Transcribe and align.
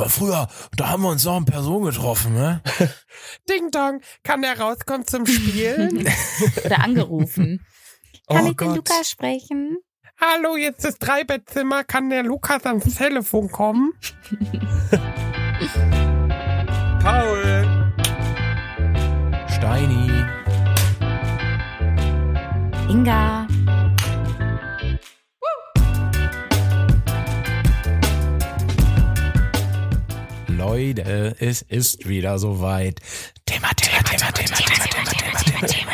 Aber 0.00 0.08
früher, 0.08 0.48
da 0.76 0.88
haben 0.88 1.02
wir 1.02 1.10
uns 1.10 1.26
noch 1.26 1.36
in 1.36 1.44
Person 1.44 1.84
getroffen, 1.84 2.32
ne? 2.32 2.62
Ding 3.50 3.70
Dong, 3.70 4.00
kann 4.24 4.40
der 4.40 4.58
rauskommen 4.58 5.06
zum 5.06 5.26
Spielen? 5.26 6.08
Oder 6.64 6.82
angerufen. 6.82 7.66
Kann 8.26 8.46
oh 8.46 8.48
ich 8.48 8.56
den 8.56 8.68
Gott. 8.68 8.76
Lukas 8.76 9.10
sprechen? 9.10 9.76
Hallo, 10.18 10.56
jetzt 10.56 10.86
ist 10.86 11.00
Dreibettzimmer, 11.00 11.84
kann 11.84 12.08
der 12.08 12.22
Lukas 12.22 12.64
ans 12.64 12.94
Telefon 12.94 13.52
kommen? 13.52 13.92
Paul. 17.02 17.92
Steini. 19.48 20.10
Inga. 22.88 23.49
Leute, 30.60 31.36
es 31.38 31.62
ist 31.62 32.06
wieder 32.06 32.38
soweit. 32.38 33.00
Thema, 33.46 33.68
Thema, 33.74 34.02
Thema, 34.02 34.30
Thema, 34.30 34.56
Thema, 34.56 34.84
Thema, 34.84 35.10
Thema, 35.10 35.38
Thema, 35.38 35.66
Thema. 35.66 35.92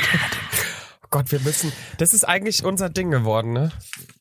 Oh 1.05 1.09
Gott, 1.11 1.31
wir 1.31 1.39
müssen. 1.39 1.73
Das 1.99 2.13
ist 2.13 2.25
eigentlich 2.25 2.65
unser 2.65 2.91
Ding 2.91 3.13
geworden, 3.13 3.53
ne? 3.53 3.71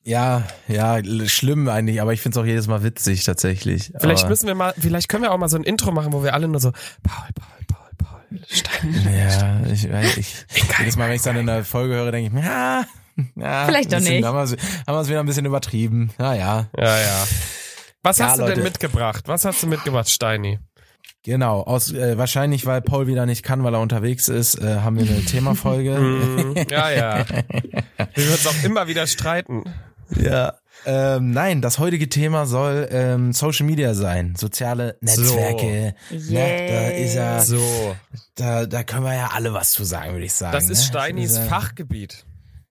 Ja, 0.04 0.44
ja, 0.68 1.00
schlimm 1.26 1.68
eigentlich, 1.68 2.00
aber 2.00 2.14
ich 2.14 2.22
find's 2.22 2.38
auch 2.38 2.46
jedes 2.46 2.68
Mal 2.68 2.84
witzig 2.84 3.24
tatsächlich. 3.24 3.92
Vielleicht 4.00 4.26
aber, 4.26 4.30
müssen 4.30 4.46
wir 4.46 4.54
mal, 4.54 4.76
vielleicht 4.78 5.10
können 5.10 5.24
wir 5.24 5.32
auch 5.32 5.38
mal 5.40 5.50
so 5.50 5.58
ein 5.58 5.64
Intro 5.64 5.92
machen, 5.92 6.14
wo 6.14 6.24
wir 6.24 6.36
alle 6.36 6.48
nur 6.48 6.60
so 6.60 6.72
Paul, 7.02 7.28
Paul, 7.34 7.66
Paul, 7.68 7.90
Paul, 7.98 8.40
Stein. 8.48 9.12
Ja, 9.18 9.62
ich, 9.66 9.92
weiß, 9.92 10.18
ich 10.18 10.46
jedes 10.78 10.96
Mal, 10.96 11.10
wenn 11.10 11.16
ich 11.16 11.24
dann 11.24 11.38
in 11.38 11.48
der 11.48 11.66
Folge 11.66 11.96
höre, 11.96 12.12
denke 12.12 12.28
ich 12.28 12.34
mir, 12.34 12.46
ja, 12.46 12.86
ja 13.36 13.66
Vielleicht 13.66 13.92
doch 13.92 14.00
nicht. 14.00 14.24
Haben 14.24 14.38
wir 14.38 14.44
es 14.44 14.52
es 14.52 15.10
wieder 15.10 15.22
ein 15.22 15.26
bisschen 15.26 15.48
übertrieben. 15.48 16.12
Ja, 16.20 16.36
ja. 16.36 16.68
Ja, 16.78 17.00
ja. 17.00 17.26
Was 18.06 18.20
Ja, 18.20 18.28
hast 18.28 18.38
du 18.38 18.42
Leute. 18.44 18.54
denn 18.56 18.64
mitgebracht? 18.64 19.24
Was 19.28 19.46
hast 19.46 19.64
du 19.64 19.68
mitgebracht, 19.68 20.10
Steini? 20.10 20.60
Genau, 21.24 21.62
aus 21.62 21.92
äh, 21.92 22.18
wahrscheinlich, 22.20 22.68
weil 22.68 22.82
Paul 22.82 23.08
wieder 23.08 23.26
nicht 23.26 23.42
kann, 23.42 23.64
weil 23.64 23.74
er 23.74 23.80
unterwegs 23.82 24.28
ist, 24.28 24.56
äh, 24.62 24.82
haben 24.82 24.98
wir 25.00 25.10
eine 25.12 25.22
Themafolge. 25.26 25.98
Mm, 25.98 26.56
ja, 26.70 26.92
ja. 26.92 27.26
Wir 27.28 28.24
würden 28.26 28.32
uns 28.32 28.46
auch 28.48 28.64
immer 28.64 28.88
wieder 28.88 29.08
streiten. 29.08 29.64
ja. 30.16 30.54
Ähm, 30.88 31.32
nein, 31.32 31.62
das 31.62 31.80
heutige 31.80 32.10
Thema 32.10 32.46
soll 32.46 32.88
ähm, 32.92 33.34
Social 33.34 33.66
Media 33.66 33.96
sein, 33.96 34.36
soziale 34.38 34.98
Netzwerke. 35.02 35.96
So. 36.12 36.34
Ne, 36.34 36.68
da 36.70 36.90
ist 36.90 37.16
ja, 37.16 37.42
So. 37.42 37.96
da, 38.36 38.68
da 38.68 38.84
können 38.84 39.04
wir 39.04 39.16
ja 39.16 39.32
alle 39.34 39.52
was 39.54 39.72
zu 39.72 39.84
sagen, 39.84 40.12
würde 40.12 40.26
ich 40.26 40.34
sagen. 40.34 40.52
Das 40.52 40.70
ist 40.70 40.80
ne? 40.82 40.86
Steinis 40.86 41.40
Fachgebiet. 41.40 42.26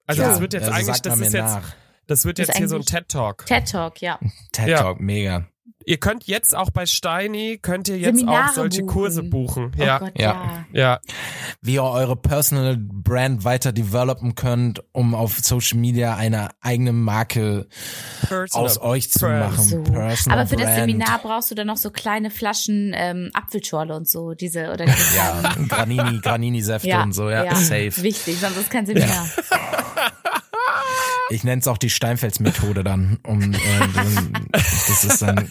Also 0.06 0.22
Ja, 0.22 0.28
das 0.28 0.40
wird 0.40 0.52
jetzt 0.52 0.68
also 0.68 0.74
eigentlich, 0.78 1.02
das 1.02 1.18
ist 1.18 1.32
jetzt, 1.32 1.42
nach. 1.42 1.72
Das 2.06 2.24
wird 2.24 2.38
Das 2.38 2.48
jetzt 2.48 2.56
hier 2.58 2.68
so 2.68 2.76
ein 2.76 2.82
TED 2.82 3.08
Talk. 3.08 3.46
TED 3.46 3.68
Talk, 3.70 4.00
ja. 4.00 4.18
TED 4.52 4.68
Ja. 4.68 4.82
Talk, 4.82 5.00
mega. 5.00 5.46
Ihr 5.86 5.98
könnt 5.98 6.24
jetzt 6.26 6.56
auch 6.56 6.70
bei 6.70 6.86
Steini, 6.86 7.58
könnt 7.60 7.88
ihr 7.88 7.98
jetzt 7.98 8.16
Seminare 8.18 8.48
auch 8.48 8.54
solche 8.54 8.80
buchen. 8.80 8.90
Kurse 8.94 9.22
buchen. 9.22 9.72
Oh 9.78 9.82
Ja, 9.84 9.98
Gott, 9.98 10.12
Ja. 10.18 10.64
ja. 10.72 10.80
ja. 10.80 11.00
Wie 11.60 11.74
ihr 11.74 11.82
eure 11.82 12.16
Personal 12.16 12.78
Brand 12.78 13.44
weiter 13.44 13.70
developen 13.70 14.34
könnt, 14.34 14.82
um 14.92 15.14
auf 15.14 15.40
Social 15.40 15.76
Media 15.78 16.16
eine 16.16 16.48
eigene 16.62 16.94
Marke 16.94 17.66
Personal 18.26 18.64
aus 18.66 18.80
euch 18.80 19.10
zu 19.10 19.18
Brand. 19.26 19.40
machen. 19.52 19.62
So. 19.68 19.82
Personal 19.82 20.38
Aber 20.38 20.48
für 20.48 20.56
das 20.56 20.64
Brand. 20.68 20.78
Seminar 20.80 21.18
brauchst 21.22 21.50
du 21.50 21.54
dann 21.54 21.66
noch 21.66 21.76
so 21.76 21.90
kleine 21.90 22.30
Flaschen 22.30 22.94
ähm, 22.96 23.28
Apfelschorle 23.34 23.94
und 23.94 24.08
so, 24.08 24.32
diese 24.32 24.70
oder 24.72 24.86
diese 24.86 25.16
Ja, 25.16 25.54
Granini, 25.68 26.18
Granini-Säfte 26.22 26.88
ja, 26.88 27.02
und 27.02 27.12
so, 27.12 27.28
ja, 27.28 27.54
safe. 27.56 27.92
Wichtig, 28.02 28.38
sonst 28.40 28.56
ist 28.56 28.70
kein 28.70 28.86
Seminar. 28.86 29.26
Ich 31.30 31.42
nenne 31.42 31.60
es 31.60 31.68
auch 31.68 31.78
die 31.78 31.90
Steinfels-Methode 31.90 32.84
dann. 32.84 33.18
Um, 33.22 33.54
äh, 33.54 33.58
das 34.52 35.04
ist 35.04 35.22
dann, 35.22 35.48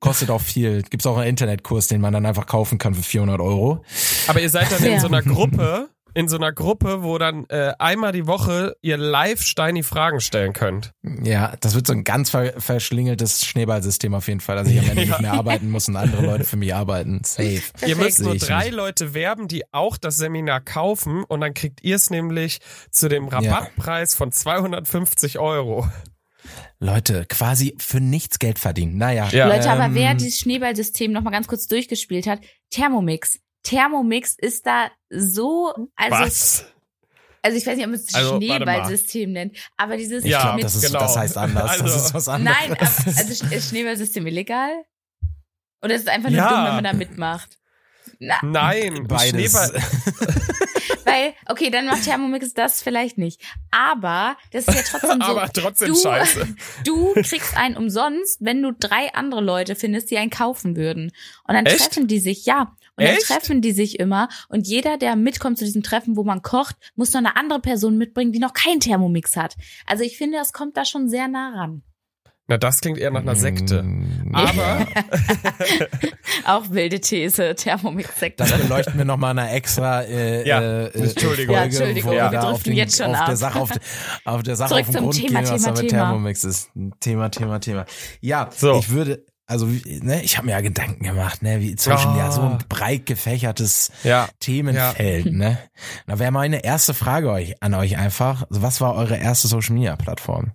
kostet 0.00 0.30
auch 0.30 0.40
viel. 0.40 0.82
Gibt's 0.82 1.06
auch 1.06 1.16
einen 1.18 1.30
Internetkurs, 1.30 1.86
den 1.86 2.00
man 2.00 2.12
dann 2.12 2.26
einfach 2.26 2.46
kaufen 2.46 2.78
kann 2.78 2.94
für 2.94 3.02
400 3.02 3.40
Euro. 3.40 3.84
Aber 4.26 4.40
ihr 4.40 4.50
seid 4.50 4.70
dann 4.72 4.82
in 4.82 4.92
Ja. 4.94 5.00
so 5.00 5.06
einer 5.06 5.22
Gruppe, 5.22 5.88
in 6.14 6.28
so 6.28 6.36
einer 6.36 6.52
Gruppe, 6.52 7.02
wo 7.02 7.18
dann 7.18 7.44
äh, 7.48 7.72
einmal 7.78 8.12
die 8.12 8.26
Woche 8.26 8.76
ihr 8.80 8.96
live 8.96 9.42
Steini 9.42 9.82
Fragen 9.82 10.20
stellen 10.20 10.52
könnt. 10.52 10.92
Ja, 11.02 11.54
das 11.60 11.74
wird 11.74 11.86
so 11.86 11.92
ein 11.92 12.04
ganz 12.04 12.30
ver 12.30 12.54
verschlingeltes 12.60 13.44
Schneeballsystem 13.44 14.14
auf 14.14 14.28
jeden 14.28 14.40
Fall, 14.40 14.56
dass 14.56 14.68
ich 14.68 14.78
am 14.78 14.88
Ende 14.88 15.02
Ja. 15.02 15.08
nicht 15.10 15.20
mehr 15.20 15.32
arbeiten 15.32 15.70
muss 15.70 15.88
und 15.88 15.96
andere 15.96 16.24
Leute 16.24 16.44
für 16.44 16.56
mich 16.56 16.74
arbeiten. 16.74 17.20
Safe. 17.24 17.62
Ihr 17.86 17.96
müsst 17.96 18.20
nur 18.20 18.36
drei 18.36 18.66
nicht. 18.66 18.74
Leute 18.74 19.12
werben, 19.14 19.48
die 19.48 19.64
auch 19.72 19.96
das 19.96 20.16
Seminar 20.16 20.60
kaufen 20.60 21.24
und 21.24 21.40
dann 21.40 21.52
kriegt 21.52 21.82
ihr 21.82 21.96
es 21.96 22.10
nämlich 22.10 22.60
zu 22.90 23.08
dem 23.08 23.28
Rabattpreis 23.28 24.14
von 24.14 24.30
250 24.32 25.38
Euro. 25.38 25.88
Leute, 26.78 27.24
quasi 27.28 27.74
für 27.78 28.00
nichts 28.00 28.38
Geld 28.38 28.58
verdienen. 28.58 28.98
Naja. 28.98 29.28
Ja. 29.30 29.48
Leute, 29.48 29.70
aber 29.70 29.94
wer 29.94 30.10
ähm, 30.10 30.18
dieses 30.18 30.38
Schneeballsystem 30.40 31.10
noch 31.12 31.22
mal 31.22 31.30
ganz 31.30 31.46
kurz 31.46 31.66
durchgespielt 31.66 32.26
hat, 32.26 32.40
Thermomix. 32.70 33.40
Thermomix 33.64 34.36
ist 34.38 34.66
da 34.66 34.90
so, 35.10 35.74
also, 35.96 36.16
Was? 36.18 36.64
also 37.42 37.58
ich 37.58 37.66
weiß 37.66 37.76
nicht, 37.76 37.84
ob 37.86 37.90
man 37.90 38.00
es 38.00 38.14
Also. 38.14 38.36
Schneeballsystem 38.36 39.32
nennt, 39.32 39.56
aber 39.76 39.96
dieses 39.96 40.24
Ja, 40.24 40.40
glaube, 40.40 40.56
mit, 40.56 40.64
das, 40.64 40.74
ist, 40.76 40.86
genau. 40.86 41.00
das 41.00 41.16
heißt 41.16 41.36
anders. 41.36 41.70
Also- 41.70 41.82
das 41.84 41.96
ist 42.06 42.14
was 42.14 42.28
anderes. 42.28 42.56
nein, 42.60 42.72
aber, 42.72 42.82
also 43.18 43.44
ist 43.54 43.68
Schneeballsystem 43.70 44.26
illegal? 44.26 44.70
Oder 45.82 45.96
ist 45.96 46.02
es 46.02 46.08
einfach 46.08 46.30
nur 46.30 46.38
Ja. 46.38 46.48
dumm, 46.48 46.64
wenn 46.66 46.74
man 46.76 46.84
da 46.84 46.92
mitmacht? 46.92 47.58
Na, 48.20 48.36
Nein, 48.42 48.94
ein 48.96 49.06
Beides. 49.08 49.30
Schneeball. 49.52 49.72
weil, 51.04 51.34
okay, 51.48 51.70
dann 51.70 51.86
macht 51.86 52.04
Thermomix 52.04 52.54
das 52.54 52.82
vielleicht 52.82 53.18
nicht. 53.18 53.40
Aber 53.70 54.36
das 54.52 54.66
ist 54.68 54.74
ja 54.74 54.82
trotzdem 54.98 55.20
so. 55.20 55.26
aber 55.26 55.52
trotzdem 55.52 55.88
du, 55.88 55.96
scheiße. 55.96 56.48
Du 56.84 57.12
kriegst 57.14 57.56
einen 57.56 57.76
umsonst, 57.76 58.38
wenn 58.40 58.62
du 58.62 58.72
drei 58.72 59.12
andere 59.14 59.40
Leute 59.40 59.74
findest, 59.74 60.10
die 60.10 60.18
einen 60.18 60.30
kaufen 60.30 60.76
würden. 60.76 61.12
Und 61.46 61.54
dann 61.54 61.66
Echt? 61.66 61.78
treffen 61.80 62.06
die 62.08 62.20
sich, 62.20 62.46
ja. 62.46 62.76
Und 62.96 63.04
Echt? 63.04 63.28
dann 63.28 63.38
treffen 63.38 63.60
die 63.60 63.72
sich 63.72 63.98
immer. 63.98 64.28
Und 64.48 64.66
jeder, 64.68 64.96
der 64.98 65.16
mitkommt 65.16 65.58
zu 65.58 65.64
diesem 65.64 65.82
Treffen, 65.82 66.16
wo 66.16 66.22
man 66.24 66.42
kocht, 66.42 66.76
muss 66.94 67.12
noch 67.12 67.18
eine 67.18 67.36
andere 67.36 67.60
Person 67.60 67.98
mitbringen, 67.98 68.32
die 68.32 68.38
noch 68.38 68.52
keinen 68.52 68.80
Thermomix 68.80 69.36
hat. 69.36 69.56
Also 69.86 70.04
ich 70.04 70.16
finde, 70.16 70.38
das 70.38 70.52
kommt 70.52 70.76
da 70.76 70.84
schon 70.84 71.08
sehr 71.08 71.26
nah 71.28 71.54
ran. 71.56 71.82
Na, 72.46 72.58
das 72.58 72.80
klingt 72.82 72.98
eher 72.98 73.10
nach 73.10 73.22
einer 73.22 73.36
Sekte. 73.36 73.82
Mm, 73.82 74.34
Aber 74.34 74.86
Auch 76.44 76.70
wilde 76.70 77.00
These, 77.00 77.54
Thermomix-Sekte. 77.54 78.44
Das 78.44 78.58
beleuchten 78.60 78.98
wir 78.98 79.04
nochmal 79.06 79.30
eine 79.38 79.50
extra 79.50 80.02
äh, 80.02 80.46
Ja, 80.46 80.60
äh, 80.60 80.84
Entschuldigung. 80.88 81.14
Folge, 81.16 81.52
Ja, 81.54 81.62
Entschuldigung, 81.64 82.10
wo 82.10 82.14
wir 82.14 82.22
wir 82.32 82.38
driften 82.40 82.52
auf, 82.54 82.62
den, 82.62 82.72
jetzt 82.74 82.98
schon 82.98 83.06
auf 83.06 83.16
ab. 83.20 83.26
der 83.26 83.36
Sache 83.36 83.60
auf, 83.60 83.70
auf 84.26 84.42
der 84.42 84.56
Sache 84.56 84.68
Zurück 84.68 84.84
auf 84.88 84.90
den 84.94 85.02
Grund 85.04 85.14
Thema, 85.16 85.40
gehen, 85.42 85.50
was 85.52 85.62
Thema, 85.62 85.74
da 85.74 85.82
mit 85.82 85.90
Thema. 85.90 86.02
Thermomix 86.02 86.44
ist. 86.44 86.70
Thema, 87.00 87.28
Thema, 87.30 87.58
Thema. 87.60 87.86
Ja, 88.20 88.50
So. 88.54 88.78
ich 88.78 88.90
würde, 88.90 89.24
also 89.46 89.66
ne, 89.66 90.22
ich 90.22 90.36
habe 90.36 90.46
mir 90.46 90.52
ja 90.52 90.60
Gedanken 90.60 91.04
gemacht, 91.04 91.42
ne, 91.42 91.60
wie 91.60 91.76
Social 91.78 92.12
Media 92.12 92.28
Oh. 92.28 92.32
so 92.32 92.40
ein 92.42 92.58
breit 92.68 93.06
gefächertes 93.06 93.92
ja, 94.02 94.28
Themenfeld, 94.40 95.26
ne. 95.32 95.58
Da 96.06 96.18
wäre 96.18 96.30
meine 96.32 96.64
erste 96.64 96.94
Frage 96.94 97.30
euch, 97.30 97.62
an 97.62 97.74
euch 97.74 97.96
einfach, 97.98 98.44
was 98.48 98.80
war 98.80 98.94
eure 98.94 99.16
erste 99.18 99.48
Social 99.48 99.74
Media 99.74 99.96
Plattform? 99.96 100.52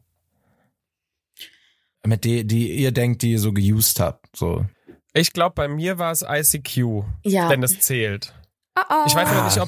Mit 2.06 2.24
der, 2.26 2.44
die 2.46 2.72
ihr 2.76 2.92
denkt, 2.92 3.22
die 3.22 3.34
ihr 3.34 3.40
so 3.40 3.52
geused 3.54 4.00
habt, 4.00 4.36
so. 4.36 4.66
ich 5.14 5.34
glaube, 5.34 5.54
bei 5.56 5.68
mir 5.68 6.00
war 6.00 6.12
es 6.12 6.24
ICQ, 6.28 7.04
Ja. 7.24 7.50
wenn 7.50 7.62
es 7.62 7.80
zählt. 7.82 8.34
Oh, 8.78 8.82
oh. 8.90 9.04
Ich 9.06 9.14
weiß 9.16 9.28
aber 9.30 9.42
Ah. 9.42 9.46
nicht, 9.46 9.60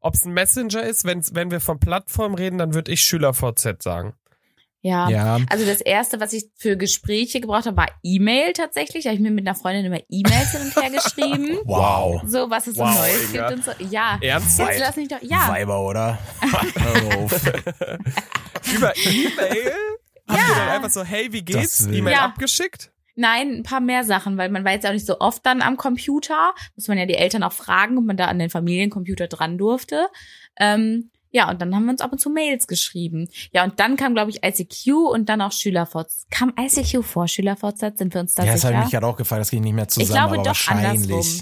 ob 0.00 0.14
es 0.14 0.24
ein 0.24 0.32
Messenger 0.32 0.82
ist. 0.82 1.04
Wenn's, 1.04 1.34
wenn 1.34 1.50
wir 1.52 1.60
von 1.60 1.78
Plattform 1.78 2.34
reden, 2.34 2.58
dann 2.58 2.74
würde 2.74 2.90
ich 2.90 3.02
SchülerVZ 3.02 3.80
sagen. 3.82 4.14
Ja. 4.80 5.08
Ja. 5.10 5.38
Also 5.50 5.66
das 5.66 5.80
erste, 5.80 6.20
was 6.20 6.32
ich 6.32 6.44
für 6.56 6.76
Gespräche 6.76 7.40
gebraucht 7.40 7.66
habe, 7.66 7.76
war 7.76 7.88
E-Mail 8.04 8.52
tatsächlich. 8.52 9.04
Da 9.04 9.10
habe 9.10 9.16
ich 9.16 9.20
mir 9.22 9.32
mit 9.32 9.44
einer 9.46 9.56
Freundin 9.56 9.84
immer 9.86 9.98
E-Mails 10.08 10.52
hin 10.52 10.60
und 10.62 10.76
her 10.76 10.90
geschrieben. 11.02 11.58
Wow. 11.64 12.22
So, 12.24 12.48
was 12.48 12.68
es 12.68 12.76
so 12.76 12.82
Wow, 12.84 12.96
Neues 12.96 13.32
Inga. 13.32 13.48
gibt 13.48 13.58
und 13.58 13.64
so. 13.64 13.72
Ja. 13.90 14.18
Ernsthaft? 14.20 14.70
Jetzt 14.70 14.80
lass 14.80 14.96
mich 14.96 15.08
doch. 15.08 15.20
Ja. 15.22 15.48
Weiber, 15.48 15.84
oder? 15.84 16.18
Über 18.74 18.96
E-Mail? 18.96 19.72
Habt 20.28 20.48
ihr 20.48 20.54
dann 20.54 20.68
einfach 20.68 20.90
so, 20.90 21.02
hey, 21.04 21.32
wie 21.32 21.42
geht's? 21.42 21.86
E-Mail 21.86 22.12
Ja. 22.12 22.24
abgeschickt? 22.24 22.90
Nein, 23.16 23.48
ein 23.56 23.62
paar 23.64 23.80
mehr 23.80 24.04
Sachen, 24.04 24.38
weil 24.38 24.48
man 24.48 24.64
war 24.64 24.72
jetzt 24.72 24.86
auch 24.86 24.92
nicht 24.92 25.06
so 25.06 25.18
oft 25.18 25.44
dann 25.44 25.60
am 25.60 25.76
Computer. 25.76 26.54
Muss 26.76 26.86
man 26.86 26.98
ja 26.98 27.06
die 27.06 27.16
Eltern 27.16 27.42
auch 27.42 27.52
fragen, 27.52 27.98
ob 27.98 28.04
man 28.04 28.16
da 28.16 28.26
an 28.26 28.38
den 28.38 28.48
Familiencomputer 28.50 29.26
dran 29.26 29.58
durfte. 29.58 30.06
Ähm, 30.60 31.10
ja, 31.30 31.50
und 31.50 31.60
dann 31.60 31.74
haben 31.74 31.84
wir 31.84 31.92
uns 31.92 32.00
ab 32.00 32.12
und 32.12 32.18
zu 32.18 32.30
Mails 32.30 32.66
geschrieben. 32.66 33.28
Ja, 33.52 33.64
und 33.64 33.78
dann 33.80 33.96
kam, 33.96 34.14
glaube 34.14 34.30
ich, 34.30 34.42
ICQ 34.44 34.92
und 35.12 35.28
dann 35.28 35.40
auch 35.42 35.52
SchülerVZ. 35.52 36.26
Kam 36.30 36.52
ICQ 36.58 37.04
vor 37.04 37.28
SchülerVZ? 37.28 37.98
Sind 37.98 38.14
wir 38.14 38.20
uns 38.22 38.34
da 38.34 38.44
Ja, 38.44 38.52
das 38.52 38.64
habe 38.64 38.72
sicher? 38.72 38.78
ich 38.80 38.84
mich 38.86 38.92
gerade 38.92 39.06
auch 39.06 39.16
gefragt, 39.16 39.40
das 39.40 39.50
ging 39.50 39.62
nicht 39.62 39.74
mehr 39.74 39.88
zusammen, 39.88 40.04
ich 40.08 40.10
glaube 40.14 40.34
aber 40.34 40.36
doch 40.42 40.46
wahrscheinlich. 40.46 41.10
andersrum. 41.12 41.40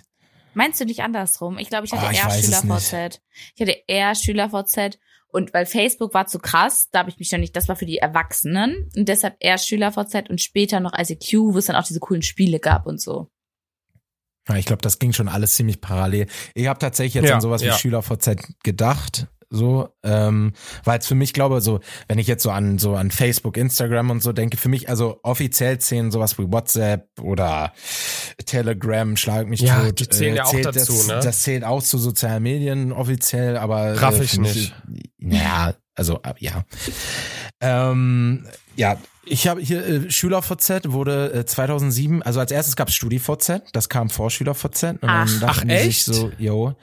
Meinst 0.55 0.81
du 0.81 0.85
nicht 0.87 1.01
andersrum? 1.03 1.59
Ich 1.59 1.69
glaube, 1.69 1.85
ich 1.87 1.93
hatte 1.93 2.07
Oh, 2.07 2.11
ich 2.11 2.19
eher 2.19 2.31
SchülerVZ. 2.31 3.21
Ich 3.55 3.61
hatte 3.61 3.77
eher 3.87 4.15
SchülerVZ 4.15 4.99
und 5.29 5.53
weil 5.53 5.67
Facebook 5.67 6.15
war 6.15 6.27
zu 6.27 6.39
krass, 6.39 6.89
da 6.93 7.01
habe 7.01 7.11
ich 7.11 7.19
mich 7.19 7.31
noch 7.31 7.39
nicht, 7.39 7.55
das 7.55 7.69
war 7.69 7.77
für 7.77 7.85
die 7.85 7.99
Erwachsenen 7.99 8.91
und 8.97 9.07
deshalb 9.09 9.37
eher 9.41 9.59
SchülerVZ 9.59 10.31
und 10.31 10.41
später 10.41 10.81
noch 10.81 10.93
ICQ, 10.99 11.33
wo 11.53 11.59
es 11.59 11.67
dann 11.67 11.77
auch 11.77 11.85
diese 11.85 12.01
coolen 12.01 12.23
Spiele 12.23 12.59
gab 12.59 12.87
und 12.87 13.01
so. 13.03 13.29
Ja, 14.49 14.57
ich 14.57 14.65
glaube, 14.65 14.81
das 14.83 14.99
ging 14.99 15.13
schon 15.13 15.29
alles 15.29 15.57
ziemlich 15.57 15.81
parallel. 15.81 16.27
Ich 16.55 16.69
habe 16.69 16.79
tatsächlich 16.79 17.15
jetzt 17.15 17.29
Ja, 17.29 17.35
an 17.35 17.41
sowas 17.41 17.63
ja. 17.63 17.75
wie 17.75 17.79
SchülerVZ 17.79 18.37
gedacht. 18.63 19.27
So, 19.51 19.89
ähm, 20.03 20.53
weil 20.85 20.99
es 20.99 21.07
für 21.07 21.15
mich 21.15 21.33
glaube 21.33 21.61
so, 21.61 21.81
wenn 22.09 22.19
ich 22.19 22.27
jetzt 22.27 22.43
so 22.43 22.51
an 22.51 22.79
so 22.79 22.95
an 22.97 23.11
Facebook, 23.11 23.57
Instagram 23.57 24.11
und 24.11 24.23
so 24.23 24.33
denke, 24.33 24.57
für 24.57 24.69
mich 24.69 24.89
also 24.89 25.21
offiziell 25.23 25.79
zählen 25.79 26.11
sowas 26.11 26.39
wie 26.39 26.51
WhatsApp 26.51 27.09
oder 27.21 27.73
Telegram, 28.45 29.17
schlag 29.17 29.47
mich 29.47 29.61
Ja, 29.61 29.85
tot. 29.85 30.01
die 30.01 30.09
zählen 30.09 30.35
äh, 30.35 30.37
ja 30.39 30.45
auch 30.45 30.53
dazu, 30.61 30.93
das, 30.93 31.07
ne? 31.07 31.21
Das 31.23 31.43
zählt 31.43 31.65
auch 31.65 31.83
zu 31.83 31.99
sozialen 31.99 32.43
Medien 32.43 32.93
offiziell, 32.93 33.57
aber 33.57 34.01
Raff 34.01 34.19
äh, 34.21 34.25
ich 34.25 34.31
für 34.33 34.41
mich- 34.41 34.75
Ja, 35.19 35.75
also 35.95 36.21
äh, 36.23 36.35
ja. 36.39 36.65
Ähm, 37.61 38.47
ja, 38.77 38.99
ich 39.27 39.49
habe 39.49 39.61
hier 39.61 39.85
äh, 39.87 40.11
SchülerVZ 40.11 40.93
wurde 40.93 41.33
äh, 41.33 41.45
2007, 41.45 42.23
also 42.23 42.41
als 42.41 42.51
erstes 42.53 42.77
gab 42.77 42.89
es 42.89 42.95
StudiVZ, 42.95 43.63
das 43.73 43.89
kam 43.89 44.09
vor 44.11 44.31
SchülerVZ 44.31 44.83
und 44.85 44.99
Ach. 45.03 45.27
dann 45.29 45.41
dachten 45.41 45.69
Ach, 45.71 45.75
die 45.75 45.79
sich 45.79 45.87
echt? 45.89 46.05
so, 46.07 46.31
yo, 46.39 46.75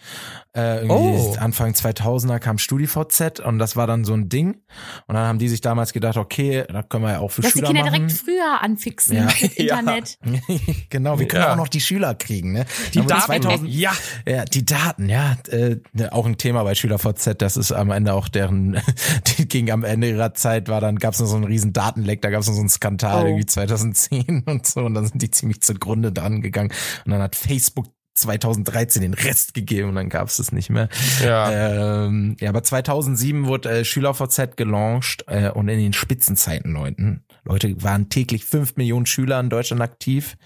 äh, 0.55 0.81
irgendwie 0.85 0.93
Oh. 0.93 1.35
Anfang 1.39 1.71
2000er 1.73 2.37
kam 2.39 2.57
StudiVZ 2.59 3.39
und 3.39 3.57
das 3.59 3.75
war 3.75 3.87
dann 3.87 4.03
so 4.05 4.13
ein 4.13 4.29
Ding 4.29 4.61
und 5.07 5.15
dann 5.15 5.25
haben 5.25 5.39
die 5.39 5.49
sich 5.49 5.61
damals 5.61 5.93
gedacht, 5.93 6.17
okay, 6.17 6.63
da 6.71 6.83
können 6.83 7.03
wir 7.05 7.11
ja 7.13 7.19
auch 7.19 7.31
für 7.31 7.41
Dass 7.41 7.53
die 7.53 7.59
Schüler 7.59 7.69
Kinder 7.69 7.85
machen. 7.85 8.07
direkt 8.07 8.11
früher 8.23 8.61
anfixen 8.61 9.15
Ja. 9.15 9.25
mit. 9.41 9.53
Internet. 9.57 10.17
genau, 10.89 11.17
wir 11.19 11.27
können 11.27 11.43
Ja. 11.43 11.53
auch 11.53 11.57
noch 11.57 11.67
die 11.69 11.81
Schüler 11.81 12.13
kriegen, 12.13 12.51
ne? 12.53 12.65
Die 12.93 12.99
Dann 12.99 13.07
Daten, 13.07 13.25
2000, 13.41 13.69
ja. 13.69 13.91
ja, 14.27 14.45
die 14.45 14.65
Daten, 14.65 15.09
ja, 15.09 15.37
äh, 15.49 15.77
ne, 15.93 16.11
auch 16.13 16.25
ein 16.25 16.37
Thema 16.37 16.63
bei 16.63 16.75
SchülerVZ, 16.75 17.35
das 17.41 17.57
ist 17.57 17.71
am 17.71 17.89
Ende 17.89 18.13
auch 18.13 18.27
deren, 18.27 18.79
die 19.37 19.47
ging 19.47 19.71
am 19.71 19.83
Ende 19.83 20.09
ihrer 20.09 20.33
Zeit, 20.35 20.67
war 20.67 20.81
dann, 20.81 20.97
gab's 20.99 21.19
noch 21.19 21.25
so 21.27 21.35
einen 21.35 21.45
riesen 21.45 21.73
Datenleck, 21.73 22.21
da 22.21 22.29
gab's 22.33 22.47
noch 22.47 22.55
so 22.55 22.59
einen 22.59 22.69
Skandal 22.69 23.23
Oh. 23.23 23.27
irgendwie 23.27 23.45
2010 23.45 24.43
und 24.47 24.67
so 24.67 24.81
und 24.81 24.93
dann 24.93 25.05
sind 25.05 25.21
die 25.21 25.31
ziemlich 25.31 25.61
zugrunde 25.61 26.11
dran 26.11 26.41
gegangen 26.41 26.71
und 27.05 27.11
dann 27.11 27.21
hat 27.21 27.35
Facebook 27.35 27.87
2013 28.15 29.01
den 29.01 29.13
Rest 29.13 29.53
gegeben 29.53 29.89
und 29.89 29.95
dann 29.95 30.09
gab's 30.09 30.39
es 30.39 30.51
nicht 30.51 30.69
mehr. 30.69 30.89
Ja. 31.23 32.05
Ähm, 32.05 32.35
ja, 32.39 32.49
aber 32.49 32.63
2007 32.63 33.47
wurde 33.47 33.69
äh, 33.69 33.85
SchülerVZ 33.85 34.55
gelauncht 34.55 35.25
äh, 35.27 35.49
und 35.49 35.67
in 35.67 35.79
den 35.79 35.93
Spitzenzeiten, 35.93 36.73
Leuten. 36.73 37.23
Leute, 37.45 37.81
waren 37.83 38.09
täglich 38.09 38.45
fünf 38.45 38.77
Millionen 38.77 39.05
Schüler 39.05 39.39
in 39.39 39.49
Deutschland 39.49 39.81
aktiv. 39.81 40.37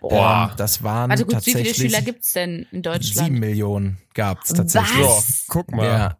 Boah. 0.00 0.48
Ähm, 0.50 0.56
das 0.56 0.82
waren 0.82 1.10
Also 1.10 1.24
gut, 1.24 1.32
wie 1.32 1.34
tatsächlich 1.36 1.74
viele 1.74 1.90
Schüler 1.90 2.02
gibt's 2.02 2.32
denn 2.32 2.66
in 2.72 2.82
Deutschland? 2.82 3.26
sieben 3.28 3.38
Millionen 3.38 3.98
gab's 4.14 4.52
tatsächlich. 4.52 4.98
Ja, 5.00 5.06
Was? 5.06 5.44
guck 5.48 5.70
mal. 5.70 5.86
Ja, 5.86 6.16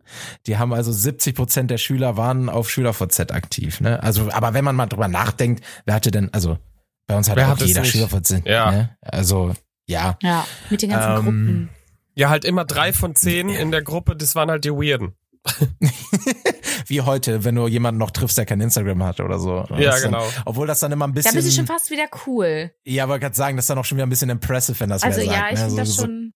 die 0.46 0.56
haben 0.56 0.72
also 0.72 0.92
70 0.92 1.34
Prozent 1.34 1.70
der 1.70 1.78
Schüler 1.78 2.16
waren 2.16 2.48
auf 2.48 2.70
SchülerVZ 2.70 3.32
aktiv. 3.32 3.80
Ne? 3.80 4.02
Also, 4.02 4.30
aber 4.32 4.54
wenn 4.54 4.64
man 4.64 4.76
mal 4.76 4.86
drüber 4.86 5.08
nachdenkt, 5.08 5.64
wer 5.84 5.94
hatte 5.94 6.10
denn, 6.10 6.32
also 6.32 6.58
bei 7.06 7.16
uns 7.16 7.28
hat 7.28 7.36
Wer 7.36 7.46
auch 7.46 7.50
hat 7.50 7.60
es 7.60 7.68
jeder? 7.68 7.84
SchülerVZ. 7.84 8.42
Ja. 8.46 8.70
Ne? 8.70 8.96
Also 9.02 9.52
ja, 9.92 10.18
Ja, 10.22 10.46
mit 10.70 10.82
den 10.82 10.90
ganzen 10.90 11.10
Ähm, 11.10 11.22
Gruppen. 11.22 11.68
Ja, 12.14 12.28
halt 12.28 12.44
immer 12.44 12.64
drei 12.64 12.92
von 12.92 13.14
zehn 13.14 13.48
in 13.48 13.70
der 13.70 13.82
Gruppe, 13.82 14.16
das 14.16 14.34
waren 14.34 14.50
halt 14.50 14.64
die 14.64 14.70
Weirden. 14.72 15.14
wie 16.86 17.00
heute, 17.00 17.44
wenn 17.44 17.54
du 17.54 17.66
jemanden 17.66 17.98
noch 17.98 18.10
triffst, 18.10 18.38
der 18.38 18.46
kein 18.46 18.60
Instagram 18.60 19.02
hat 19.02 19.20
oder 19.20 19.38
so. 19.38 19.64
Ja, 19.76 19.90
Das 19.90 20.02
dann, 20.02 20.12
genau. 20.12 20.24
Obwohl 20.44 20.66
das 20.66 20.80
dann 20.80 20.92
immer 20.92 21.06
ein 21.06 21.12
Da 21.12 21.14
bist 21.22 21.32
du 21.32 21.36
bisschen, 21.36 21.52
schon 21.52 21.66
fast 21.66 21.90
wieder 21.90 22.04
cool. 22.26 22.70
ja, 22.84 23.04
aber 23.04 23.18
gerade 23.18 23.34
sagen, 23.34 23.56
das 23.56 23.64
ist 23.64 23.70
dann 23.70 23.78
auch 23.78 23.84
schon 23.84 23.96
wieder 23.98 24.06
ein 24.06 24.10
bisschen 24.10 24.30
impressive, 24.30 24.78
wenn 24.80 24.90
das 24.90 25.02
Also 25.02 25.20
ja, 25.20 25.32
sagt. 25.32 25.52
ich 25.52 25.58
ne? 25.58 25.64
finde 25.66 25.76
das 25.82 25.88
so, 25.94 26.02
schon. 26.02 26.32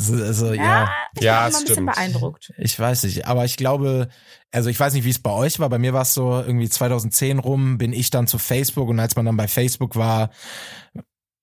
So, 0.00 0.14
also, 0.14 0.52
Ja, 0.54 0.62
ja. 0.64 0.88
ich 1.16 1.22
Ja, 1.22 1.42
bin 1.44 1.50
immer 1.50 1.58
ein 1.58 1.64
bisschen 1.66 1.86
beeindruckt. 1.86 2.52
Ich 2.58 2.78
weiß 2.78 3.04
nicht, 3.04 3.26
aber 3.26 3.44
ich 3.44 3.56
glaube, 3.56 4.08
also 4.50 4.70
ich 4.70 4.80
weiß 4.80 4.94
nicht, 4.94 5.04
wie 5.04 5.10
es 5.10 5.18
bei 5.20 5.30
euch 5.30 5.60
war. 5.60 5.68
Bei 5.68 5.78
mir 5.78 5.92
war 5.92 6.02
es 6.02 6.14
so 6.14 6.32
irgendwie 6.40 6.68
2010 6.68 7.38
rum, 7.38 7.78
bin 7.78 7.92
ich 7.92 8.10
dann 8.10 8.26
zu 8.26 8.38
Facebook 8.38 8.88
und 8.88 8.98
als 8.98 9.14
man 9.14 9.24
dann 9.26 9.36
bei 9.36 9.46
Facebook 9.48 9.94
war, 9.94 10.30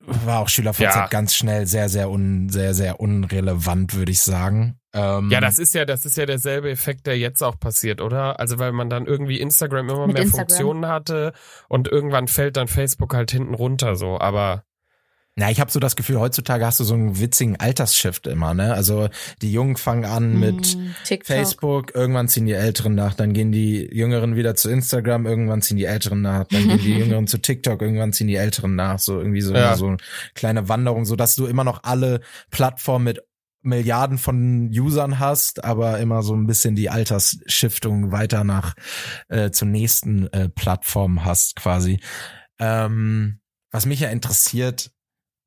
war 0.06 0.40
auch 0.40 0.50
SchülerVZ 0.50 0.80
Ja. 0.82 1.08
ganz 1.08 1.36
schnell 1.36 1.66
sehr, 1.68 1.90
sehr 1.90 2.10
un, 2.10 2.50
sehr, 2.50 2.74
sehr 2.74 3.00
unrelevant, 3.00 3.94
würde 3.96 4.12
ich 4.12 4.22
sagen. 4.22 4.80
Ähm, 4.94 5.30
Ja, 5.30 5.40
das 5.40 5.60
ist 5.60 5.76
ja, 5.76 5.86
das 5.86 6.06
ist 6.06 6.18
ja 6.18 6.26
derselbe 6.26 6.70
Effekt, 6.72 7.06
der 7.06 7.18
jetzt 7.18 7.44
auch 7.44 7.60
passiert, 7.60 8.02
oder? 8.02 8.40
Also 8.40 8.58
weil 8.58 8.72
man 8.72 8.90
dann 8.90 9.06
irgendwie 9.06 9.40
Instagram 9.40 9.90
immer 9.90 10.08
mehr 10.08 10.22
Instagram. 10.24 10.48
Funktionen 10.48 10.88
hatte 10.88 11.34
und 11.68 11.88
irgendwann 11.88 12.28
fällt 12.28 12.58
dann 12.58 12.68
Facebook 12.68 13.14
halt 13.14 13.30
hinten 13.32 13.54
runter 13.54 13.96
so. 13.96 14.20
Aber 14.20 14.64
Na, 15.40 15.50
ich 15.50 15.62
habe 15.62 15.72
so 15.72 15.80
das 15.80 15.96
Gefühl, 15.96 16.20
heutzutage 16.20 16.66
hast 16.66 16.82
du 16.82 16.84
so 16.84 16.94
einen 16.96 17.18
witzigen 17.18 17.56
Altersshift 17.58 18.28
immer, 18.28 18.54
ne? 18.54 18.74
Also 18.74 19.08
die 19.42 19.54
Jungen 19.54 19.78
fangen 19.78 20.04
an 20.04 20.38
mit 20.38 20.68
Hm, 20.68 20.96
TikTok. 21.06 21.28
Facebook, 21.34 21.96
irgendwann 21.96 22.28
ziehen 22.28 22.46
die 22.46 22.52
Älteren 22.52 22.94
nach, 22.94 23.14
dann 23.14 23.32
gehen 23.32 23.54
die 23.54 23.88
Jüngeren 23.90 24.36
wieder 24.36 24.56
zu 24.56 24.70
Instagram, 24.70 25.26
irgendwann 25.26 25.62
ziehen 25.62 25.78
die 25.78 25.86
Älteren 25.86 26.22
nach, 26.22 26.44
dann 26.44 26.68
gehen 26.68 26.80
die 26.80 26.94
Jüngeren 26.98 27.26
zu 27.26 27.38
TikTok, 27.38 27.82
irgendwann 27.82 28.12
ziehen 28.12 28.28
die 28.28 28.36
Älteren 28.36 28.76
nach, 28.76 29.00
so 29.00 29.18
irgendwie 29.18 29.40
so, 29.40 29.56
Ja. 29.56 29.76
so 29.78 29.88
eine 29.88 29.98
kleine 30.36 30.68
Wanderung, 30.68 31.06
so 31.06 31.16
dass 31.16 31.38
du 31.38 31.46
immer 31.46 31.64
noch 31.64 31.84
alle 31.84 32.20
Plattformen 32.52 33.06
mit 33.06 33.24
Milliarden 33.62 34.18
von 34.18 34.70
Usern 34.70 35.20
hast, 35.20 35.64
aber 35.64 36.00
immer 36.00 36.22
so 36.22 36.34
ein 36.36 36.48
bisschen 36.48 36.76
die 36.76 36.90
Altersschiftung 36.90 38.12
weiter 38.12 38.44
nach 38.44 38.74
äh, 39.30 39.52
zur 39.52 39.70
nächsten 39.70 40.28
äh, 40.34 40.50
Plattform 40.50 41.24
hast 41.24 41.56
quasi. 41.56 42.02
Ähm, 42.60 43.40
was 43.72 43.86
mich 43.86 44.02
ja 44.02 44.10
interessiert, 44.10 44.92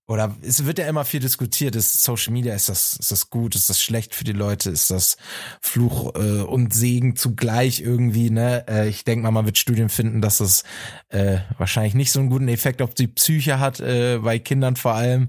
oder 0.09 0.37
es 0.43 0.65
wird 0.67 0.79
ja 0.79 0.89
immer 0.89 1.05
viel 1.05 1.21
diskutiert, 1.21 1.77
ist 1.77 2.03
Social 2.03 2.33
Media, 2.33 2.55
ist 2.55 2.69
das, 2.69 2.97
ist 2.97 3.13
das 3.13 3.31
gut, 3.31 3.55
ist 3.55 3.71
das 3.71 3.81
schlecht 3.81 4.15
für 4.15 4.25
die 4.25 4.33
Leute, 4.33 4.71
ist 4.71 4.91
das 4.91 5.17
Fluch 5.61 6.15
äh, 6.17 6.43
und 6.43 6.75
Segen 6.75 7.15
zugleich 7.15 7.81
irgendwie, 7.81 8.31
ne? 8.31 8.67
Äh, 8.69 8.89
ich 8.89 9.05
denke 9.05 9.23
mal, 9.23 9.31
man 9.31 9.47
wird 9.47 9.59
Studien 9.59 9.89
finden, 9.89 10.21
dass 10.21 10.39
das 10.39 10.65
äh, 11.09 11.39
wahrscheinlich 11.57 11.95
nicht 11.95 12.11
so 12.11 12.19
einen 12.19 12.31
guten 12.31 12.49
Effekt 12.49 12.83
auf 12.83 12.95
die 12.95 13.07
Psyche 13.07 13.61
hat, 13.61 13.79
äh, 13.79 14.19
bei 14.19 14.41
Kindern 14.41 14.75
vor 14.75 14.95
allem. 14.95 15.29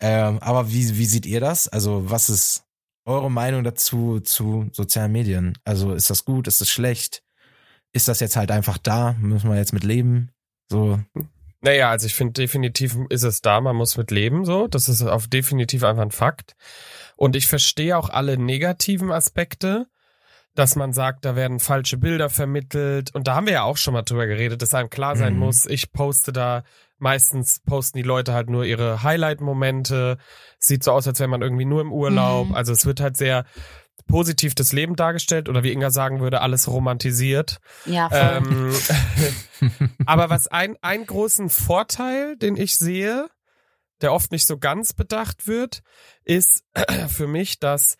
Ähm, 0.00 0.40
aber 0.40 0.70
wie, 0.70 0.98
wie 0.98 1.06
seht 1.06 1.24
ihr 1.24 1.40
das? 1.40 1.68
Also, 1.68 2.10
was 2.10 2.28
ist 2.28 2.64
eure 3.04 3.30
Meinung 3.30 3.62
dazu 3.62 4.18
zu 4.20 4.68
sozialen 4.72 5.12
Medien? 5.12 5.56
Also, 5.64 5.94
ist 5.94 6.10
das 6.10 6.24
gut, 6.24 6.48
ist 6.48 6.60
das 6.60 6.68
schlecht? 6.68 7.22
Ist 7.92 8.08
das 8.08 8.20
jetzt 8.20 8.36
halt 8.36 8.50
einfach 8.50 8.78
da? 8.78 9.14
Müssen 9.20 9.48
wir 9.48 9.56
jetzt 9.56 9.72
mit 9.72 9.84
leben? 9.84 10.30
So, 10.70 11.00
naja, 11.60 11.90
also 11.90 12.06
ich 12.06 12.14
finde 12.14 12.34
definitiv 12.34 12.96
ist 13.08 13.24
es 13.24 13.42
da, 13.42 13.60
man 13.60 13.76
muss 13.76 13.96
mit 13.96 14.10
leben 14.10 14.44
so. 14.44 14.68
Das 14.68 14.88
ist 14.88 15.02
auf 15.02 15.26
definitiv 15.26 15.82
einfach 15.82 16.02
ein 16.02 16.10
Fakt. 16.10 16.54
Und 17.16 17.34
ich 17.34 17.46
verstehe 17.46 17.96
auch 17.96 18.10
alle 18.10 18.38
negativen 18.38 19.10
Aspekte, 19.10 19.86
dass 20.54 20.76
man 20.76 20.92
sagt, 20.92 21.24
da 21.24 21.36
werden 21.36 21.60
falsche 21.60 21.96
Bilder 21.96 22.30
vermittelt. 22.30 23.14
Und 23.14 23.26
da 23.26 23.34
haben 23.34 23.46
wir 23.46 23.54
ja 23.54 23.62
auch 23.62 23.76
schon 23.76 23.94
mal 23.94 24.02
drüber 24.02 24.26
geredet, 24.26 24.62
dass 24.62 24.74
einem 24.74 24.90
klar 24.90 25.16
sein 25.16 25.34
Mhm. 25.34 25.40
muss, 25.40 25.66
ich 25.66 25.92
poste 25.92 26.32
da, 26.32 26.62
meistens 26.98 27.60
posten 27.60 27.98
die 27.98 28.04
Leute 28.04 28.34
halt 28.34 28.50
nur 28.50 28.64
ihre 28.64 29.02
Highlight-Momente. 29.02 30.18
Sieht 30.58 30.84
so 30.84 30.92
aus, 30.92 31.06
als 31.06 31.20
wäre 31.20 31.28
man 31.28 31.42
irgendwie 31.42 31.64
nur 31.64 31.80
im 31.80 31.92
Urlaub. 31.92 32.48
Mhm. 32.48 32.54
Also 32.54 32.72
es 32.72 32.86
wird 32.86 33.00
halt 33.00 33.16
sehr 33.16 33.44
positiv 34.08 34.56
das 34.56 34.72
Leben 34.72 34.96
dargestellt 34.96 35.48
oder 35.48 35.62
wie 35.62 35.72
Inga 35.72 35.90
sagen 35.90 36.18
würde, 36.18 36.40
alles 36.40 36.66
romantisiert. 36.66 37.58
Ja, 37.84 38.08
voll. 38.08 38.72
Ähm, 39.60 39.90
aber 40.06 40.30
was 40.30 40.48
ein, 40.48 40.76
ein 40.82 41.06
großen 41.06 41.48
Vorteil, 41.48 42.36
den 42.36 42.56
ich 42.56 42.76
sehe, 42.76 43.28
der 44.00 44.12
oft 44.12 44.32
nicht 44.32 44.46
so 44.46 44.58
ganz 44.58 44.92
bedacht 44.92 45.46
wird, 45.46 45.82
ist 46.24 46.64
für 47.08 47.28
mich, 47.28 47.60
dass 47.60 47.96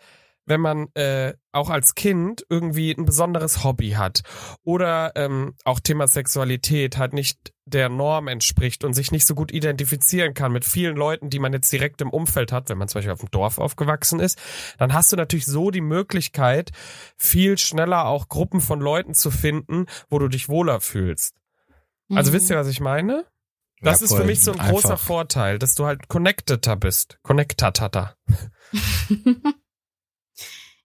wenn 0.48 0.60
man 0.60 0.88
äh, 0.94 1.34
auch 1.52 1.70
als 1.70 1.94
Kind 1.94 2.44
irgendwie 2.48 2.92
ein 2.92 3.04
besonderes 3.04 3.64
Hobby 3.64 3.90
hat 3.90 4.22
oder 4.62 5.12
ähm, 5.16 5.54
auch 5.64 5.80
Thema 5.80 6.08
Sexualität 6.08 6.96
halt 6.98 7.12
nicht 7.12 7.52
der 7.64 7.88
Norm 7.88 8.28
entspricht 8.28 8.82
und 8.84 8.94
sich 8.94 9.12
nicht 9.12 9.26
so 9.26 9.34
gut 9.34 9.52
identifizieren 9.52 10.32
kann 10.34 10.52
mit 10.52 10.64
vielen 10.64 10.96
Leuten, 10.96 11.28
die 11.28 11.38
man 11.38 11.52
jetzt 11.52 11.70
direkt 11.70 12.00
im 12.00 12.10
Umfeld 12.10 12.50
hat, 12.50 12.68
wenn 12.70 12.78
man 12.78 12.88
zum 12.88 12.98
Beispiel 12.98 13.12
auf 13.12 13.20
dem 13.20 13.30
Dorf 13.30 13.58
aufgewachsen 13.58 14.20
ist, 14.20 14.38
dann 14.78 14.94
hast 14.94 15.12
du 15.12 15.16
natürlich 15.16 15.46
so 15.46 15.70
die 15.70 15.82
Möglichkeit, 15.82 16.70
viel 17.18 17.58
schneller 17.58 18.06
auch 18.06 18.28
Gruppen 18.28 18.60
von 18.60 18.80
Leuten 18.80 19.12
zu 19.14 19.30
finden, 19.30 19.86
wo 20.08 20.18
du 20.18 20.28
dich 20.28 20.48
wohler 20.48 20.80
fühlst. 20.80 21.34
Also 22.14 22.30
Mhm. 22.30 22.34
wisst 22.36 22.50
ihr, 22.50 22.56
was 22.56 22.68
ich 22.68 22.80
meine? 22.80 23.26
Das 23.80 24.00
Ja, 24.00 24.06
ist 24.06 24.14
für 24.14 24.24
mich 24.24 24.42
so 24.42 24.52
ein 24.52 24.58
großer 24.58 24.92
Einfach. 24.92 25.06
Vorteil, 25.06 25.58
dass 25.58 25.74
du 25.74 25.84
halt 25.86 26.08
connecteder 26.08 26.74
bist. 26.74 27.18
Connecteder. 27.22 28.16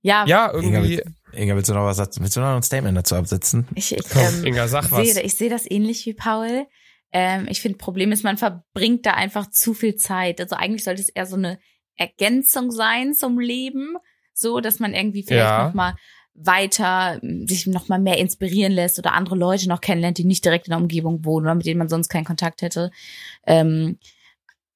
ja, 0.04 0.26
Ja, 0.28 0.52
irgendwie. 0.54 1.02
Inga, 1.32 1.56
willst 1.56 1.70
du 1.70 1.74
noch 1.74 1.86
was, 1.86 1.98
willst 1.98 2.36
du 2.36 2.40
noch 2.42 2.56
ein 2.56 2.62
Statement 2.62 2.96
dazu 2.96 3.16
absetzen? 3.16 3.68
ich, 3.74 3.98
ich, 3.98 4.08
Komm, 4.10 4.22
ähm, 4.22 4.46
Inga, 4.46 4.68
sag 4.68 4.92
was. 4.92 5.08
sehe, 5.08 5.22
ich 5.24 5.34
sehe 5.36 5.50
das 5.50 5.70
ähnlich 5.70 6.06
wie 6.06 6.14
Paul. 6.14 6.68
Ähm, 7.12 7.48
ich 7.50 7.60
finde, 7.62 7.80
Problem 7.80 8.12
ist, 8.12 8.24
man 8.24 8.38
verbringt 8.38 9.06
da 9.08 9.14
einfach 9.16 9.50
zu 9.50 9.74
viel 9.74 9.96
Zeit. 9.96 10.40
Also 10.40 10.56
eigentlich 10.56 10.84
sollte 10.84 11.02
es 11.02 11.10
eher 11.10 11.26
so 11.26 11.36
eine 11.36 11.58
Ergänzung 11.96 12.70
sein 12.72 13.14
zum 13.16 13.40
Leben, 13.40 13.96
so 14.34 14.60
dass 14.60 14.80
man 14.80 14.94
irgendwie 14.94 15.24
vielleicht 15.24 15.44
Ja. 15.44 15.66
noch 15.68 15.74
mal 15.74 15.96
weiter 16.36 17.20
m, 17.22 17.48
sich 17.48 17.68
noch 17.68 17.88
mal 17.88 18.00
mehr 18.00 18.18
inspirieren 18.18 18.72
lässt 18.72 18.98
oder 19.00 19.14
andere 19.14 19.36
Leute 19.36 19.70
noch 19.70 19.82
kennenlernt, 19.82 20.18
die 20.18 20.26
nicht 20.26 20.44
direkt 20.44 20.68
in 20.68 20.72
der 20.72 20.80
Umgebung 20.80 21.24
wohnen 21.26 21.46
oder 21.46 21.56
mit 21.56 21.66
denen 21.66 21.78
man 21.78 21.90
sonst 21.90 22.10
keinen 22.10 22.26
Kontakt 22.26 22.62
hätte. 22.64 22.90
Ähm, 23.46 24.00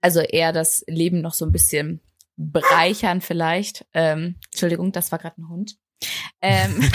also 0.01 0.19
eher 0.22 0.53
das 0.53 0.84
Leben 0.88 1.22
noch 1.22 1.34
so 1.34 1.46
ein 1.46 1.51
bisschen 1.51 2.01
bereichern 2.38 3.22
vielleicht. 3.22 3.86
Ähm, 3.94 4.36
Entschuldigung, 4.51 4.91
das 4.91 5.12
war 5.12 5.20
gerade 5.20 5.41
ein 5.41 5.50
Hund. 5.50 5.77
Ähm, 6.41 6.79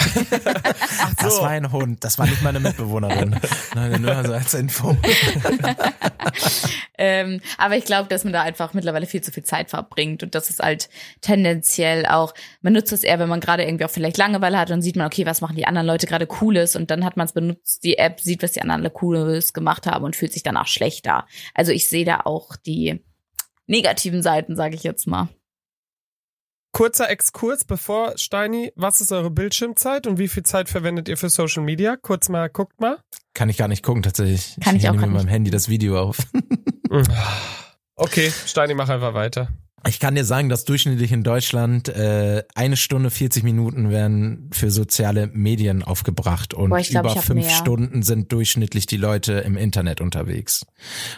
Das 1.21 1.35
so. 1.35 1.41
war 1.41 1.49
ein 1.49 1.71
Hund, 1.71 2.03
das 2.03 2.17
war 2.17 2.25
nicht 2.25 2.41
meine 2.41 2.59
Mitbewohnerin. 2.59 3.39
Nein, 3.75 4.01
nur 4.01 4.25
so 4.25 4.33
als 4.33 4.53
Info. 4.53 4.95
ähm, 6.97 7.41
aber 7.57 7.77
ich 7.77 7.85
glaube, 7.85 8.09
dass 8.09 8.23
man 8.23 8.33
da 8.33 8.41
einfach 8.41 8.73
mittlerweile 8.73 9.05
viel 9.05 9.21
zu 9.21 9.31
viel 9.31 9.43
Zeit 9.43 9.69
verbringt 9.69 10.23
und 10.23 10.35
das 10.35 10.49
ist 10.49 10.59
halt 10.59 10.89
tendenziell 11.21 12.05
auch, 12.05 12.33
man 12.61 12.73
nutzt 12.73 12.91
es 12.91 13.03
eher, 13.03 13.19
wenn 13.19 13.29
man 13.29 13.39
gerade 13.39 13.63
irgendwie 13.63 13.85
auch 13.85 13.89
vielleicht 13.89 14.17
Langeweile 14.17 14.57
hat 14.57 14.71
und 14.71 14.81
sieht 14.81 14.95
man, 14.95 15.07
okay, 15.07 15.25
was 15.25 15.41
machen 15.41 15.55
die 15.55 15.67
anderen 15.67 15.87
Leute 15.87 16.07
gerade 16.07 16.27
Cooles 16.27 16.75
und 16.75 16.91
dann 16.91 17.05
hat 17.05 17.15
man 17.15 17.25
es 17.25 17.33
benutzt, 17.33 17.83
die 17.83 17.97
App, 17.97 18.19
sieht, 18.19 18.43
was 18.43 18.53
die 18.53 18.61
anderen 18.61 18.91
Cooles 18.93 19.53
gemacht 19.53 19.87
haben 19.87 20.03
und 20.03 20.15
fühlt 20.15 20.33
sich 20.33 20.43
danach 20.43 20.67
schlechter. 20.67 21.25
Also 21.53 21.71
ich 21.71 21.87
sehe 21.87 22.05
da 22.05 22.21
auch 22.21 22.55
die 22.55 23.03
negativen 23.67 24.21
Seiten, 24.21 24.55
sage 24.55 24.75
ich 24.75 24.83
jetzt 24.83 25.07
mal. 25.07 25.29
Kurzer 26.71 27.09
Exkurs, 27.09 27.65
bevor 27.65 28.17
Steini, 28.17 28.73
was 28.75 28.99
ist 28.99 29.11
eure 29.11 29.29
Bildschirmzeit 29.29 30.07
und 30.07 30.17
wie 30.17 30.27
viel 30.27 30.41
Zeit 30.41 30.69
verwendet 30.69 31.07
ihr 31.07 31.17
für 31.17 31.29
Social 31.29 31.61
Media? 31.63 31.95
Kurz 31.97 32.29
mal, 32.29 32.49
guckt 32.49 32.81
mal. 32.81 32.97
Kann 33.35 33.49
ich 33.49 33.57
gar 33.57 33.67
nicht 33.67 33.83
gucken, 33.83 34.01
tatsächlich. 34.01 34.57
Kann 34.59 34.75
ich 34.75 34.89
auch 34.89 34.93
nehme 34.93 35.07
mit 35.07 35.15
meinem. 35.17 35.27
Handy 35.27 35.51
das 35.51 35.69
Video 35.69 35.99
auf. 35.99 36.17
Okay, 37.95 38.31
Steini, 38.45 38.73
mach 38.73 38.89
einfach 38.89 39.13
weiter. 39.13 39.49
Ich 39.87 39.99
kann 39.99 40.15
dir 40.15 40.23
sagen, 40.23 40.47
dass 40.49 40.63
durchschnittlich 40.65 41.11
in 41.11 41.23
Deutschland 41.23 41.89
äh, 41.89 42.43
eine 42.55 42.77
Stunde 42.77 43.09
40 43.11 43.43
Minuten 43.43 43.89
werden 43.89 44.49
für 44.53 44.71
soziale 44.71 45.27
Medien 45.33 45.83
aufgebracht 45.83 46.53
und 46.53 46.69
Boah, 46.69 46.79
glaub, 46.79 47.05
über 47.11 47.21
fünf 47.21 47.41
mehr. 47.45 47.49
Stunden 47.49 48.01
sind 48.03 48.31
durchschnittlich 48.31 48.85
die 48.85 48.97
Leute 48.97 49.33
im 49.33 49.57
Internet 49.57 49.99
unterwegs. 49.99 50.65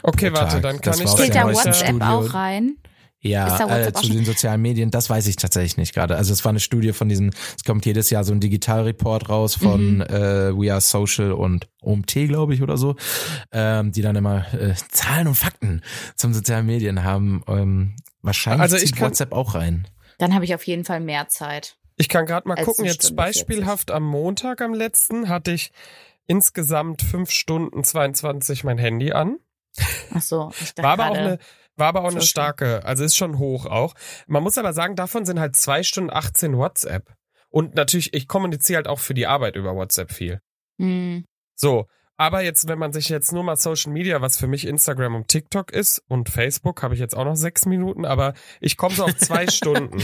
Okay, 0.02 0.32
warte, 0.34 0.62
dann 0.62 0.82
kann 0.82 0.94
Das 0.98 1.00
ich 1.02 1.16
Zählt 1.16 1.34
der 1.36 1.44
da 1.44 1.54
WhatsApp 1.54 1.76
Studio. 1.76 2.06
auch 2.06 2.34
rein? 2.34 2.78
Ja, 3.22 3.58
äh, 3.88 3.92
zu 3.92 4.10
den 4.12 4.24
sozialen 4.24 4.62
Medien, 4.62 4.92
das 4.92 5.10
weiß 5.10 5.26
ich 5.26 5.36
tatsächlich 5.36 5.78
nicht 5.78 5.96
gerade. 5.96 6.16
Also 6.16 6.32
es 6.32 6.46
war 6.46 6.52
eine 6.52 6.60
Studie 6.60 6.94
von 6.94 7.10
diesem, 7.10 7.32
es 7.58 7.64
kommt 7.64 7.84
jedes 7.88 8.12
Jahr 8.12 8.24
so 8.24 8.32
ein 8.32 8.40
Digitalreport 8.40 9.30
raus 9.30 9.56
von 9.56 9.96
Mhm. 9.96 10.02
äh, 10.02 10.56
We 10.56 10.72
Are 10.72 10.80
Social 10.82 11.32
und 11.32 11.68
OMT, 11.82 12.28
glaube 12.28 12.54
ich, 12.54 12.62
oder 12.62 12.78
so, 12.78 12.96
ähm, 13.52 13.92
die 13.92 14.04
dann 14.04 14.16
immer 14.16 14.52
äh, 14.54 14.76
Zahlen 14.92 15.28
und 15.28 15.36
Fakten 15.36 15.82
zum 16.16 16.34
sozialen 16.36 16.68
Medien 16.68 17.04
haben. 17.04 17.42
Ähm, 17.48 17.96
wahrscheinlich 18.26 18.62
Also 18.62 18.78
ich 18.78 18.94
kann- 18.94 19.08
WhatsApp 19.10 19.32
auch 19.34 19.56
rein. 19.56 19.88
Dann 20.18 20.34
habe 20.34 20.46
ich 20.46 20.56
auf 20.56 20.66
jeden 20.66 20.86
Fall 20.86 21.00
mehr 21.00 21.28
Zeit. 21.28 21.78
Ich 21.98 22.10
kann 22.10 22.26
gerade 22.26 22.48
mal 22.48 22.56
gucken, 22.56 22.86
jetzt 22.86 23.04
Stunde 23.06 23.16
beispielhaft 23.24 23.92
am 23.92 24.04
Montag, 24.04 24.62
am 24.62 24.74
letzten, 24.74 25.30
hatte 25.30 25.52
ich 25.52 25.72
insgesamt 26.28 27.02
fünf 27.02 27.32
Stunden 27.32 27.84
22 27.84 28.64
mein 28.64 28.78
Handy 28.78 29.12
an. 29.12 29.38
Ach 30.14 30.22
so, 30.22 30.52
ich 30.60 30.74
dachte 30.74 30.84
War 30.84 30.94
aber 30.94 31.10
auch 31.10 31.14
gerade- 31.14 31.28
eine, 31.28 31.40
war 31.76 31.88
aber 31.88 32.04
auch 32.04 32.12
eine 32.12 32.22
starke, 32.22 32.84
also 32.86 33.04
ist 33.04 33.16
schon 33.18 33.38
hoch 33.38 33.66
auch. 33.66 33.94
Man 34.28 34.42
muss 34.44 34.58
aber 34.58 34.74
sagen, 34.74 34.96
davon 34.96 35.26
sind 35.26 35.40
halt 35.40 35.56
zwei 35.56 35.84
Stunden 35.84 36.10
18 36.12 36.58
WhatsApp. 36.58 37.14
Und 37.50 37.76
natürlich, 37.76 38.14
ich 38.14 38.28
kommuniziere 38.28 38.78
halt 38.78 38.88
auch 38.88 39.00
für 39.00 39.14
die 39.14 39.28
Arbeit 39.28 39.56
über 39.56 39.76
WhatsApp 39.76 40.12
viel. 40.12 40.42
Hm. 40.80 41.26
So, 41.56 41.88
aber 42.18 42.42
jetzt, 42.44 42.68
wenn 42.68 42.80
man 42.80 42.94
sich 42.94 43.10
jetzt 43.10 43.32
nur 43.32 43.44
mal 43.44 43.56
Social 43.58 43.92
Media, 43.92 44.22
was 44.22 44.38
für 44.38 44.48
mich 44.48 44.66
Instagram 44.68 45.16
und 45.16 45.28
TikTok 45.28 45.72
ist 45.72 46.02
und 46.08 46.30
Facebook, 46.30 46.82
habe 46.84 46.94
ich 46.94 47.00
jetzt 47.00 47.16
auch 47.16 47.26
noch 47.26 47.36
sechs 47.36 47.66
Minuten, 47.66 48.06
aber 48.06 48.34
ich 48.62 48.78
komme 48.78 48.96
so 48.96 49.04
auf 49.04 49.16
zwei 49.18 49.48
Stunden. 49.52 49.98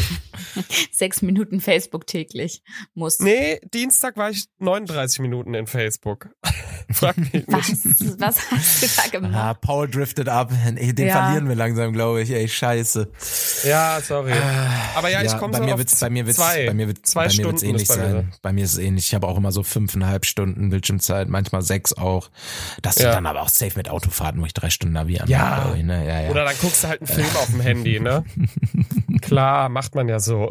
Sechs 0.91 1.21
Minuten 1.21 1.61
Facebook 1.61 2.07
täglich 2.07 2.63
muss. 2.93 3.19
Nee, 3.19 3.59
Dienstag 3.73 4.17
war 4.17 4.29
ich 4.29 4.45
39 4.59 5.19
Minuten 5.19 5.53
in 5.53 5.67
Facebook. 5.67 6.29
Frag 6.91 7.17
mich 7.17 7.33
nicht. 7.33 7.47
Was, 7.47 8.19
was 8.19 8.51
hast 8.51 8.83
du 8.83 8.87
da 8.87 9.01
Ah, 9.03 9.09
gemacht? 9.09 9.61
Paul 9.61 9.89
driftet 9.89 10.27
ab. 10.27 10.51
Den 10.51 10.97
Ja. 11.07 11.23
verlieren 11.23 11.47
wir 11.47 11.55
langsam, 11.55 11.93
glaube 11.93 12.21
ich. 12.21 12.31
Ey, 12.31 12.47
scheiße. 12.47 13.09
Ja, 13.65 13.99
sorry. 14.01 14.33
Aber 14.95 15.09
ja, 15.09 15.21
ich 15.23 15.37
komme 15.37 15.51
bei 15.53 15.59
so 15.59 15.63
mir 15.63 15.73
auf 15.73 15.79
wird's, 15.79 15.99
bei 15.99 16.09
mir 16.09 16.25
wird's, 16.25 16.37
zwei. 16.37 16.65
bei 16.65 16.73
mir 16.73 16.87
wird, 16.87 17.05
Zwei 17.05 17.21
bei 17.21 17.27
mir 17.27 17.31
Stunden 17.33 17.65
ähnlich 17.65 17.81
ist 17.83 17.87
bei 17.89 17.97
mir 17.97 18.11
sein. 18.11 18.33
Bei 18.41 18.53
mir 18.53 18.63
ist 18.65 18.73
es 18.73 18.77
ähnlich. 18.79 19.07
Ich 19.07 19.15
habe 19.15 19.27
auch 19.27 19.37
immer 19.37 19.51
so 19.51 19.63
fünfeinhalb 19.63 20.25
Stunden 20.25 20.69
Bildschirmzeit, 20.69 21.29
manchmal 21.29 21.61
sechs 21.61 21.93
auch. 22.01 22.29
Das 22.81 22.95
Ja. 22.97 23.11
dann 23.11 23.25
aber 23.25 23.41
auch 23.41 23.49
safe 23.49 23.73
mit 23.77 23.89
Autofahrten, 23.89 24.41
wo 24.41 24.45
ich 24.45 24.53
drei 24.53 24.69
Stunden 24.69 24.93
Navi. 24.93 25.19
Ja. 25.27 25.73
Ne? 25.75 26.07
ja, 26.07 26.21
ja. 26.21 26.29
Oder 26.29 26.45
dann 26.45 26.55
guckst 26.59 26.83
du 26.83 26.87
halt 26.87 27.01
einen 27.01 27.07
Film 27.07 27.27
auf 27.35 27.47
dem 27.47 27.61
Handy, 27.61 27.99
ne? 27.99 28.23
Klar, 29.21 29.69
macht 29.69 29.95
man 29.95 30.09
ja 30.09 30.19
so. 30.19 30.49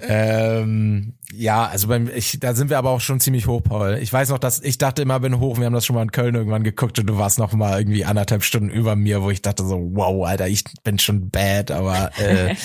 Ähm, 0.00 1.14
ja, 1.32 1.64
also 1.66 1.88
beim, 1.88 2.10
ich, 2.14 2.38
da 2.40 2.54
sind 2.54 2.68
wir 2.70 2.78
aber 2.78 2.90
auch 2.90 3.00
schon 3.00 3.20
ziemlich 3.20 3.46
hoch, 3.46 3.62
Paul. 3.62 3.98
Ich 4.02 4.12
weiß 4.12 4.28
noch, 4.28 4.38
dass 4.38 4.60
ich 4.60 4.78
dachte 4.78 5.02
immer, 5.02 5.20
bin 5.20 5.40
hoch. 5.40 5.58
Wir 5.58 5.66
haben 5.66 5.72
das 5.72 5.86
schon 5.86 5.96
mal 5.96 6.02
in 6.02 6.12
Köln 6.12 6.34
irgendwann 6.34 6.62
geguckt 6.62 6.98
und 6.98 7.06
du 7.06 7.16
warst 7.16 7.38
noch 7.38 7.52
mal 7.52 7.78
irgendwie 7.78 8.04
anderthalb 8.04 8.44
Stunden 8.44 8.68
über 8.70 8.96
mir, 8.96 9.22
wo 9.22 9.30
ich 9.30 9.40
dachte 9.42 9.64
so, 9.64 9.78
wow, 9.94 10.26
Alter, 10.26 10.48
ich 10.48 10.64
bin 10.84 10.98
schon 10.98 11.30
bad, 11.30 11.70
aber 11.70 12.10
äh, 12.18 12.54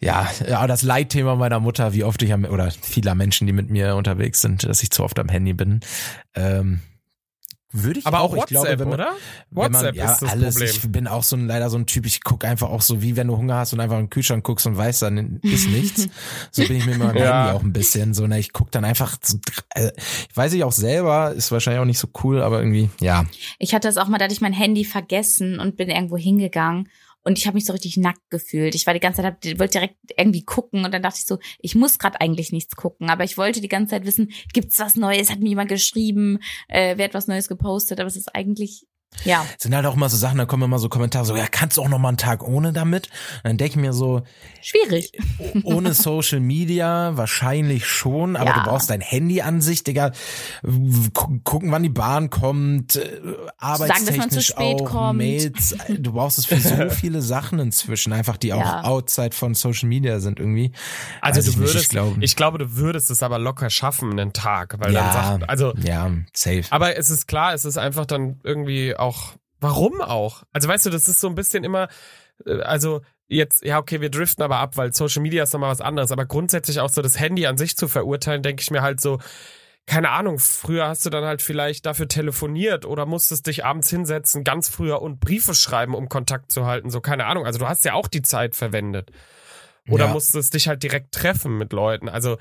ja, 0.00 0.28
ja, 0.48 0.66
das 0.66 0.82
Leitthema 0.82 1.36
meiner 1.36 1.60
Mutter, 1.60 1.92
wie 1.92 2.04
oft 2.04 2.22
ich 2.22 2.32
am, 2.32 2.44
oder 2.44 2.70
vieler 2.70 3.14
Menschen, 3.14 3.46
die 3.46 3.52
mit 3.52 3.68
mir 3.70 3.96
unterwegs 3.96 4.40
sind, 4.40 4.64
dass 4.64 4.82
ich 4.82 4.90
zu 4.90 5.04
oft 5.04 5.18
am 5.18 5.28
Handy 5.28 5.52
bin. 5.52 5.80
Ähm, 6.34 6.80
würde 7.72 8.00
ich 8.00 8.06
Aber 8.06 8.20
auch 8.20 8.32
ich 8.32 8.40
WhatsApp, 8.40 8.48
glaube, 8.48 8.78
wenn 8.80 8.88
man, 8.88 8.94
oder? 8.94 9.12
wenn 9.50 9.56
WhatsApp 9.56 9.94
man, 9.94 10.06
ja, 10.06 10.12
ist 10.12 10.22
das 10.22 10.30
alles. 10.30 10.54
Problem. 10.54 10.70
Ich 10.70 10.92
bin 10.92 11.06
auch 11.06 11.22
so 11.22 11.36
ein, 11.36 11.46
leider 11.46 11.70
so 11.70 11.76
ein 11.76 11.86
Typ, 11.86 12.04
ich 12.04 12.24
guck 12.24 12.44
einfach 12.44 12.68
auch 12.68 12.82
so, 12.82 13.00
wie 13.00 13.14
wenn 13.14 13.28
du 13.28 13.36
Hunger 13.36 13.56
hast 13.56 13.72
und 13.72 13.78
einfach 13.80 13.96
in 13.96 14.04
den 14.06 14.10
Kühlschrank 14.10 14.42
guckst 14.42 14.66
und 14.66 14.76
weißt, 14.76 15.02
dann 15.02 15.38
ist 15.42 15.68
nichts. 15.68 16.08
So 16.50 16.66
bin 16.66 16.78
ich 16.78 16.86
mit 16.86 16.98
meinem 16.98 17.16
Ja. 17.16 17.44
Handy 17.44 17.56
auch 17.58 17.62
ein 17.62 17.72
bisschen. 17.72 18.12
So, 18.12 18.26
ne, 18.26 18.40
ich 18.40 18.52
guck 18.52 18.72
dann 18.72 18.84
einfach, 18.84 19.16
so, 19.22 19.38
äh, 19.74 19.92
ich 20.28 20.36
weiß 20.36 20.52
ich 20.54 20.64
auch 20.64 20.72
selber, 20.72 21.32
ist 21.32 21.52
wahrscheinlich 21.52 21.80
auch 21.80 21.84
nicht 21.86 21.98
so 21.98 22.08
cool, 22.24 22.42
aber 22.42 22.58
irgendwie, 22.58 22.90
ja. 23.00 23.24
Ich 23.58 23.72
hatte 23.74 23.86
das 23.86 23.98
auch 23.98 24.08
mal, 24.08 24.18
da 24.18 24.24
hatte 24.24 24.34
ich 24.34 24.40
mein 24.40 24.52
Handy 24.52 24.84
vergessen 24.84 25.60
und 25.60 25.76
bin 25.76 25.90
irgendwo 25.90 26.16
hingegangen 26.16 26.88
und 27.22 27.38
ich 27.38 27.46
habe 27.46 27.54
mich 27.54 27.64
so 27.66 27.72
richtig 27.72 27.96
nackt 27.96 28.30
gefühlt. 28.30 28.74
Ich 28.74 28.86
war 28.86 28.94
die 28.94 29.00
ganze 29.00 29.22
Zeit, 29.22 29.26
hab- 29.34 29.58
wollte 29.58 29.78
direkt 29.78 29.96
irgendwie 30.16 30.44
gucken 30.44 30.84
und 30.84 30.92
dann 30.92 31.02
dachte 31.02 31.18
ich 31.20 31.26
so, 31.26 31.38
ich 31.58 31.74
muss 31.74 31.98
gerade 31.98 32.20
eigentlich 32.20 32.52
nichts 32.52 32.76
gucken, 32.76 33.10
aber 33.10 33.24
ich 33.24 33.36
wollte 33.36 33.60
die 33.60 33.68
ganze 33.68 33.90
Zeit 33.90 34.06
wissen, 34.06 34.32
gibt's 34.52 34.78
was 34.78 34.96
Neues? 34.96 35.30
Hat 35.30 35.40
mir 35.40 35.48
jemand 35.50 35.68
geschrieben? 35.68 36.38
Äh, 36.68 36.96
wer 36.96 37.06
hat 37.06 37.14
was 37.14 37.26
Neues 37.28 37.48
gepostet? 37.48 38.00
Aber 38.00 38.06
es 38.08 38.16
ist 38.16 38.34
eigentlich, 38.34 38.86
ja, 39.24 39.44
sind 39.58 39.74
halt 39.74 39.84
auch 39.86 39.94
immer 39.96 40.08
so 40.08 40.16
Sachen, 40.16 40.38
da 40.38 40.46
kommen 40.46 40.62
immer 40.62 40.78
so 40.78 40.88
Kommentare, 40.88 41.24
so, 41.24 41.36
ja, 41.36 41.46
kannst 41.50 41.76
du 41.76 41.82
auch 41.82 41.88
noch 41.88 41.98
mal 41.98 42.08
einen 42.08 42.16
Tag 42.16 42.42
ohne 42.42 42.72
damit? 42.72 43.08
Und 43.38 43.44
dann 43.44 43.56
denke 43.58 43.72
ich 43.72 43.76
mir 43.76 43.92
so, 43.92 44.22
schwierig. 44.62 45.12
ohne 45.64 45.92
Social 45.94 46.40
Media 46.40 47.16
wahrscheinlich 47.16 47.86
schon, 47.86 48.36
aber 48.36 48.50
Ja. 48.50 48.62
du 48.64 48.70
brauchst 48.70 48.88
dein 48.90 49.00
Handy 49.00 49.42
an 49.42 49.60
sich, 49.60 49.84
Digga. 49.84 50.12
Gu- 50.62 51.40
Gucken, 51.44 51.70
wann 51.72 51.82
die 51.82 51.88
Bahn 51.88 52.30
kommt, 52.30 52.96
äh, 52.96 53.20
arbeitstechnisch 53.58 54.06
dass 54.08 54.16
man 54.16 54.30
zu 54.30 54.42
spät 54.42 54.80
auch, 54.80 54.84
kommt. 54.84 55.18
Mails. 55.18 55.74
Du 55.88 56.12
brauchst 56.12 56.38
es 56.38 56.46
für 56.46 56.58
so 56.60 56.70
viele 56.90 57.20
Sachen 57.22 57.58
inzwischen, 57.58 58.12
einfach 58.12 58.36
die 58.36 58.52
auch 58.52 58.60
Ja. 58.60 58.84
outside 58.84 59.30
von 59.34 59.54
Social 59.54 59.88
Media 59.88 60.20
sind 60.20 60.38
irgendwie. 60.38 60.72
Also 61.20 61.38
Weiß 61.38 61.44
du 61.46 61.50
ich 61.50 61.56
nicht, 61.56 61.66
würdest, 61.68 61.84
ich 61.84 61.88
glaube- 61.90 62.16
ich 62.24 62.36
glaube, 62.36 62.58
du 62.58 62.76
würdest 62.76 63.10
es 63.10 63.22
aber 63.22 63.38
locker 63.38 63.70
schaffen, 63.70 64.12
einen 64.12 64.32
Tag, 64.32 64.76
weil 64.78 64.92
dann 64.92 65.04
ja, 65.04 65.12
sagt, 65.12 65.48
also, 65.50 65.74
ja, 65.82 66.10
safe. 66.32 66.64
aber 66.70 66.96
es 66.96 67.10
ist 67.10 67.26
klar, 67.28 67.54
es 67.54 67.64
ist 67.64 67.76
einfach 67.78 68.06
dann 68.06 68.40
irgendwie 68.44 68.94
auch, 69.00 69.32
warum 69.60 70.00
auch? 70.00 70.42
Also 70.52 70.68
weißt 70.68 70.86
du, 70.86 70.90
das 70.90 71.08
ist 71.08 71.20
so 71.20 71.28
ein 71.28 71.34
bisschen 71.34 71.64
immer, 71.64 71.88
äh, 72.46 72.60
also 72.60 73.00
jetzt, 73.28 73.64
ja, 73.64 73.78
okay, 73.78 74.00
wir 74.00 74.10
driften 74.10 74.42
aber 74.42 74.58
ab, 74.58 74.76
weil 74.76 74.92
Social 74.92 75.22
Media 75.22 75.42
ist 75.44 75.52
nochmal 75.52 75.70
was 75.70 75.80
anderes, 75.80 76.12
aber 76.12 76.26
grundsätzlich 76.26 76.80
auch 76.80 76.88
so 76.90 77.02
das 77.02 77.18
Handy 77.18 77.46
an 77.46 77.56
sich 77.58 77.76
zu 77.76 77.86
verurteilen, 77.88 78.42
denke 78.42 78.62
ich 78.62 78.70
mir 78.70 78.82
halt 78.82 79.00
so, 79.00 79.18
keine 79.86 80.10
Ahnung, 80.10 80.38
früher 80.38 80.86
hast 80.86 81.04
du 81.06 81.10
dann 81.10 81.24
halt 81.24 81.42
vielleicht 81.42 81.86
dafür 81.86 82.06
telefoniert 82.06 82.84
oder 82.84 83.06
musstest 83.06 83.46
dich 83.46 83.64
abends 83.64 83.90
hinsetzen, 83.90 84.44
ganz 84.44 84.68
früher 84.68 85.02
und 85.02 85.20
Briefe 85.20 85.54
schreiben, 85.54 85.94
um 85.94 86.08
Kontakt 86.08 86.52
zu 86.52 86.66
halten, 86.66 86.90
so 86.90 87.00
keine 87.00 87.26
Ahnung. 87.26 87.46
Also 87.46 87.58
du 87.58 87.68
hast 87.68 87.84
ja 87.84 87.94
auch 87.94 88.06
die 88.08 88.22
Zeit 88.22 88.54
verwendet. 88.54 89.10
Oder 89.88 90.06
Ja. 90.06 90.12
musstest 90.12 90.54
dich 90.54 90.68
halt 90.68 90.82
direkt 90.82 91.12
treffen 91.12 91.56
mit 91.58 91.72
Leuten. 91.72 92.08
Also 92.08 92.36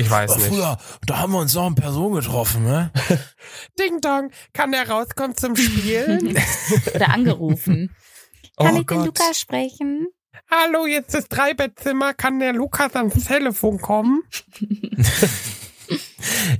ich 0.00 0.10
weiß 0.10 0.30
Aber 0.32 0.40
nicht. 0.40 0.48
früher, 0.52 0.78
da 1.06 1.18
haben 1.18 1.32
wir 1.32 1.38
uns 1.40 1.56
auch 1.56 1.66
in 1.66 1.74
Person 1.74 2.14
getroffen, 2.14 2.64
ne? 2.64 2.90
Ding 3.78 4.00
Dong, 4.00 4.30
kann 4.52 4.72
der 4.72 4.88
rauskommen 4.88 5.36
zum 5.36 5.56
Spielen? 5.56 6.36
Oder 6.94 7.08
angerufen. 7.10 7.94
Kann 8.58 8.76
oh 8.76 8.80
ich 8.80 8.86
den 8.86 8.98
Gott. 8.98 9.06
Lukas 9.06 9.40
sprechen? 9.40 10.08
Hallo, 10.50 10.86
jetzt 10.86 11.14
ist 11.14 11.28
Dreibettzimmer, 11.28 12.14
kann 12.14 12.40
der 12.40 12.52
Lukas 12.52 12.94
ans 12.96 13.24
Telefon 13.24 13.78
kommen? 13.80 14.22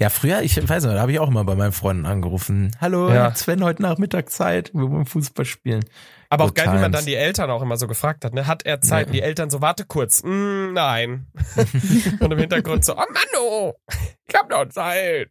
Ja, 0.01 0.09
früher, 0.11 0.43
ich 0.43 0.57
weiß 0.57 0.83
nicht, 0.85 0.95
da 0.97 1.01
habe 1.01 1.13
ich 1.13 1.21
auch 1.21 1.29
immer 1.29 1.45
bei 1.45 1.55
meinen 1.55 1.71
Freunden 1.71 2.05
angerufen. 2.05 2.77
Hallo, 2.81 3.13
Ja. 3.13 3.33
Sven, 3.35 3.63
heute 3.63 3.81
Nachmittag 3.83 4.29
Zeit, 4.31 4.73
wir 4.75 4.91
wollen 4.91 5.07
Fußball 5.07 5.45
spielen. 5.45 5.85
Aber 6.31 6.45
auch 6.45 6.55
geil, 6.55 6.67
wie 6.67 6.71
man 6.75 6.93
times. 6.93 6.97
dann 6.97 7.07
die 7.07 7.17
Eltern 7.17 7.51
auch 7.51 7.61
immer 7.61 7.77
so 7.77 7.89
gefragt 7.89 8.25
hat, 8.25 8.33
ne? 8.35 8.47
Hat 8.47 8.65
er 8.65 8.81
Zeit? 8.81 9.09
Ja. 9.09 9.13
Die 9.13 9.21
Eltern 9.21 9.51
so, 9.51 9.61
warte 9.61 9.85
kurz. 9.85 10.23
Mm, 10.23 10.73
nein. 10.73 11.27
Und 12.21 12.33
im 12.33 12.39
Hintergrund 12.39 12.85
so, 12.85 12.95
oh 12.95 12.99
Mann, 12.99 13.25
oh, 13.39 13.75
ich 14.29 14.35
hab 14.35 14.49
noch 14.49 14.69
Zeit. 14.69 15.31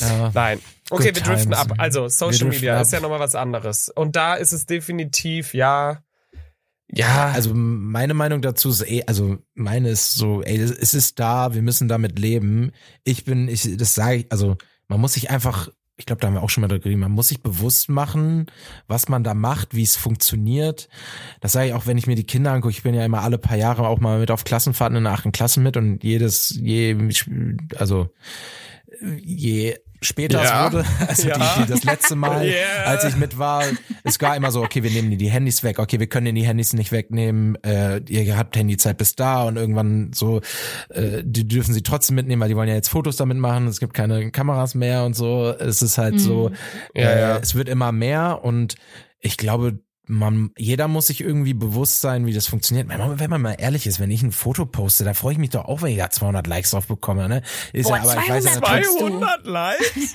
Ja. 0.00 0.30
Nein. 0.32 0.60
Okay, 0.90 1.12
Good 1.12 1.16
wir 1.16 1.22
driften 1.22 1.52
times. 1.52 1.70
ab. 1.70 1.74
Also, 1.78 2.08
Social 2.08 2.48
Media 2.48 2.76
ab. 2.76 2.82
ist 2.82 2.92
ja 2.92 3.00
nochmal 3.00 3.20
was 3.20 3.34
anderes. 3.34 3.90
Und 3.90 4.16
da 4.16 4.34
ist 4.34 4.52
es 4.52 4.66
definitiv, 4.66 5.52
ja, 5.54 6.02
ja, 6.92 7.30
Also 7.30 7.54
meine 7.54 8.14
Meinung 8.14 8.42
dazu 8.42 8.70
ist, 8.70 8.82
eh, 8.82 9.04
also 9.06 9.38
meine 9.54 9.90
ist 9.90 10.14
so, 10.14 10.42
ey, 10.42 10.56
es 10.56 10.92
ist 10.92 11.20
da, 11.20 11.54
wir 11.54 11.62
müssen 11.62 11.86
damit 11.86 12.18
leben. 12.18 12.72
Ich 13.04 13.24
bin, 13.24 13.46
ich, 13.46 13.76
das 13.76 13.94
sage 13.94 14.16
ich, 14.16 14.32
also 14.32 14.56
man 14.88 15.00
muss 15.00 15.12
sich 15.12 15.30
einfach 15.30 15.68
ich 16.00 16.06
glaube, 16.06 16.20
da 16.20 16.26
haben 16.26 16.34
wir 16.34 16.42
auch 16.42 16.50
schon 16.50 16.62
mal 16.62 16.68
darüber 16.68 16.84
geredet, 16.84 17.00
man 17.00 17.12
muss 17.12 17.28
sich 17.28 17.42
bewusst 17.42 17.90
machen, 17.90 18.46
was 18.88 19.08
man 19.08 19.22
da 19.22 19.34
macht, 19.34 19.74
wie 19.74 19.82
es 19.82 19.96
funktioniert. 19.96 20.88
Das 21.40 21.52
sage 21.52 21.68
ich 21.68 21.74
auch, 21.74 21.86
wenn 21.86 21.98
ich 21.98 22.06
mir 22.06 22.16
die 22.16 22.24
Kinder 22.24 22.52
angucke. 22.52 22.72
Ich 22.72 22.82
bin 22.82 22.94
ja 22.94 23.04
immer 23.04 23.20
alle 23.22 23.36
paar 23.36 23.56
Jahre 23.56 23.86
auch 23.86 24.00
mal 24.00 24.18
mit 24.18 24.30
auf 24.30 24.44
Klassenfahrten 24.44 24.96
in 24.96 25.06
achten 25.06 25.30
Klassen 25.30 25.62
mit 25.62 25.76
und 25.76 26.02
jedes, 26.02 26.58
je, 26.58 26.96
also 27.76 28.08
je 29.22 29.76
später 30.02 30.42
Ja. 30.42 30.72
wurde, 30.72 30.84
also 31.08 31.28
Ja. 31.28 31.36
die, 31.38 31.62
die, 31.62 31.68
das 31.72 31.84
letzte 31.84 32.14
Mal, 32.16 32.44
Yeah. 32.46 32.84
als 32.86 33.04
ich 33.04 33.16
mit 33.16 33.38
war, 33.38 33.64
es 34.04 34.20
war 34.20 34.36
immer 34.36 34.50
so, 34.50 34.62
okay, 34.62 34.82
wir 34.82 34.90
nehmen 34.90 35.16
die 35.16 35.28
Handys 35.30 35.62
weg, 35.62 35.78
okay, 35.78 36.00
wir 36.00 36.06
können 36.06 36.34
die 36.34 36.42
Handys 36.46 36.72
nicht 36.72 36.92
wegnehmen, 36.92 37.56
äh, 37.64 37.98
ihr 38.08 38.36
habt 38.36 38.56
Handyzeit 38.56 38.96
bis 38.98 39.14
da 39.16 39.44
und 39.44 39.56
irgendwann 39.56 40.12
so, 40.14 40.40
äh, 40.90 41.22
die 41.24 41.46
dürfen 41.46 41.74
sie 41.74 41.82
trotzdem 41.82 42.16
mitnehmen, 42.16 42.40
weil 42.42 42.48
die 42.48 42.56
wollen 42.56 42.68
ja 42.68 42.74
jetzt 42.74 42.88
Fotos 42.88 43.16
damit 43.16 43.38
machen, 43.38 43.66
es 43.66 43.80
gibt 43.80 43.94
keine 43.94 44.30
Kameras 44.30 44.74
mehr 44.74 45.04
und 45.04 45.14
so, 45.14 45.50
es 45.58 45.82
ist 45.82 45.98
halt 45.98 46.14
Mhm. 46.14 46.18
so, 46.18 46.50
äh, 46.94 47.02
ja. 47.20 47.36
es 47.38 47.54
wird 47.54 47.68
immer 47.68 47.92
mehr 47.92 48.40
und 48.42 48.76
ich 49.20 49.36
glaube, 49.36 49.80
man, 50.10 50.50
jeder 50.58 50.88
muss 50.88 51.06
sich 51.06 51.20
irgendwie 51.20 51.54
bewusst 51.54 52.00
sein, 52.00 52.26
wie 52.26 52.32
das 52.32 52.46
funktioniert. 52.46 52.88
Wenn 52.88 53.30
man, 53.30 53.40
mal 53.40 53.54
ehrlich 53.58 53.86
ist, 53.86 54.00
wenn 54.00 54.10
ich 54.10 54.22
ein 54.22 54.32
Foto 54.32 54.66
poste, 54.66 55.04
da 55.04 55.14
freue 55.14 55.32
ich 55.32 55.38
mich 55.38 55.50
doch 55.50 55.64
auch, 55.66 55.82
wenn 55.82 55.92
ich 55.92 55.98
da 55.98 56.10
200 56.10 56.46
Likes 56.46 56.72
drauf 56.72 56.88
bekomme, 56.88 57.28
ne? 57.28 57.42
Ist 57.72 57.88
Boah, 57.88 57.96
ja, 57.96 58.02
aber 58.02 58.20
ich 58.20 58.28
weiß 58.28 58.44
ja 58.44 58.52
200 58.54 59.44
natürlich, 59.44 59.46
Likes? 59.46 60.12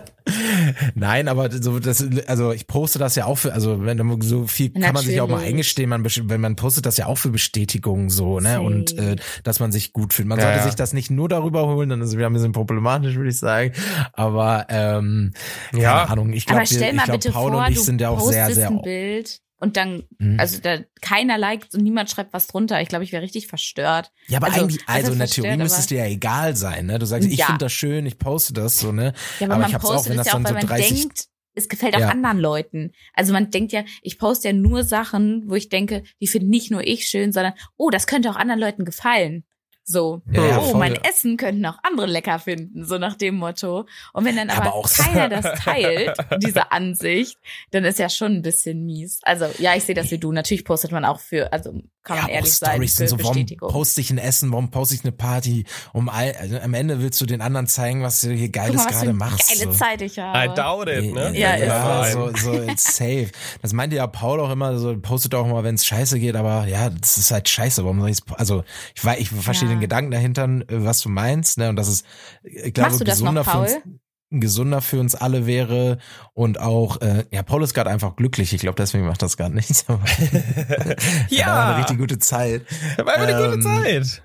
200 0.30 0.80
Likes? 0.80 0.92
Nein, 0.94 1.28
aber 1.28 1.50
so 1.50 1.78
das, 1.78 2.04
also 2.26 2.52
ich 2.52 2.66
poste 2.66 2.98
das 2.98 3.14
ja 3.16 3.26
auch 3.26 3.36
für, 3.38 3.52
also 3.52 3.84
wenn 3.84 4.20
so 4.22 4.46
viel 4.46 4.70
kann 4.70 4.94
man 4.94 5.04
sich 5.04 5.20
auch 5.20 5.26
mal 5.28 5.34
Natürlich. 5.34 5.52
eingestehen, 5.54 5.88
man 5.90 6.04
wenn 6.04 6.40
man 6.40 6.56
postet 6.56 6.86
das 6.86 6.96
ja 6.96 7.06
auch 7.06 7.18
für 7.18 7.30
Bestätigung 7.30 8.10
so, 8.10 8.40
ne? 8.40 8.54
Safe. 8.54 8.60
Und 8.62 8.98
äh, 8.98 9.16
dass 9.44 9.60
man 9.60 9.72
sich 9.72 9.92
gut 9.92 10.12
fühlt. 10.14 10.28
Man 10.28 10.38
Ja, 10.38 10.44
sollte 10.44 10.58
ja. 10.58 10.64
sich 10.64 10.74
das 10.74 10.92
nicht 10.92 11.10
nur 11.10 11.28
darüber 11.28 11.66
holen, 11.66 11.88
dann 11.88 12.00
ist 12.00 12.08
es 12.10 12.16
wieder 12.16 12.26
ein 12.26 12.32
bisschen 12.32 12.52
problematisch, 12.52 13.14
würde 13.16 13.30
ich 13.30 13.38
sagen. 13.38 13.72
Aber 14.12 14.66
ähm, 14.68 15.32
Ja. 15.72 16.00
keine 16.00 16.10
Ahnung, 16.10 16.32
ich 16.32 16.46
glaube, 16.46 16.60
Aber 16.60 16.66
stell 16.66 16.92
mal 16.92 16.98
ich 17.00 17.04
glaub, 17.04 17.16
bitte 17.20 17.32
Paul 17.32 17.52
vor, 17.52 17.60
und 17.64 17.70
ich 17.70 17.76
du 17.76 17.82
sind 17.82 18.00
ja 18.00 18.10
auch 18.10 18.20
sehr, 18.20 18.44
postest 18.46 18.60
sehr 18.60 18.68
ein 18.70 18.82
Bild 18.82 19.40
und 19.60 19.76
dann, 19.76 20.02
Mhm. 20.18 20.40
also 20.40 20.58
da 20.60 20.78
keiner 21.00 21.38
liked 21.38 21.74
und 21.74 21.82
niemand 21.82 22.10
schreibt 22.10 22.32
was 22.32 22.46
drunter. 22.48 22.80
Ich 22.82 22.88
glaube, 22.88 23.04
ich 23.04 23.12
wäre 23.12 23.22
richtig 23.22 23.46
verstört. 23.46 24.10
Ja, 24.26 24.38
aber 24.38 24.48
Also, 24.48 24.62
eigentlich, 24.62 24.80
also 24.86 25.12
in 25.12 25.18
der 25.18 25.28
Theorie 25.28 25.56
müsste 25.56 25.80
es 25.80 25.86
dir 25.86 25.98
ja 25.98 26.06
egal 26.06 26.56
sein, 26.56 26.86
ne? 26.86 26.98
Du 26.98 27.06
sagst, 27.06 27.28
ich 27.28 27.38
Ja. 27.38 27.46
finde 27.46 27.66
das 27.66 27.72
schön, 27.72 28.06
ich 28.06 28.18
poste 28.18 28.52
das 28.52 28.78
so, 28.78 28.90
ne? 28.92 29.12
Ja, 29.38 29.46
aber, 29.46 29.54
Aber 29.54 29.60
man 29.62 29.68
ich 29.68 29.74
hab's 29.74 29.84
auch, 29.84 29.92
postet 29.92 30.10
wenn 30.10 30.16
das 30.18 30.26
ja 30.26 30.32
auch, 30.32 30.36
dann 30.38 30.44
weil 30.44 30.62
so 30.62 30.66
man 30.68 30.78
30 30.78 30.98
denkt, 31.00 31.24
es 31.54 31.68
gefällt 31.68 31.94
auch 31.96 32.00
Ja. 32.00 32.08
anderen 32.08 32.38
Leuten. 32.38 32.92
Also 33.12 33.32
man 33.32 33.50
denkt 33.50 33.72
ja, 33.72 33.84
ich 34.02 34.18
poste 34.18 34.48
ja 34.48 34.54
nur 34.54 34.84
Sachen, 34.84 35.44
wo 35.48 35.54
ich 35.54 35.68
denke, 35.68 36.04
die 36.20 36.26
finden 36.26 36.48
nicht 36.48 36.70
nur 36.70 36.86
ich 36.86 37.06
schön, 37.06 37.32
sondern, 37.32 37.52
oh, 37.76 37.90
das 37.90 38.06
könnte 38.06 38.30
auch 38.30 38.36
anderen 38.36 38.60
Leuten 38.60 38.84
gefallen. 38.84 39.44
So, 39.92 40.22
Ja, 40.30 40.58
oh, 40.58 40.70
voll. 40.70 40.78
mein 40.78 40.94
Essen 40.94 41.36
könnten 41.36 41.66
auch 41.66 41.78
andere 41.82 42.06
lecker 42.06 42.38
finden, 42.38 42.84
so 42.84 42.96
nach 42.98 43.16
dem 43.16 43.34
Motto. 43.34 43.86
Und 44.12 44.24
wenn 44.24 44.36
dann 44.36 44.48
Aber 44.50 44.66
aber, 44.68 44.74
auch- 44.74 44.88
keiner 44.88 45.28
das 45.28 45.58
teilt, 45.64 46.16
diese 46.40 46.70
Ansicht, 46.70 47.36
dann 47.72 47.84
ist 47.84 47.98
ja 47.98 48.08
schon 48.08 48.32
ein 48.36 48.42
bisschen 48.42 48.84
mies. 48.86 49.18
Also 49.24 49.46
ja, 49.58 49.74
ich 49.74 49.82
sehe 49.82 49.96
das 49.96 50.12
wie 50.12 50.18
du. 50.18 50.30
Natürlich 50.30 50.64
postet 50.64 50.92
man 50.92 51.04
auch 51.04 51.18
für, 51.18 51.52
also 51.52 51.72
kann 52.02 52.16
man 52.16 52.28
ja, 52.28 52.32
ehrlich 52.34 52.50
auch 52.50 52.56
sein, 52.56 52.70
Storys 52.76 52.92
für 52.92 53.08
sind 53.08 53.20
so, 53.20 53.24
warum 53.24 53.46
poste 53.72 54.00
ich 54.00 54.10
ein 54.10 54.18
Essen, 54.18 54.50
warum 54.52 54.70
poste 54.70 54.94
ich 54.94 55.04
eine 55.04 55.12
Party? 55.12 55.64
Um 55.92 56.08
all, 56.08 56.32
also 56.40 56.58
am 56.58 56.72
Ende 56.74 57.02
willst 57.02 57.20
du 57.20 57.26
den 57.26 57.42
anderen 57.42 57.66
zeigen, 57.66 58.02
was 58.02 58.22
du 58.22 58.32
hier 58.32 58.48
Geiles 58.48 58.86
gerade 58.86 59.00
eine 59.02 59.12
machst. 59.12 59.48
geile 59.48 59.72
so. 59.72 59.78
Zeit 59.78 60.00
ich 60.00 60.18
habe. 60.18 60.50
I 60.52 60.54
doubt 60.54 60.88
it, 60.88 61.12
ne? 61.14 61.38
Ja, 61.38 61.54
ist 61.54 61.66
ja 61.66 62.04
so. 62.10 62.28
so, 62.34 62.52
so 62.52 62.62
it's 62.62 62.96
safe. 62.96 63.30
Das 63.60 63.72
meinte 63.74 63.96
ja 63.96 64.06
Paul 64.06 64.40
auch 64.40 64.50
immer, 64.50 64.78
so 64.78 64.96
postet 64.98 65.34
auch 65.34 65.46
mal, 65.46 65.62
wenn 65.62 65.74
es 65.74 65.84
scheiße 65.84 66.18
geht, 66.18 66.36
aber 66.36 66.66
ja, 66.66 66.88
das 66.88 67.18
ist 67.18 67.30
halt 67.30 67.48
scheiße. 67.48 67.84
Warum 67.84 68.00
soll 68.00 68.10
ich's, 68.10 68.22
also 68.36 68.64
ich 68.94 69.04
weiß, 69.04 69.18
ich 69.20 69.28
verstehe 69.28 69.68
Ja. 69.68 69.74
den 69.74 69.80
Gedanken 69.80 70.10
dahinter, 70.10 70.44
äh, 70.44 70.64
was 70.68 71.00
du 71.02 71.10
meinst, 71.10 71.58
ne? 71.58 71.68
Und 71.68 71.76
das 71.76 71.88
ist, 71.88 72.06
ich 72.42 72.72
glaube, 72.72 72.90
Machst 72.90 73.00
du 73.00 73.04
das 73.04 73.20
noch, 73.20 73.34
gesunder 73.34 73.60
uns, 73.60 73.72
Paul? 73.74 73.82
Gesunder 74.30 74.80
für 74.80 75.00
uns 75.00 75.14
alle 75.16 75.44
wäre 75.46 75.98
und 76.34 76.60
auch, 76.60 77.00
äh, 77.00 77.24
ja, 77.32 77.42
Paul 77.42 77.62
ist 77.64 77.74
gerade 77.74 77.90
einfach 77.90 78.14
glücklich. 78.16 78.52
Ich 78.52 78.60
glaube, 78.60 78.76
deswegen 78.76 79.04
macht 79.06 79.22
das 79.22 79.36
gerade 79.36 79.54
nichts. 79.54 79.84
Aber 79.88 80.00
Ja. 81.28 81.46
war 81.46 81.66
eine 81.68 81.78
richtig 81.78 81.98
gute 81.98 82.18
Zeit. 82.18 82.62
War 82.98 83.14
eine 83.14 83.32
Ähm, 83.32 83.50
gute 83.50 83.60
Zeit. 83.62 84.22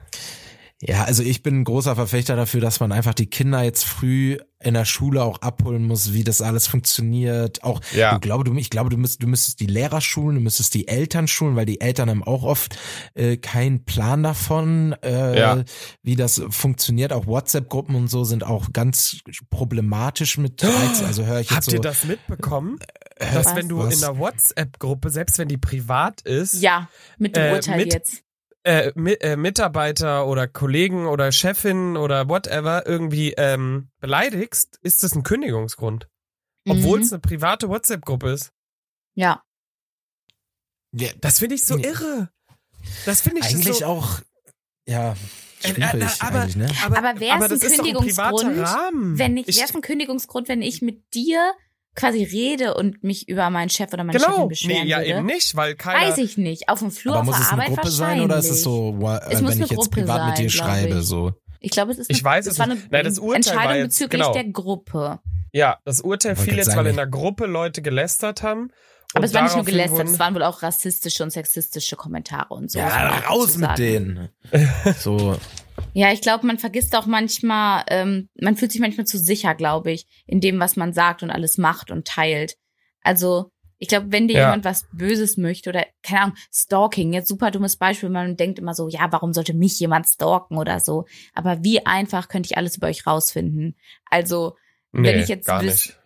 Ja, 0.82 1.06
also 1.06 1.24
ich 1.24 1.42
bin 1.42 1.62
ein 1.62 1.64
großer 1.64 1.96
Verfechter 1.96 2.36
dafür, 2.36 2.60
dass 2.60 2.82
man 2.82 2.92
einfach 2.92 3.14
die 3.14 3.28
Kinder 3.30 3.64
jetzt 3.64 3.86
früh 3.86 4.38
in 4.62 4.74
der 4.74 4.84
Schule 4.84 5.24
auch 5.24 5.42
abholen 5.42 5.84
muss, 5.88 6.12
wie 6.12 6.24
das 6.26 6.42
alles 6.42 6.68
funktioniert. 6.68 7.64
Auch, 7.64 7.80
Ja. 7.94 8.14
du 8.16 8.20
glaube, 8.20 8.44
du, 8.44 8.54
ich 8.56 8.70
glaube, 8.70 8.90
du 8.90 8.98
müsstest, 8.98 9.24
du 9.24 9.28
müsstest 9.28 9.60
die 9.62 9.68
Lehrer 9.68 10.02
schulen, 10.02 10.36
du 10.36 10.42
müsstest 10.42 10.74
die 10.74 10.88
Eltern 10.90 11.28
schulen, 11.30 11.56
weil 11.56 11.66
die 11.66 11.80
Eltern 11.80 12.10
haben 12.10 12.24
auch 12.24 12.44
oft 12.44 12.78
äh, 13.14 13.38
keinen 13.38 13.86
Plan 13.86 14.22
davon, 14.24 14.94
äh, 15.02 15.40
Ja. 15.40 15.64
wie 16.04 16.18
das 16.18 16.42
funktioniert. 16.50 17.14
Auch 17.14 17.26
WhatsApp-Gruppen 17.26 17.96
und 17.96 18.10
so 18.10 18.26
sind 18.26 18.44
auch 18.44 18.74
ganz 18.74 19.18
problematisch 19.50 20.38
mit 20.38 20.62
13. 20.62 21.06
Also 21.06 21.26
höre 21.26 21.40
ich 21.40 21.48
jetzt 21.50 21.56
Habt 21.56 21.64
so. 21.66 21.72
ihr 21.74 21.82
das 21.82 22.04
mitbekommen? 22.04 22.78
Dass 23.18 23.46
Was? 23.46 23.56
wenn 23.56 23.70
du 23.70 23.78
Was? 23.80 23.98
in 23.98 24.04
einer 24.04 24.18
WhatsApp-Gruppe, 24.18 25.10
selbst 25.10 25.38
wenn 25.38 25.48
die 25.48 25.58
privat 25.58 26.22
ist, 26.22 26.54
Ja, 26.62 26.90
mit 27.18 27.36
dem 27.38 27.44
Äh, 27.44 27.54
Urteil 27.54 27.78
mit- 27.78 27.94
jetzt. 27.94 28.24
Äh, 28.66 28.92
Mi 28.96 29.14
äh, 29.14 29.36
Mitarbeiter 29.38 30.28
oder 30.28 30.48
Kollegen 30.48 31.06
oder 31.06 31.32
Chefin 31.32 31.96
oder 31.98 32.28
whatever 32.30 32.86
irgendwie 32.86 33.34
ähm, 33.38 33.90
beleidigst, 34.00 34.78
ist 34.82 35.04
das 35.04 35.14
ein 35.16 35.24
Kündigungsgrund. 35.24 36.08
Obwohl 36.68 36.98
Mhm. 37.00 37.06
es 37.06 37.14
eine 37.14 37.20
private 37.22 37.70
WhatsApp-Gruppe 37.70 38.32
ist. 38.32 38.52
Ja. 39.16 39.44
ja, 40.94 41.10
Das 41.22 41.40
finde 41.40 41.56
ich 41.56 41.66
so 41.66 41.76
Nee. 41.76 41.86
irre. 41.88 42.30
Das 43.06 43.22
finde 43.22 43.40
ich 43.42 43.46
eigentlich 43.48 43.78
so, 43.78 43.86
auch, 43.86 44.20
ja, 44.88 45.14
Äh, 45.64 45.68
schwierig 45.70 46.02
äh, 46.04 46.08
aber- 46.20 46.42
eigentlich, 46.42 46.56
ne? 46.56 46.70
Aber, 46.86 46.98
Aber 46.98 47.10
aber 47.10 47.48
das 47.48 47.62
ein 47.62 47.72
ein 47.72 47.76
Kündigungsgrund, 47.78 48.58
Rahmen. 48.60 49.18
Wenn 49.18 49.38
ich, 49.38 49.48
ich, 49.48 49.58
wäre 49.58 49.70
es 49.70 49.76
ein 49.76 49.82
Kündigungsgrund, 49.82 50.48
wenn 50.48 50.62
ich 50.62 50.82
mit 50.82 51.02
dir 51.14 51.54
quasi 51.96 52.24
rede 52.24 52.74
und 52.76 53.04
mich 53.04 53.28
über 53.30 53.50
meinen 53.50 53.70
Chef 53.70 53.92
oder 53.94 54.04
meine 54.04 54.20
Chefin 54.20 54.34
Genau, 54.36 54.48
beschweren 54.48 54.84
nee, 54.84 54.90
ja 54.90 54.98
würde? 55.00 55.10
eben 55.12 55.26
nicht, 55.26 55.56
weil 55.56 55.76
keiner. 55.76 56.08
Weiß 56.10 56.18
ich 56.18 56.38
nicht. 56.38 56.68
Auf 56.70 56.80
dem 56.80 56.92
Flur 56.92 57.14
Aber 57.14 57.22
auf 57.22 57.26
muss 57.28 57.36
der 57.38 57.46
es 57.46 57.52
eine 57.54 57.62
Arbeit 57.64 57.76
Gruppe 57.78 57.90
sein 57.92 58.02
wahrscheinlich. 58.08 58.26
oder 58.26 58.38
ist 58.38 58.50
es 58.50 58.64
so, 58.64 58.90
Es 59.30 59.40
äh, 59.40 59.42
muss 59.42 59.52
wenn 59.52 59.64
ich 59.64 59.70
jetzt 59.70 59.76
Gruppe 59.76 59.90
privat 60.02 60.28
mit 60.30 60.38
dir 60.38 60.50
sein, 60.50 60.50
schreibe, 60.50 61.00
ich. 61.00 61.06
so? 61.06 61.32
Ich 61.62 61.72
glaube, 61.72 61.92
es 61.94 61.98
ist 62.00 62.10
Ich 62.12 62.18
eine, 62.18 62.24
weiß 62.26 62.46
es 62.48 62.54
es 62.54 62.60
war 62.60 62.66
eine 62.66 62.78
Nein, 62.92 63.06
das 63.06 63.18
Urteil 63.20 63.30
war 63.30 63.36
Entscheidung 63.36 63.76
jetzt- 63.78 64.00
bezüglich 64.00 64.22
genau. 64.22 64.34
der 64.34 64.44
Gruppe. 64.46 65.20
Ja, 65.54 65.78
das 65.86 66.02
Urteil 66.02 66.36
fiel 66.36 66.58
jetzt, 66.58 66.76
weil 66.76 66.86
in 66.86 66.92
ich- 66.94 67.00
einer 67.00 67.08
Gruppe 67.10 67.46
Leute 67.46 67.82
gelästert 67.82 68.44
haben. 68.44 68.70
Aber 69.14 69.24
es 69.24 69.34
war 69.34 69.44
nicht 69.44 69.56
nur 69.56 69.64
gelästert, 69.64 70.10
es 70.10 70.20
waren 70.20 70.36
wohl 70.36 70.44
auch 70.44 70.62
rassistische 70.62 71.24
und 71.24 71.30
sexistische 71.32 71.96
Kommentare 71.96 72.54
und 72.54 72.70
so. 72.70 72.80
Ja, 72.80 73.14
muss 73.30 73.30
raus 73.30 73.58
mit 73.58 73.78
denen. 73.78 74.30
So, 75.00 75.38
Ja, 75.98 76.12
ich 76.12 76.20
glaube, 76.20 76.46
man 76.46 76.60
vergisst 76.60 76.94
auch 76.94 77.06
manchmal, 77.06 77.86
ähm, 77.88 78.28
man 78.38 78.58
fühlt 78.58 78.74
sich 78.74 78.82
manchmal 78.82 79.08
zu 79.08 79.18
sicher, 79.18 79.56
glaube 79.56 79.92
ich, 79.92 80.06
in 80.28 80.42
dem, 80.42 80.60
was 80.60 80.76
man 80.76 80.92
sagt 80.92 81.24
und 81.24 81.32
alles 81.32 81.58
macht 81.58 81.90
und 81.90 82.06
teilt. 82.06 82.58
Also, 83.02 83.50
ich 83.78 83.88
glaube, 83.88 84.08
wenn 84.12 84.28
dir 84.28 84.34
Ja. 84.34 84.42
jemand 84.42 84.66
was 84.66 84.86
Böses 84.92 85.38
möchte 85.38 85.70
oder, 85.70 85.86
keine 86.04 86.22
Ahnung, 86.22 86.36
Stalking, 86.52 87.14
jetzt 87.14 87.30
super 87.30 87.50
dummes 87.50 87.78
Beispiel, 87.78 88.10
man 88.10 88.36
denkt 88.36 88.60
immer 88.60 88.74
so, 88.74 88.90
ja, 88.90 89.08
warum 89.12 89.32
sollte 89.32 89.54
mich 89.54 89.80
jemand 89.80 90.06
stalken 90.08 90.58
oder 90.58 90.82
so. 90.82 91.06
Aber 91.34 91.64
wie 91.64 91.86
einfach 91.86 92.28
könnte 92.28 92.48
ich 92.48 92.58
alles 92.58 92.76
über 92.76 92.88
euch 92.88 93.08
rausfinden? 93.08 93.78
Also, 94.10 94.58
Nee, 95.02 95.10
wenn 95.14 95.20
ich 95.22 95.28
jetzt 95.30 95.46
gar 95.46 95.62
nicht. 95.62 95.96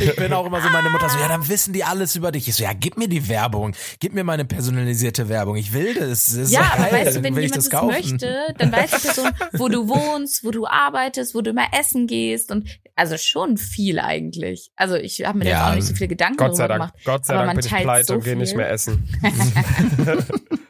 Ich 0.00 0.16
bin 0.16 0.32
auch 0.32 0.46
immer 0.46 0.60
so, 0.60 0.68
meine 0.70 0.90
Mutter 0.90 1.08
so, 1.08 1.18
ja, 1.18 1.28
dann 1.28 1.48
wissen 1.48 1.72
die 1.72 1.84
alles 1.84 2.14
über 2.16 2.32
dich. 2.32 2.48
Ich 2.48 2.54
so, 2.56 2.64
ja, 2.64 2.72
gib 2.72 2.96
mir 2.98 3.08
die 3.08 3.28
Werbung, 3.28 3.74
gib 4.00 4.12
mir 4.14 4.24
meine 4.24 4.44
personalisierte 4.44 5.28
Werbung. 5.28 5.56
Ich 5.56 5.72
will 5.72 5.94
das. 5.94 6.26
das 6.26 6.34
ist 6.34 6.52
Ja, 6.52 6.72
so 6.76 6.82
aber 6.82 6.92
weißt 6.92 7.16
du, 7.16 7.22
wenn 7.22 7.34
jemand 7.34 7.56
das 7.56 7.64
das, 7.68 7.70
kaufen. 7.70 7.88
möchte, 7.88 8.38
dann 8.58 8.72
weiß 8.72 8.90
die 8.90 9.06
Person, 9.06 9.30
wo 9.52 9.68
du 9.68 9.88
wohnst, 9.88 10.44
wo 10.44 10.50
du 10.50 10.66
arbeitest, 10.66 11.34
wo 11.34 11.40
du 11.40 11.50
immer 11.50 11.66
essen 11.78 12.06
gehst 12.06 12.50
und 12.50 12.68
also 12.94 13.16
schon 13.16 13.56
viel 13.56 13.98
eigentlich. 14.00 14.70
Also 14.76 14.96
ich 14.96 15.24
habe 15.24 15.38
mir 15.38 15.44
da 15.44 15.50
Ja, 15.50 15.56
jetzt 15.60 15.70
auch 15.70 15.74
nicht 15.76 15.86
so 15.86 15.94
viele 15.94 16.08
Gedanken 16.08 16.36
Gott 16.36 16.56
sei 16.56 16.68
darüber 16.68 16.86
Dank, 16.86 16.92
gemacht. 16.94 17.04
Gott 17.04 17.26
sei 17.26 17.34
Dank 17.34 17.46
man 17.46 17.56
bin 17.56 17.64
ich 17.66 17.72
pleite 17.74 18.06
so 18.06 18.14
und 18.14 18.24
gehe 18.24 18.36
nicht 18.36 18.48
viel. 18.50 18.56
mehr 18.58 18.70
essen. 18.70 19.08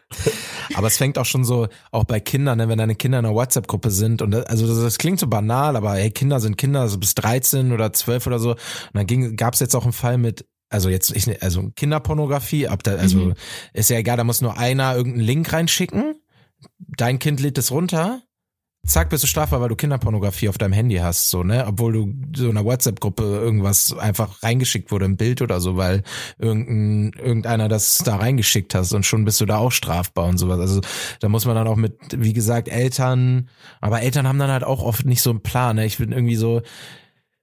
Aber 0.79 0.87
es 0.87 0.97
fängt 0.97 1.19
auch 1.19 1.25
schon 1.25 1.43
so, 1.43 1.67
auch 1.91 2.05
bei 2.05 2.21
Kindern, 2.21 2.59
ne, 2.59 2.69
wenn 2.69 2.79
deine 2.79 2.95
Kinder 2.95 3.19
in 3.19 3.27
einer 3.27 3.35
WhatsApp-Gruppe 3.35 3.91
sind 3.91 4.23
und 4.23 4.31
das, 4.31 4.47
also 4.47 4.67
das, 4.69 4.81
das 4.81 4.97
klingt 4.99 5.19
so 5.19 5.27
banal, 5.27 5.75
aber 5.75 5.95
hey, 5.95 6.12
Kinder 6.12 6.38
sind 6.38 6.57
Kinder, 6.57 6.83
also 6.83 6.99
bis 6.99 7.14
13 7.17 7.73
oder 7.73 7.93
12 7.93 8.29
oder 8.29 8.38
so. 8.38 8.51
Und 8.53 8.59
dann 8.93 9.07
ging, 9.09 9.35
gab's 9.35 9.59
jetzt 9.59 9.75
auch 9.75 9.83
einen 9.83 9.93
Fall 9.93 10.19
mit, 10.19 10.47
also 10.71 10.88
jetzt, 10.88 11.11
ich, 11.17 11.43
also 11.43 11.71
Kinderpornografie, 11.75 12.69
ab 12.69 12.85
da, 12.85 12.95
also 12.95 13.19
Mhm. 13.19 13.35
ist 13.73 13.91
ja 13.91 13.99
egal, 13.99 14.17
da 14.19 14.23
muss 14.25 14.41
nur 14.41 14.57
einer 14.57 14.95
irgendeinen 14.95 15.27
Link 15.27 15.53
reinschicken, 15.53 16.14
dein 16.79 17.19
Kind 17.19 17.41
lädt 17.41 17.59
es 17.59 17.73
runter, 17.73 18.23
zack, 18.88 19.11
bist 19.11 19.22
du 19.22 19.27
strafbar, 19.27 19.61
weil 19.61 19.68
du 19.68 19.77
Kinderpornografie 19.77 20.48
auf 20.48 20.59
deinem 20.59 20.72
Handy 20.72 20.96
hast, 20.96 21.31
so, 21.31 21.42
ne? 21.42 21.64
Obwohl 21.66 21.92
du 21.92 22.14
so 22.35 22.44
in 22.44 22.57
einer 22.57 22.64
WhatsApp-Gruppe 22.64 23.22
irgendwas 23.22 23.96
einfach 23.96 24.42
reingeschickt 24.42 24.90
wurde, 24.90 25.05
ein 25.05 25.16
Bild 25.16 25.42
oder 25.42 25.61
so, 25.61 25.77
weil 25.77 26.03
irgendein, 26.38 27.12
irgendeiner 27.18 27.68
das 27.68 27.98
da 27.98 28.16
reingeschickt 28.16 28.74
hast 28.74 28.92
und 28.92 29.07
schon 29.07 29.24
bist 29.24 29.40
du 29.40 29.46
da 29.46 29.59
auch 29.59 29.72
strafbar 29.72 30.27
und 30.27 30.38
sowas. 30.38 30.59
Also 30.59 30.81
da 31.20 31.29
muss 31.29 31.44
man 31.44 31.55
dann 31.55 31.68
auch 31.68 31.77
mit, 31.77 31.94
wie 32.16 32.33
gesagt, 32.33 32.68
Eltern, 32.68 33.48
aber 33.81 34.03
Eltern 34.03 34.27
haben 34.27 34.38
dann 34.38 34.51
halt 34.51 34.64
auch 34.64 34.83
oft 34.83 35.07
nicht 35.07 35.22
so 35.22 35.31
einen 35.31 35.42
Plan, 35.42 35.77
ne? 35.77 35.87
Ich 35.87 35.98
bin 35.98 36.12
irgendwie 36.12 36.37
so, 36.37 36.62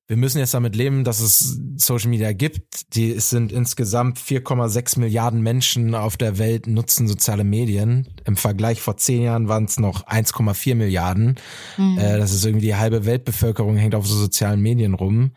wir 0.07 0.17
müssen 0.17 0.37
jetzt 0.37 0.53
damit 0.53 0.75
leben, 0.75 1.03
dass 1.03 1.19
es 1.19 1.59
Social 1.77 2.09
Media 2.09 2.31
gibt. 2.31 2.95
Die 2.95 3.11
es 3.11 3.31
sind 3.31 3.51
insgesamt 3.51 4.19
4,6 4.19 4.99
Milliarden 4.99 5.41
Menschen 5.41 5.95
auf 5.95 6.15
der 6.15 6.37
Welt 6.37 6.67
nutzen 6.67 7.07
soziale 7.07 7.43
Medien. 7.43 8.07
Im 8.23 8.35
Vergleich 8.35 8.81
vor 8.81 8.97
zehn 8.97 9.23
Jahren 9.23 9.47
waren 9.47 9.65
es 9.65 9.79
noch 9.79 10.05
1,4 10.05 10.75
Milliarden. 10.75 11.35
Mhm. 11.77 11.97
Äh, 11.97 12.17
das 12.19 12.31
ist 12.33 12.45
irgendwie 12.45 12.67
die 12.67 12.75
halbe 12.75 13.05
Weltbevölkerung 13.05 13.77
hängt 13.77 13.95
auf 13.95 14.05
so 14.05 14.15
sozialen 14.15 14.61
Medien 14.61 14.93
rum. 14.93 15.31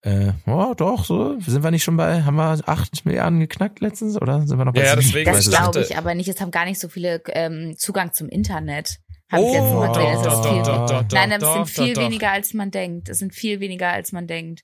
Äh, 0.00 0.32
oh, 0.46 0.72
doch, 0.74 1.04
so. 1.04 1.38
Sind 1.40 1.62
wir 1.62 1.70
nicht 1.70 1.84
schon 1.84 1.96
bei, 1.96 2.22
haben 2.22 2.36
wir 2.36 2.60
acht 2.66 3.04
Milliarden 3.04 3.40
geknackt 3.40 3.80
letztens 3.80 4.20
oder 4.20 4.46
sind 4.46 4.56
wir 4.56 4.64
noch 4.64 4.72
bei 4.72 4.80
ja, 4.80 4.86
ja, 4.86 4.96
deswegen 4.96 5.30
Das 5.30 5.50
glaube 5.50 5.80
ich 5.80 5.98
aber 5.98 6.14
nicht. 6.14 6.28
Es 6.28 6.40
haben 6.40 6.52
gar 6.52 6.64
nicht 6.64 6.80
so 6.80 6.88
viele 6.88 7.20
ähm, 7.32 7.74
Zugang 7.76 8.12
zum 8.12 8.28
Internet. 8.28 8.98
Hab 9.30 9.40
oh, 9.40 9.46
ich 9.46 9.52
letztens 9.54 9.74
mal 9.74 9.86
doch, 9.88 10.22
doch, 10.22 10.52
viel, 10.52 10.62
doch, 10.62 10.86
doch, 10.86 11.04
Nein, 11.12 11.30
doch, 11.30 11.36
es 11.36 11.52
sind 11.52 11.78
doch, 11.78 11.84
viel 11.84 11.94
doch. 11.94 12.02
weniger 12.02 12.30
als 12.30 12.54
man 12.54 12.70
denkt. 12.70 13.08
Es 13.08 13.18
sind 13.18 13.34
viel 13.34 13.58
weniger 13.60 13.90
als 13.90 14.12
man 14.12 14.26
denkt. 14.26 14.62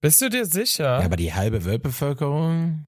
Bist 0.00 0.22
du 0.22 0.30
dir 0.30 0.46
sicher? 0.46 1.00
Ja, 1.00 1.04
aber 1.04 1.16
die 1.16 1.34
halbe 1.34 1.64
Weltbevölkerung. 1.64 2.86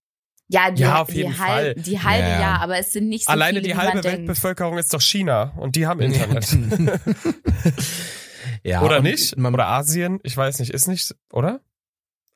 Ja, 0.48 0.70
die, 0.70 0.82
Ja, 0.82 1.02
auf 1.02 1.08
die, 1.08 1.18
jeden 1.18 1.38
halb, 1.38 1.76
Fall. 1.76 1.82
die 1.84 2.00
halbe 2.00 2.28
Ja. 2.28 2.40
ja, 2.40 2.56
aber 2.58 2.78
es 2.78 2.92
sind 2.92 3.08
nicht 3.08 3.26
so 3.26 3.32
Alleine 3.32 3.58
viele, 3.58 3.62
die 3.62 3.68
wie 3.70 3.76
halbe 3.76 3.94
man 3.94 4.02
denkt. 4.02 4.18
Weltbevölkerung 4.18 4.78
ist 4.78 4.94
doch 4.94 5.00
China 5.00 5.52
und 5.58 5.76
die 5.76 5.86
haben 5.86 6.00
Internet. 6.00 6.48
ja, 8.64 8.82
oder 8.82 9.00
nicht? 9.00 9.36
Man, 9.36 9.52
oder 9.54 9.66
Asien? 9.66 10.18
Ich 10.22 10.36
weiß 10.36 10.60
nicht. 10.60 10.70
Ist 10.70 10.88
nicht, 10.88 11.14
oder? 11.32 11.60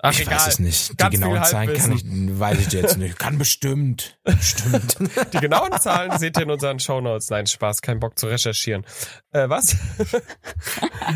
Ach, 0.04 0.12
ich 0.12 0.20
egal. 0.20 0.34
weiß 0.34 0.46
es 0.48 0.58
nicht. 0.58 0.92
Die 0.92 0.96
Ganz 0.96 1.14
viel 1.14 1.24
genauen 1.24 1.44
Zahlen 1.44 1.74
kann 1.74 1.92
ich, 1.92 2.04
weiß 2.04 2.58
ich 2.66 2.72
jetzt 2.74 2.98
nicht. 2.98 3.18
Kann 3.18 3.38
bestimmt. 3.38 4.18
Bestimmt. 4.22 4.98
Die 5.32 5.38
genauen 5.38 5.72
Zahlen 5.80 6.18
seht 6.18 6.36
ihr 6.36 6.42
in 6.42 6.50
unseren 6.50 6.78
Shownotes. 6.78 7.30
Nein, 7.30 7.46
Spaß, 7.46 7.80
kein 7.80 8.00
Bock 8.00 8.18
zu 8.18 8.26
recherchieren. 8.26 8.84
Äh, 9.32 9.48
was? 9.48 9.76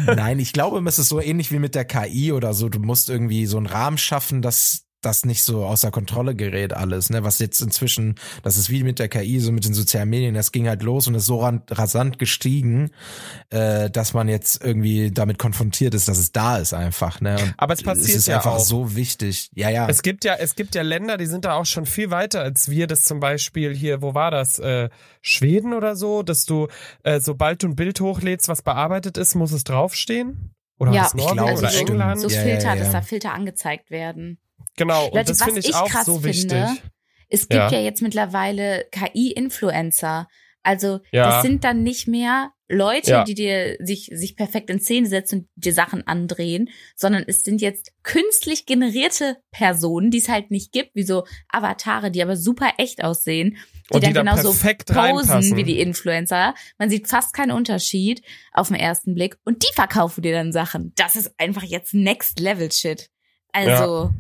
Nein, 0.06 0.38
ich 0.38 0.54
glaube, 0.54 0.82
es 0.88 0.98
ist 0.98 1.10
so 1.10 1.20
ähnlich 1.20 1.52
wie 1.52 1.58
mit 1.58 1.74
der 1.74 1.84
KI 1.84 2.32
oder 2.32 2.54
so. 2.54 2.70
Du 2.70 2.78
musst 2.78 3.10
irgendwie 3.10 3.44
so 3.44 3.58
einen 3.58 3.66
Rahmen 3.66 3.98
schaffen, 3.98 4.40
dass 4.40 4.87
das 5.00 5.24
nicht 5.24 5.42
so 5.42 5.64
außer 5.64 5.90
Kontrolle 5.90 6.34
gerät 6.34 6.72
alles, 6.72 7.10
ne? 7.10 7.22
Was 7.24 7.38
jetzt 7.38 7.60
inzwischen, 7.60 8.16
das 8.42 8.56
ist 8.56 8.70
wie 8.70 8.82
mit 8.82 8.98
der 8.98 9.08
KI, 9.08 9.38
so 9.40 9.52
mit 9.52 9.64
den 9.64 9.74
sozialen 9.74 10.10
Medien, 10.10 10.34
das 10.34 10.50
ging 10.52 10.68
halt 10.68 10.82
los 10.82 11.06
und 11.06 11.14
ist 11.14 11.26
so 11.26 11.40
rasant 11.70 12.18
gestiegen, 12.18 12.90
äh, 13.50 13.90
dass 13.90 14.12
man 14.14 14.28
jetzt 14.28 14.62
irgendwie 14.62 15.10
damit 15.10 15.38
konfrontiert 15.38 15.94
ist, 15.94 16.08
dass 16.08 16.18
es 16.18 16.32
da 16.32 16.58
ist 16.58 16.74
einfach, 16.74 17.20
ne? 17.20 17.36
Und 17.40 17.54
Aber 17.56 17.74
es 17.74 17.82
passiert 17.82 18.16
ist 18.18 18.26
ja 18.26 18.36
einfach 18.36 18.54
auch. 18.54 18.58
so 18.64 18.96
wichtig. 18.96 19.50
Ja, 19.54 19.70
ja. 19.70 19.88
Es 19.88 20.02
gibt 20.02 20.24
ja, 20.24 20.34
es 20.34 20.56
gibt 20.56 20.74
ja 20.74 20.82
Länder, 20.82 21.16
die 21.16 21.26
sind 21.26 21.44
da 21.44 21.54
auch 21.54 21.66
schon 21.66 21.86
viel 21.86 22.10
weiter 22.10 22.40
als 22.40 22.68
wir. 22.68 22.86
Das 22.86 23.04
zum 23.04 23.20
Beispiel 23.20 23.74
hier, 23.74 24.02
wo 24.02 24.14
war 24.14 24.30
das? 24.30 24.58
Äh, 24.58 24.88
Schweden 25.22 25.74
oder 25.74 25.94
so, 25.94 26.22
dass 26.22 26.44
du, 26.44 26.68
äh, 27.04 27.20
sobald 27.20 27.62
du 27.62 27.68
ein 27.68 27.76
Bild 27.76 28.00
hochlädst, 28.00 28.48
was 28.48 28.62
bearbeitet 28.62 29.16
ist, 29.16 29.34
muss 29.34 29.52
es 29.52 29.64
draufstehen? 29.64 30.54
Oder 30.78 30.92
Ja, 30.92 31.06
ich 31.06 31.12
glaube, 31.12 31.42
oder 31.52 31.62
das 31.62 31.74
stimmt. 31.74 31.90
England? 31.90 32.20
So 32.20 32.28
Ja, 32.28 32.36
ja, 32.36 32.42
Filter, 32.42 32.68
ja. 32.68 32.76
dass 32.76 32.92
da 32.92 33.02
Filter 33.02 33.32
angezeigt 33.32 33.90
werden. 33.90 34.38
Genau, 34.78 35.06
und 35.06 35.14
Leute, 35.14 35.26
das 35.32 35.40
was 35.40 35.44
finde 35.46 35.60
ich 35.60 35.68
ich 35.68 35.74
auch 35.74 35.88
krass 35.88 36.06
so 36.06 36.14
finde, 36.18 36.28
wichtig. 36.28 36.82
Es 37.28 37.40
gibt 37.48 37.52
Ja. 37.52 37.70
ja, 37.70 37.80
jetzt 37.80 38.00
mittlerweile 38.00 38.86
KI-Influencer. 38.90 40.28
Also 40.62 41.00
Ja. 41.12 41.24
das 41.30 41.42
sind 41.42 41.64
dann 41.64 41.82
nicht 41.82 42.08
mehr 42.08 42.52
Leute, 42.70 43.10
Ja. 43.10 43.24
die 43.24 43.34
dir 43.34 43.76
sich, 43.80 44.10
sich 44.12 44.36
perfekt 44.36 44.68
in 44.68 44.78
Szene 44.80 45.06
setzen 45.06 45.40
und 45.40 45.48
dir 45.54 45.72
Sachen 45.72 46.06
andrehen, 46.06 46.68
sondern 46.96 47.24
es 47.26 47.42
sind 47.42 47.62
jetzt 47.62 47.92
künstlich 48.02 48.66
generierte 48.66 49.38
Personen, 49.50 50.10
die 50.10 50.18
es 50.18 50.28
halt 50.28 50.50
nicht 50.50 50.72
gibt, 50.72 50.94
wie 50.94 51.04
so 51.04 51.24
Avatare, 51.48 52.10
die 52.10 52.22
aber 52.22 52.36
super 52.36 52.72
echt 52.76 53.02
aussehen, 53.02 53.56
die 53.90 53.94
Und 53.94 54.06
die 54.06 54.12
dann 54.12 54.26
da 54.26 54.32
genauso 54.34 54.48
posen 54.50 54.84
reinpassen. 54.90 55.56
wie 55.56 55.64
die 55.64 55.80
Influencer. 55.80 56.54
Man 56.78 56.90
sieht 56.90 57.08
fast 57.08 57.32
keinen 57.32 57.52
Unterschied 57.52 58.20
auf 58.52 58.68
den 58.68 58.76
ersten 58.76 59.14
Blick 59.14 59.38
und 59.46 59.62
die 59.62 59.72
verkaufen 59.74 60.20
dir 60.20 60.32
dann 60.32 60.52
Sachen. 60.52 60.92
Das 60.96 61.16
ist 61.16 61.32
einfach 61.38 61.62
jetzt 61.62 61.94
Next 61.94 62.38
Level 62.38 62.70
Shit. 62.70 63.08
Also, 63.52 63.70
Ja, 64.04 64.14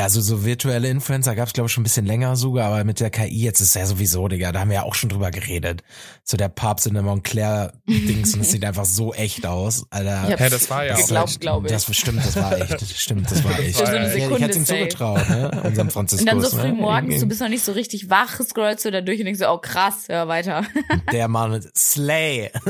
also 0.00 0.20
so 0.20 0.44
virtuelle 0.44 0.88
Influencer 0.88 1.34
gab 1.34 1.48
es 1.48 1.52
glaube 1.54 1.66
ich 1.66 1.72
schon 1.72 1.82
ein 1.82 1.84
bisschen 1.84 2.06
länger 2.06 2.36
sogar, 2.36 2.68
aber 2.72 2.84
mit 2.84 3.00
der 3.00 3.10
KI 3.10 3.42
jetzt 3.42 3.60
ist 3.60 3.74
ja 3.74 3.84
sowieso, 3.86 4.28
Digga, 4.28 4.52
da 4.52 4.60
haben 4.60 4.68
wir 4.68 4.76
ja 4.76 4.82
auch 4.84 4.94
schon 4.94 5.10
drüber 5.10 5.30
geredet. 5.30 5.82
So 6.24 6.36
der 6.36 6.48
Papst 6.48 6.86
in 6.86 6.94
der 6.94 7.02
Montclair-Dings 7.02 8.34
und 8.34 8.42
es 8.42 8.50
sieht 8.52 8.64
einfach 8.64 8.84
so 8.84 9.12
echt 9.12 9.44
aus, 9.44 9.84
Alter. 9.90 10.28
Ich 10.30 10.38
Hä, 10.40 10.48
das 10.50 10.70
war 10.70 10.84
ja 10.84 10.94
auch 10.94 10.98
geglaubt, 10.98 11.30
echt. 11.30 11.40
glaube 11.40 11.66
ich. 11.66 11.72
Das 11.72 11.96
stimmt, 11.96 12.24
das 12.24 12.36
war 12.36 12.56
echt. 12.58 12.80
Stimmt, 12.96 13.30
das 13.30 13.42
war 13.44 13.50
Das 13.52 13.60
echt. 13.60 13.78
war 13.80 13.86
so 13.86 13.92
eine 13.96 14.12
echt. 14.12 14.30
ich 14.30 14.40
hätte 14.40 14.58
ihm 14.58 14.66
zugetraut, 14.66 15.28
ne? 15.28 15.62
Unserem 15.64 15.90
Franziskus. 15.90 16.32
Und 16.32 16.42
dann 16.42 16.50
so 16.50 16.56
früh 16.56 16.68
ne? 16.68 16.74
morgens, 16.74 17.20
du 17.20 17.26
bist 17.26 17.40
noch 17.40 17.48
nicht 17.48 17.64
so 17.64 17.72
richtig 17.72 18.08
wach, 18.08 18.40
scrollst 18.40 18.84
du 18.84 18.90
da 18.90 19.00
durch 19.00 19.18
und 19.18 19.26
denkst 19.26 19.40
so, 19.40 19.48
oh 19.48 19.58
krass, 19.58 20.04
hör 20.08 20.28
weiter. 20.28 20.64
Der 21.12 21.28
Mann 21.28 21.50
mit 21.50 21.76
Slay. 21.76 22.50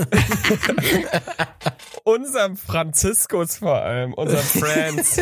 Unserem 2.04 2.56
Franziskus 2.56 3.58
vor 3.58 3.80
allem, 3.82 4.14
unser 4.14 4.38
Franz. 4.38 5.20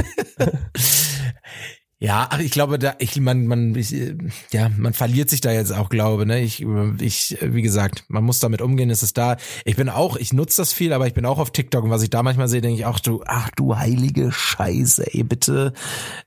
Ja, 2.02 2.30
ich 2.40 2.50
glaube, 2.50 2.78
da, 2.78 2.94
ich, 2.98 3.20
man, 3.20 3.46
man, 3.46 3.74
ich, 3.74 3.92
äh, 3.92 4.16
ja, 4.52 4.70
man 4.70 4.94
verliert 4.94 5.28
sich 5.28 5.42
da 5.42 5.52
jetzt 5.52 5.70
auch, 5.70 5.90
glaube, 5.90 6.24
ne? 6.24 6.40
Ich, 6.40 6.64
ich, 6.98 7.36
wie 7.42 7.60
gesagt, 7.60 8.04
man 8.08 8.24
muss 8.24 8.40
damit 8.40 8.62
umgehen, 8.62 8.88
es 8.88 9.02
ist 9.02 9.18
da. 9.18 9.36
Ich 9.66 9.76
bin 9.76 9.90
auch, 9.90 10.16
ich 10.16 10.32
nutze 10.32 10.62
das 10.62 10.72
viel, 10.72 10.94
aber 10.94 11.06
ich 11.06 11.12
bin 11.12 11.26
auch 11.26 11.38
auf 11.38 11.50
TikTok 11.50 11.84
und 11.84 11.90
was 11.90 12.02
ich 12.02 12.08
da 12.08 12.22
manchmal 12.22 12.48
sehe, 12.48 12.62
denke 12.62 12.78
ich, 12.78 12.86
ach 12.86 13.00
du, 13.00 13.22
ach 13.26 13.50
du 13.54 13.76
heilige 13.76 14.32
Scheiße, 14.32 15.12
ey, 15.12 15.24
bitte, 15.24 15.74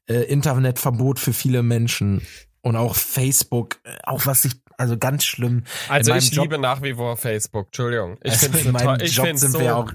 äh, 0.08 0.22
Internetverbot 0.26 1.18
für 1.18 1.34
viele 1.34 1.64
Menschen. 1.64 2.22
Und 2.62 2.76
auch 2.76 2.96
Facebook, 2.96 3.80
äh, 3.84 3.98
auch 4.04 4.28
was 4.28 4.46
ich, 4.46 4.54
also 4.78 4.98
ganz 4.98 5.24
schlimm. 5.26 5.64
Also 5.90 6.14
ich 6.14 6.32
Job- 6.32 6.44
liebe 6.46 6.58
nach 6.58 6.82
wie 6.82 6.94
vor 6.94 7.18
Facebook, 7.18 7.68
Entschuldigung. 7.68 8.18
Ich 8.24 8.32
Also 8.32 8.46
finde 8.48 8.60
in 8.60 8.72
meinem 8.72 9.02
ich 9.02 9.16
Job 9.16 9.28
sind 9.38 9.52
so, 9.52 9.60
wir 9.60 9.76
auch, 9.78 9.92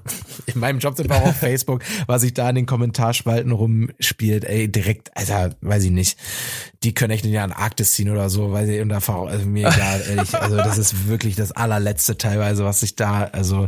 in 0.46 0.60
meinem 0.60 0.78
Job 0.78 0.96
sind 0.96 1.08
wir 1.08 1.16
auch 1.16 1.26
auf 1.28 1.36
Facebook, 1.36 1.82
was 2.06 2.22
sich 2.22 2.34
da 2.34 2.48
in 2.50 2.56
den 2.56 2.66
Kommentarspalten 2.66 3.52
rumspielt, 3.52 4.44
ey, 4.44 4.70
direkt, 4.70 5.16
Alter, 5.16 5.54
weiß 5.60 5.84
ich 5.84 5.90
nicht. 5.90 6.18
Die 6.84 6.94
können 6.94 7.10
echt 7.12 7.24
in 7.24 7.32
die 7.32 7.38
Antarktis 7.38 7.92
ziehen 7.92 8.08
oder 8.10 8.30
so, 8.30 8.52
weil 8.52 8.66
sie 8.66 8.80
unter 8.80 9.00
also 9.28 9.46
mir 9.46 9.66
egal, 9.68 10.02
ehrlich. 10.08 10.34
Also 10.34 10.56
das 10.56 10.78
ist 10.78 11.08
wirklich 11.08 11.34
das 11.34 11.50
allerletzte 11.52 12.16
teilweise, 12.18 12.64
was 12.64 12.80
sich 12.80 12.94
da, 12.94 13.24
also 13.24 13.66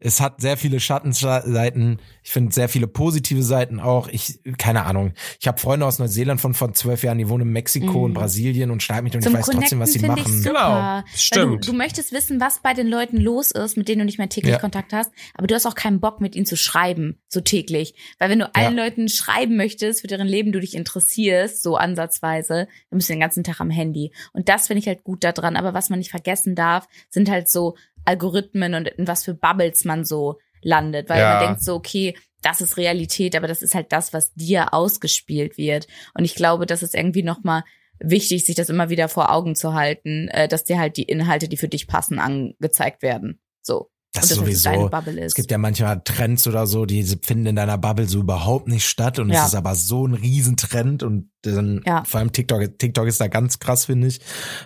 es 0.00 0.20
hat 0.20 0.40
sehr 0.40 0.56
viele 0.56 0.78
Schattenseiten. 0.78 1.98
Ich 2.22 2.30
finde 2.30 2.52
sehr 2.54 2.68
viele 2.68 2.86
positive 2.86 3.42
Seiten 3.42 3.80
auch. 3.80 4.08
Ich, 4.08 4.38
keine 4.56 4.84
Ahnung. 4.84 5.12
Ich 5.40 5.46
habe 5.48 5.58
Freunde 5.60 5.84
aus 5.86 5.98
Neuseeland 5.98 6.40
von 6.40 6.54
vor 6.54 6.72
zwölf 6.74 7.02
Jahren, 7.02 7.18
die 7.18 7.28
wohnen 7.28 7.48
in 7.48 7.52
Mexiko 7.52 7.98
Mhm. 7.98 8.04
und 8.04 8.14
Brasilien 8.14 8.70
und 8.70 8.82
schreiben 8.82 9.04
mich 9.04 9.14
und 9.16 9.22
Zum 9.22 9.32
ich 9.32 9.38
weiß 9.40 9.46
trotzdem, 9.46 9.80
was 9.80 9.92
sie 9.92 9.98
machen. 10.00 10.42
Super. 10.44 11.04
Genau, 11.04 11.16
stimmt. 11.16 11.66
Du, 11.66 11.72
du 11.72 11.76
möchtest 11.76 12.12
wissen, 12.12 12.40
was 12.40 12.60
bei 12.60 12.74
den 12.74 12.86
Leuten 12.88 13.16
los 13.18 13.50
ist, 13.50 13.76
mit 13.76 13.88
denen 13.88 14.00
du 14.00 14.04
nicht 14.04 14.18
mehr 14.18 14.28
täglich 14.28 14.52
Ja. 14.54 14.58
Kontakt 14.58 14.92
hast, 14.92 15.10
aber 15.34 15.46
du 15.46 15.54
hast 15.54 15.66
auch 15.66 15.74
keinen 15.74 16.00
Bock, 16.00 16.20
mit 16.20 16.36
ihnen 16.36 16.46
zu 16.46 16.56
schreiben, 16.56 17.18
so 17.28 17.40
täglich. 17.40 17.94
Weil 18.18 18.30
wenn 18.30 18.38
du 18.38 18.54
allen 18.54 18.76
Leuten 18.76 19.08
schreiben 19.08 19.56
möchtest, 19.56 20.02
für 20.02 20.06
deren 20.06 20.26
Leben 20.28 20.52
du 20.52 20.60
dich 20.60 20.74
interessierst, 20.74 21.62
so 21.62 21.76
ansatzweise, 21.76 22.68
dann 22.90 22.98
bist 22.98 23.08
du 23.08 23.12
den 23.14 23.20
ganzen 23.20 23.44
Tag 23.44 23.60
am 23.60 23.70
Handy. 23.70 24.12
Und 24.32 24.48
das 24.48 24.66
finde 24.68 24.80
ich 24.80 24.86
halt 24.86 25.04
gut 25.04 25.24
daran. 25.24 25.56
Aber 25.56 25.74
was 25.74 25.90
man 25.90 25.98
nicht 25.98 26.10
vergessen 26.10 26.54
darf, 26.54 26.88
sind 27.10 27.28
halt 27.30 27.48
so 27.48 27.76
Algorithmen 28.04 28.74
und 28.74 28.88
in 28.88 29.06
was 29.08 29.24
für 29.24 29.34
Bubbles 29.34 29.84
man 29.84 30.04
so 30.04 30.38
landet. 30.62 31.08
Weil 31.08 31.20
Ja. 31.20 31.30
man 31.30 31.38
denkt 31.40 31.62
so, 31.62 31.74
okay, 31.74 32.16
das 32.42 32.60
ist 32.60 32.76
Realität, 32.76 33.36
aber 33.36 33.46
das 33.48 33.62
ist 33.62 33.74
halt 33.74 33.90
das, 33.92 34.12
was 34.12 34.34
dir 34.34 34.74
ausgespielt 34.74 35.56
wird. 35.56 35.86
Und 36.12 36.24
ich 36.26 36.34
glaube, 36.34 36.66
das 36.66 36.82
ist 36.82 36.94
irgendwie 36.94 37.22
nochmal 37.22 37.62
wichtig, 38.00 38.44
sich 38.46 38.54
das 38.54 38.68
immer 38.68 38.90
wieder 38.90 39.08
vor 39.08 39.30
Augen 39.32 39.54
zu 39.54 39.74
halten, 39.74 40.28
äh, 40.28 40.48
dass 40.48 40.64
dir 40.64 40.78
halt 40.78 40.96
die 40.96 41.04
Inhalte, 41.04 41.48
die 41.48 41.56
für 41.56 41.68
dich 41.68 41.86
passen, 41.86 42.18
angezeigt 42.18 43.02
werden. 43.02 43.40
So. 43.62 43.90
Das 44.12 44.28
deine 44.28 44.42
sowieso. 44.42 44.88
Bubble 44.90 45.18
ist. 45.20 45.26
Es 45.26 45.34
gibt 45.34 45.50
ja 45.50 45.58
manchmal 45.58 46.00
Trends 46.04 46.46
oder 46.46 46.68
so, 46.68 46.86
die 46.86 47.02
finden 47.02 47.46
in 47.46 47.56
deiner 47.56 47.78
Bubble 47.78 48.06
so 48.06 48.20
überhaupt 48.20 48.68
nicht 48.68 48.84
statt 48.86 49.18
und 49.18 49.30
Ja. 49.30 49.40
es 49.42 49.48
ist 49.48 49.54
aber 49.56 49.74
so 49.74 50.06
ein 50.06 50.14
Riesentrend 50.14 51.02
und 51.02 51.30
dann 51.42 51.82
Ja. 51.84 52.04
vor 52.04 52.20
allem 52.20 52.30
TikTok, 52.30 52.78
TikTok 52.78 53.08
ist 53.08 53.20
da 53.20 53.26
ganz 53.26 53.58
krass, 53.58 53.86
finde 53.86 54.06
ich, 54.06 54.20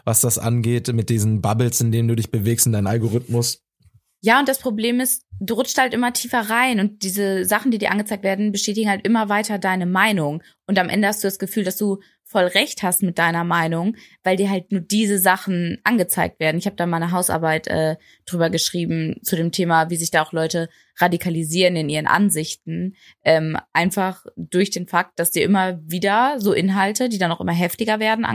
was 0.05 0.21
das 0.21 0.37
angeht, 0.37 0.93
mit 0.93 1.09
diesen 1.09 1.41
Bubbles, 1.41 1.81
in 1.81 1.93
denen 1.93 2.09
du 2.09 2.15
dich 2.15 2.31
bewegst 2.31 2.67
in 2.67 2.73
deinem 2.73 2.89
Algorithmus. 2.89 3.63
Ja, 4.21 4.39
und 4.39 4.49
das 4.49 4.59
Problem 4.59 5.01
ist, 5.01 5.23
du 5.41 5.55
rutscht 5.55 5.79
halt 5.79 5.95
immer 5.95 6.13
tiefer 6.13 6.51
rein 6.51 6.79
und 6.81 7.03
diese 7.03 7.47
Sachen, 7.47 7.71
die 7.71 7.79
dir 7.79 7.91
angezeigt 7.91 8.25
werden, 8.25 8.53
bestätigen 8.53 8.91
halt 8.91 9.07
immer 9.07 9.31
weiter 9.31 9.59
deine 9.59 9.87
Meinung. 9.87 10.43
Und 10.67 10.79
am 10.79 10.91
Ende 10.91 11.09
hast 11.09 11.23
du 11.25 11.27
das 11.29 11.39
Gefühl, 11.39 11.65
dass 11.65 11.77
du 11.79 12.01
voll 12.29 12.45
recht 12.45 12.83
hast 12.83 13.03
mit 13.03 13.19
deiner 13.19 13.43
Meinung, 13.43 13.97
weil 14.23 14.37
dir 14.37 14.51
halt 14.51 14.71
nur 14.71 14.83
diese 14.83 15.19
Sachen 15.19 15.79
angezeigt 15.83 16.41
werden. 16.41 16.59
Ich 16.59 16.67
habe 16.67 16.77
da 16.77 16.85
mal 16.85 16.99
eine 16.99 17.11
Hausarbeit 17.11 17.67
äh, 17.69 17.97
drüber 18.27 18.51
geschrieben 18.51 19.17
zu 19.23 19.35
dem 19.35 19.51
Thema, 19.51 19.89
wie 19.89 19.97
sich 19.97 20.11
da 20.11 20.23
auch 20.23 20.33
Leute 20.33 20.69
radikalisieren 20.97 21.77
in 21.77 21.89
ihren 21.89 22.07
Ansichten. 22.07 22.97
Ähm, 23.25 23.57
einfach 23.73 24.27
durch 24.37 24.69
den 24.69 24.87
Fakt, 24.87 25.19
dass 25.19 25.31
dir 25.31 25.43
immer 25.43 25.81
wieder 25.87 26.35
so 26.39 26.53
Inhalte, 26.53 27.09
die 27.09 27.19
dann 27.19 27.33
auch 27.33 27.41
immer 27.41 27.53
heftiger 27.53 27.99
werden, 27.99 28.27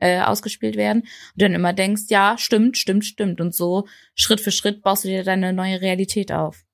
äh, 0.00 0.20
ausgespielt 0.20 0.76
werden 0.76 1.02
und 1.02 1.42
dann 1.42 1.54
immer 1.54 1.72
denkst, 1.72 2.04
ja, 2.08 2.36
stimmt, 2.38 2.76
stimmt, 2.76 3.04
stimmt. 3.04 3.40
Und 3.40 3.54
so 3.54 3.86
Schritt 4.16 4.40
für 4.40 4.50
Schritt 4.50 4.82
baust 4.82 5.04
du 5.04 5.08
dir 5.08 5.22
deine 5.22 5.52
neue 5.52 5.80
Realität 5.80 6.32
auf. 6.32 6.64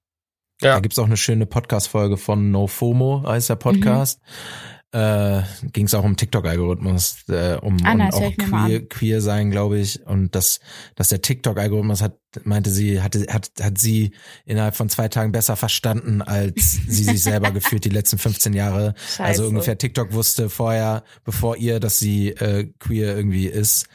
Ja. 0.62 0.74
Da 0.74 0.80
gibt's 0.80 0.98
auch 0.98 1.06
eine 1.06 1.16
schöne 1.18 1.44
Podcast-Folge 1.44 2.16
von 2.16 2.50
No 2.50 2.66
FOMO, 2.66 3.24
heißt 3.26 3.50
der 3.50 3.56
Podcast. 3.56 4.20
Äh, 4.92 5.42
ging 5.72 5.87
es 5.87 5.94
auch 5.94 6.05
um 6.05 6.16
TikTok-Algorithmus, 6.16 7.24
äh, 7.28 7.57
um, 7.61 7.78
Ah, 7.85 7.96
hör 7.96 8.14
auch 8.14 8.37
queer, 8.37 8.87
queer 8.87 9.20
sein, 9.22 9.50
glaube 9.50 9.78
ich. 9.78 10.07
Und 10.07 10.35
dass, 10.35 10.61
dass 10.96 11.09
der 11.09 11.22
TikTok-Algorithmus 11.22 12.02
hat, 12.02 12.18
meinte 12.44 12.70
sie, 12.70 13.00
hatte, 13.00 13.26
hat, 13.31 13.50
hat 13.61 13.78
sie 13.78 14.12
innerhalb 14.44 14.76
von 14.76 14.90
zwei 14.90 15.09
Tagen 15.09 15.33
besser 15.33 15.57
verstanden, 15.57 16.20
als 16.20 16.72
sie 16.87 17.05
sich 17.05 17.22
selber 17.22 17.50
gefühlt 17.52 17.85
die 17.85 17.90
letzten 17.90 18.18
15 18.18 18.52
Jahre. 18.52 18.94
Scheiße. 18.98 19.22
Also 19.22 19.46
ungefähr 19.46 19.78
TikTok 19.78 20.12
wusste 20.12 20.50
vorher, 20.50 21.05
bevor 21.24 21.57
ihr, 21.57 21.81
dass 21.81 21.98
sie 21.98 22.28
äh, 22.28 22.70
queer 22.78 23.16
irgendwie 23.16 23.46
ist. 23.46 23.87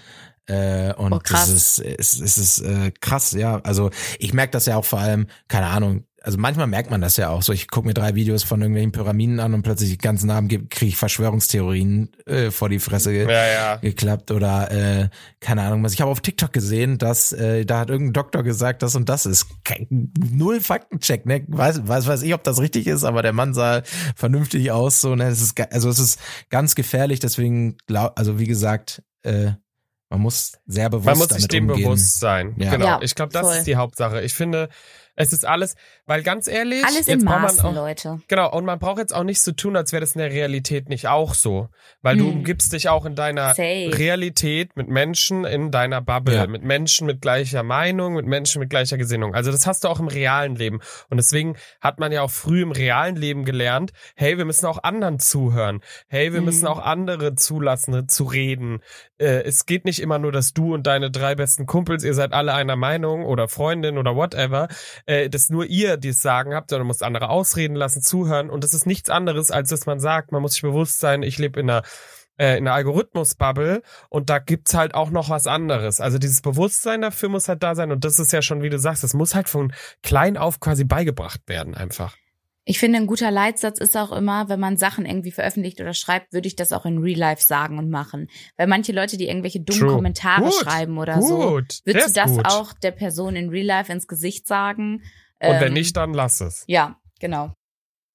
Äh, 0.48 0.94
und 0.94 1.14
Oh, 1.14 1.20
krass. 1.20 1.52
das 1.52 1.78
ist, 1.78 1.80
es, 1.80 2.20
es 2.20 2.38
ist 2.38 2.60
äh, 2.60 2.92
krass, 3.02 3.34
ja. 3.34 3.60
Also 3.60 3.92
ich 4.18 4.34
merke 4.34 4.52
das 4.52 4.66
ja 4.66 4.78
auch 4.78 4.86
vor 4.86 5.00
allem, 5.00 5.28
keine 5.48 5.68
Ahnung, 5.68 6.06
also 6.28 6.38
manchmal 6.40 6.68
merkt 6.68 6.92
man 6.92 7.00
das 7.00 7.16
ja 7.16 7.30
auch 7.30 7.42
so. 7.42 7.54
Ich 7.54 7.70
gucke 7.70 7.88
mir 7.88 7.94
drei 7.94 8.14
Videos 8.14 8.44
von 8.44 8.60
irgendwelchen 8.60 8.92
Pyramiden 8.92 9.40
an 9.40 9.54
und 9.54 9.62
plötzlich 9.62 9.92
die 9.92 9.98
ganzen 9.98 10.28
Namen 10.28 10.50
kriege 10.50 10.86
ich 10.86 10.98
Verschwörungstheorien 10.98 12.12
äh, 12.26 12.52
vor 12.52 12.68
die 12.68 12.80
Fresse 12.80 13.14
ge 13.14 13.32
Ja, 13.32 13.48
ja. 13.48 13.76
geklappt 13.78 14.32
oder 14.32 14.70
äh, 14.70 15.10
keine 15.40 15.62
Ahnung 15.62 15.86
was. 15.86 15.94
Ich 15.94 16.02
habe 16.02 16.12
auf 16.12 16.20
TikTok 16.20 16.52
gesehen, 16.52 16.98
dass 16.98 17.32
äh, 17.32 17.64
da 17.66 17.80
hat 17.80 17.90
irgendein 17.90 18.12
Doktor 18.12 18.44
gesagt, 18.44 18.84
das 18.84 18.98
und 18.98 19.08
das 19.08 19.26
ist 19.26 19.48
kein, 19.64 19.88
null 19.90 20.60
Faktencheck, 20.60 21.26
ne? 21.26 21.46
Weiß, 21.48 21.88
weiß 21.88 22.08
weiß 22.08 22.24
ich, 22.24 22.34
ob 22.34 22.44
das 22.44 22.60
richtig 22.60 22.88
ist, 22.88 23.06
aber 23.06 23.22
der 23.22 23.32
Mann 23.32 23.54
sah 23.54 23.84
vernünftig 24.18 24.70
aus, 24.70 25.00
so 25.00 25.16
ne. 25.16 25.30
Das 25.30 25.40
ist 25.40 25.58
also 25.72 25.88
es 25.88 26.00
ist 26.00 26.20
ganz 26.50 26.76
gefährlich, 26.76 27.22
deswegen 27.22 27.78
glaub, 27.88 28.20
also 28.20 28.38
wie 28.38 28.48
gesagt, 28.48 29.02
äh, 29.24 29.52
man 30.10 30.20
muss 30.20 30.58
sehr 30.66 30.90
bewusst 30.90 31.06
Man 31.06 31.18
muss 31.20 31.30
sich 31.30 31.48
dem 31.48 31.70
umgehen. 31.70 31.86
bewusst 31.86 32.20
sein. 32.20 32.54
Ja. 32.58 32.72
Genau. 32.72 32.86
Ja, 32.86 33.00
ich 33.02 33.16
glaube, 33.16 33.32
das 33.32 33.44
voll. 33.48 33.56
ist 33.56 33.68
die 33.68 33.78
Hauptsache. 33.78 34.22
Ich 34.24 34.34
finde, 34.34 34.68
es 35.18 35.34
ist 35.34 35.46
alles, 35.46 35.76
weil 36.06 36.24
ganz 36.24 36.48
ehrlich, 36.48 36.84
Alles 36.86 37.08
jetzt 37.08 37.10
in 37.10 37.26
braucht 37.26 37.32
man 37.36 37.42
Maßen, 37.42 37.66
auch, 37.66 37.74
Leute. 37.74 38.22
Genau, 38.30 38.52
und 38.56 38.64
man 38.64 38.80
braucht 38.80 39.00
jetzt 39.00 39.14
auch 39.14 39.24
nicht 39.24 39.42
so 39.42 39.52
tun, 39.52 39.76
als 39.76 39.92
wäre 39.92 40.00
das 40.00 40.14
in 40.14 40.20
der 40.20 40.32
Realität 40.32 40.88
nicht 40.88 41.08
auch 41.08 41.34
so. 41.34 41.68
Weil 42.02 42.16
du 42.18 42.26
Hm. 42.28 42.38
umgibst 42.38 42.72
dich 42.72 42.88
auch 42.88 43.06
in 43.06 43.16
deiner 43.16 43.50
Safe. 43.50 43.92
Realität 43.98 44.78
mit 44.78 44.88
Menschen 44.88 45.44
in 45.44 45.72
deiner 45.72 46.00
Bubble, 46.02 46.36
Ja. 46.36 46.48
mit 46.48 46.64
Menschen 46.64 47.08
mit 47.08 47.22
gleicher 47.22 47.64
Meinung, 47.64 48.14
mit 48.14 48.26
Menschen 48.26 48.60
mit 48.60 48.70
gleicher 48.70 48.98
Gesinnung. 48.98 49.34
Also 49.36 49.52
das 49.52 49.68
hast 49.68 49.84
du 49.84 49.88
auch 49.90 50.00
im 50.00 50.08
realen 50.08 50.56
Leben. 50.56 50.80
Und 51.10 51.18
deswegen 51.18 51.56
hat 51.82 52.00
man 52.00 52.12
ja 52.12 52.22
auch 52.22 52.32
früh 52.32 52.62
im 52.62 52.72
realen 52.72 53.16
Leben 53.16 53.44
gelernt, 53.44 53.92
hey, 54.16 54.38
wir 54.38 54.46
müssen 54.46 54.66
auch 54.68 54.84
anderen 54.84 55.20
zuhören. 55.20 55.82
Hey, 56.08 56.32
wir 56.32 56.40
Mhm. 56.42 56.46
müssen 56.46 56.68
auch 56.68 56.80
andere 56.80 57.36
zulassen, 57.36 58.08
zu 58.08 58.24
reden. 58.26 58.82
Äh, 59.18 59.42
es 59.44 59.66
geht 59.66 59.84
nicht 59.86 60.00
immer 60.00 60.20
nur, 60.20 60.32
dass 60.32 60.54
du 60.54 60.76
und 60.76 60.86
deine 60.86 61.10
drei 61.10 61.34
besten 61.36 61.66
Kumpels, 61.66 62.04
ihr 62.04 62.14
seid 62.14 62.34
alle 62.34 62.54
einer 62.54 62.76
Meinung 62.76 63.26
oder 63.26 63.48
Freundin 63.48 63.98
oder 63.98 64.16
whatever, 64.16 64.68
äh, 65.08 65.30
dass 65.30 65.50
nur 65.50 65.66
ihr 65.66 65.98
dies 65.98 66.22
sagen 66.22 66.54
habt, 66.54 66.70
sondern 66.70 66.86
du 66.86 66.88
musst 66.90 67.02
andere 67.02 67.30
ausreden 67.30 67.76
lassen, 67.76 68.02
zuhören. 68.02 68.50
Und 68.50 68.64
das 68.64 68.74
ist 68.74 68.86
nichts 68.86 69.10
anderes, 69.10 69.50
als 69.50 69.70
dass 69.70 69.86
man 69.86 70.00
sagt, 70.00 70.32
man 70.32 70.42
muss 70.42 70.54
sich 70.54 70.62
bewusst 70.62 71.00
sein, 71.00 71.24
ich 71.24 71.40
lebe 71.40 71.60
in 71.60 71.70
einer 71.70 71.82
äh, 72.38 72.58
in 72.58 72.68
einer 72.68 72.76
Algorithmus-Bubble 72.76 73.82
und 74.10 74.30
da 74.30 74.38
gibt's 74.38 74.76
halt 74.76 74.94
auch 74.94 75.10
noch 75.10 75.30
was 75.30 75.48
anderes. 75.48 76.00
Also 76.00 76.20
dieses 76.20 76.42
Bewusstsein 76.42 77.02
dafür 77.02 77.30
muss 77.30 77.50
halt 77.50 77.64
da 77.64 77.74
sein 77.74 77.92
und 77.92 78.06
das 78.06 78.20
ist 78.20 78.32
ja 78.32 78.44
schon, 78.44 78.62
wie 78.62 78.70
du 78.70 78.78
sagst, 78.78 79.04
das 79.04 79.16
muss 79.16 79.34
halt 79.34 79.50
von 79.50 79.74
klein 80.04 80.38
auf 80.38 80.60
quasi 80.60 80.84
beigebracht 80.84 81.42
werden 81.48 81.74
einfach. 81.74 82.16
Ich 82.70 82.80
finde, 82.80 83.00
ein 83.00 83.08
guter 83.08 83.32
Leitsatz 83.32 83.80
ist 83.80 83.96
auch 83.96 84.12
immer, 84.12 84.50
wenn 84.50 84.60
man 84.60 84.76
Sachen 84.76 85.06
irgendwie 85.06 85.32
veröffentlicht 85.32 85.80
oder 85.80 85.94
schreibt, 85.94 86.34
würde 86.34 86.48
ich 86.48 86.58
das 86.58 86.74
auch 86.74 86.86
in 86.86 86.98
Real 86.98 87.18
Life 87.18 87.42
sagen 87.42 87.78
und 87.80 87.90
machen. 87.90 88.30
Weil 88.58 88.68
manche 88.68 88.92
Leute, 88.92 89.16
die 89.16 89.30
irgendwelche 89.30 89.62
dummen 89.62 89.80
True. 89.80 89.94
Kommentare 89.94 90.44
Gut, 90.44 90.54
schreiben 90.54 90.98
oder 90.98 91.22
so, 91.22 91.52
Gut, 91.52 91.86
der 91.86 91.94
würdest 91.96 92.18
du 92.18 92.22
das 92.22 92.32
gut. 92.32 92.46
auch 92.46 92.74
der 92.74 92.92
Person 92.92 93.38
in 93.38 93.50
Real 93.50 93.66
Life 93.66 93.92
ins 93.92 94.06
Gesicht 94.06 94.48
sagen? 94.48 95.02
Und 95.40 95.60
wenn 95.62 95.68
Ähm, 95.68 95.74
nicht, 95.74 95.96
dann 95.96 96.14
lass 96.14 96.42
es. 96.42 96.66
Ja, 96.68 97.00
genau. 97.22 97.54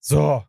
So. 0.01 0.45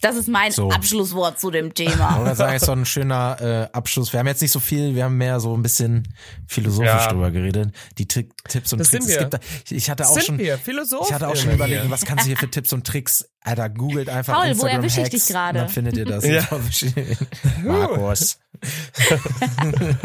Das 0.00 0.16
ist 0.16 0.28
mein 0.28 0.50
So. 0.50 0.70
Abschlusswort 0.70 1.38
zu 1.38 1.50
dem 1.50 1.68
Ich 1.68 1.74
Thema. 1.74 2.18
wollte 2.18 2.34
sagen, 2.34 2.54
ist 2.56 2.66
doch 2.68 2.76
ein 2.76 2.86
schöner 2.86 3.36
äh, 3.40 3.76
Abschluss. 3.76 4.12
Wir 4.12 4.20
haben 4.20 4.26
jetzt 4.26 4.40
nicht 4.40 4.50
so 4.52 4.60
viel, 4.60 4.94
wir 4.94 5.04
haben 5.04 5.16
mehr 5.18 5.40
so 5.40 5.54
ein 5.56 5.62
bisschen 5.62 6.08
philosophisch 6.46 6.88
Ja. 6.88 7.08
drüber 7.12 7.30
geredet. 7.30 7.74
Die 7.98 8.08
Tri 8.08 8.28
Tipps 8.48 8.72
und 8.72 8.78
Das 8.78 8.90
Tricks. 8.90 9.04
sind 9.06 9.12
Es 9.14 9.18
wir. 9.20 9.28
gibt 9.28 9.34
da, 9.34 9.74
ich 9.76 9.90
hatte 9.90 10.06
auch 10.08 10.14
Sind 10.14 10.24
schon, 10.24 10.38
wir 10.38 10.56
Philosophen? 10.58 11.06
ich 11.08 11.12
hatte 11.14 11.28
auch 11.28 11.36
schon 11.36 11.50
überlegt, 11.52 11.90
was 11.90 12.04
kannst 12.04 12.24
du 12.24 12.28
hier 12.28 12.36
für 12.36 12.50
Tipps 12.50 12.72
und 12.72 12.86
Tricks? 12.86 13.26
Alter, 13.42 13.68
googelt 13.70 14.08
einfach 14.10 14.34
Paul, 14.34 14.46
wo 14.46 14.50
Instagram 14.50 14.76
erwische 14.76 15.00
ich 15.02 15.08
dich 15.10 15.26
gerade? 15.26 15.58
und 15.60 15.64
Dann 15.64 15.68
findet 15.68 15.96
ihr 15.96 16.04
das. 16.06 16.24
Ja. 16.30 16.46
Markus. 17.64 18.38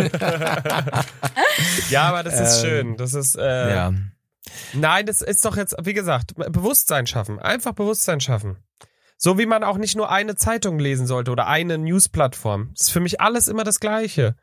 Ja, 1.90 2.04
aber 2.10 2.24
das 2.24 2.40
ist 2.40 2.64
Ähm, 2.64 2.70
schön. 2.70 2.98
Das 2.98 3.14
ist 3.14 3.36
äh, 3.36 3.76
ja. 3.76 3.94
Nein, 4.74 5.06
das 5.06 5.22
ist 5.22 5.44
doch 5.46 5.58
jetzt, 5.58 5.76
wie 5.84 5.94
gesagt, 5.94 6.36
Bewusstsein 6.36 7.08
schaffen. 7.08 7.40
Einfach 7.40 7.74
Bewusstsein 7.74 8.20
schaffen. 8.22 8.58
So 9.18 9.38
wie 9.38 9.46
man 9.46 9.64
auch 9.64 9.78
nicht 9.78 9.96
nur 9.96 10.12
eine 10.12 10.36
Zeitung 10.36 10.80
lesen 10.80 11.08
sollte 11.08 11.32
oder 11.32 11.48
eine 11.48 11.78
News-Plattform. 11.78 12.70
Das 12.74 12.88
ist 12.88 12.92
für 12.92 13.00
mich 13.00 13.22
alles 13.22 13.48
immer 13.48 13.64
das 13.64 13.80
Gleiche. 13.80 14.36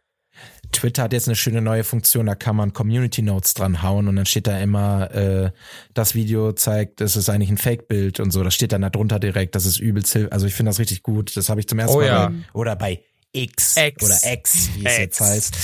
Twitter 0.73 1.03
hat 1.03 1.13
jetzt 1.13 1.29
eine 1.29 1.37
schöne 1.37 1.61
neue 1.61 1.85
Funktion, 1.85 2.25
da 2.25 2.35
kann 2.35 2.57
man 2.57 2.73
Community 2.73 3.21
Notes 3.21 3.53
dran 3.53 3.83
hauen 3.83 4.09
und 4.09 4.17
dann 4.17 4.25
steht 4.25 4.47
da 4.47 4.59
immer, 4.59 5.11
äh, 5.15 5.51
das 5.93 6.15
Video 6.15 6.53
zeigt, 6.53 7.03
das 7.03 7.17
ist 7.17 7.29
eigentlich 7.29 7.51
ein 7.51 7.59
Fake-Bild 7.59 8.21
und 8.21 8.31
so. 8.31 8.43
Das 8.43 8.55
steht 8.55 8.73
dann 8.73 8.81
da 8.81 8.89
drunter 8.89 9.21
direkt, 9.21 9.55
das 9.55 9.67
ist 9.67 9.79
übelst. 9.79 10.17
Also 10.31 10.47
ich 10.47 10.55
finde 10.55 10.71
das 10.71 10.79
richtig 10.79 11.03
gut. 11.03 11.37
Das 11.37 11.51
habe 11.51 11.61
ich 11.61 11.69
zum 11.69 11.79
ersten 11.79 11.97
Oh 11.97 12.01
Mal 12.01 12.07
ja. 12.07 12.29
bei, 12.29 12.35
oder 12.55 12.77
bei 12.77 13.03
X, 13.35 13.77
X. 13.77 14.05
oder 14.05 14.33
X, 14.33 14.71
wie 14.75 14.85
es 14.85 14.99
jetzt 14.99 15.21
heißt. 15.21 15.57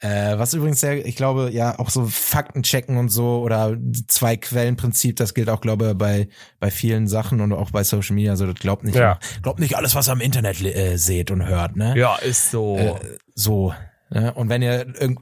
Äh, 0.00 0.38
was 0.38 0.54
übrigens 0.54 0.80
sehr, 0.80 1.04
ich 1.04 1.16
glaube, 1.16 1.50
ja, 1.52 1.78
auch 1.78 1.90
so 1.90 2.06
Fakten 2.06 2.62
checken 2.62 2.96
und 2.96 3.10
so 3.10 3.40
oder 3.42 3.76
zwei 4.08 4.36
Quellenprinzip, 4.36 5.16
das 5.16 5.34
gilt 5.34 5.50
auch, 5.50 5.60
glaube 5.60 5.90
ich, 5.90 5.98
bei, 5.98 6.28
bei 6.58 6.70
vielen 6.70 7.06
Sachen 7.08 7.40
und 7.42 7.52
auch 7.52 7.70
bei 7.70 7.84
Social 7.84 8.14
Media. 8.14 8.30
Also 8.30 8.46
das 8.46 8.54
glaubt 8.56 8.84
nicht, 8.84 8.96
Ja. 8.96 9.18
glaubt 9.42 9.60
nicht 9.60 9.76
alles, 9.76 9.94
was 9.94 10.08
ihr 10.08 10.12
am 10.12 10.20
Internet 10.20 10.62
äh, 10.62 10.96
seht 10.96 11.30
und 11.30 11.46
hört, 11.46 11.76
ne? 11.76 11.94
Ja, 11.96 12.16
ist 12.16 12.50
so. 12.50 12.76
Äh, 12.78 12.94
so. 13.34 13.74
Ne? 14.10 14.32
Und 14.32 14.48
wenn 14.48 14.62
ihr 14.62 14.86
irgend 14.98 15.20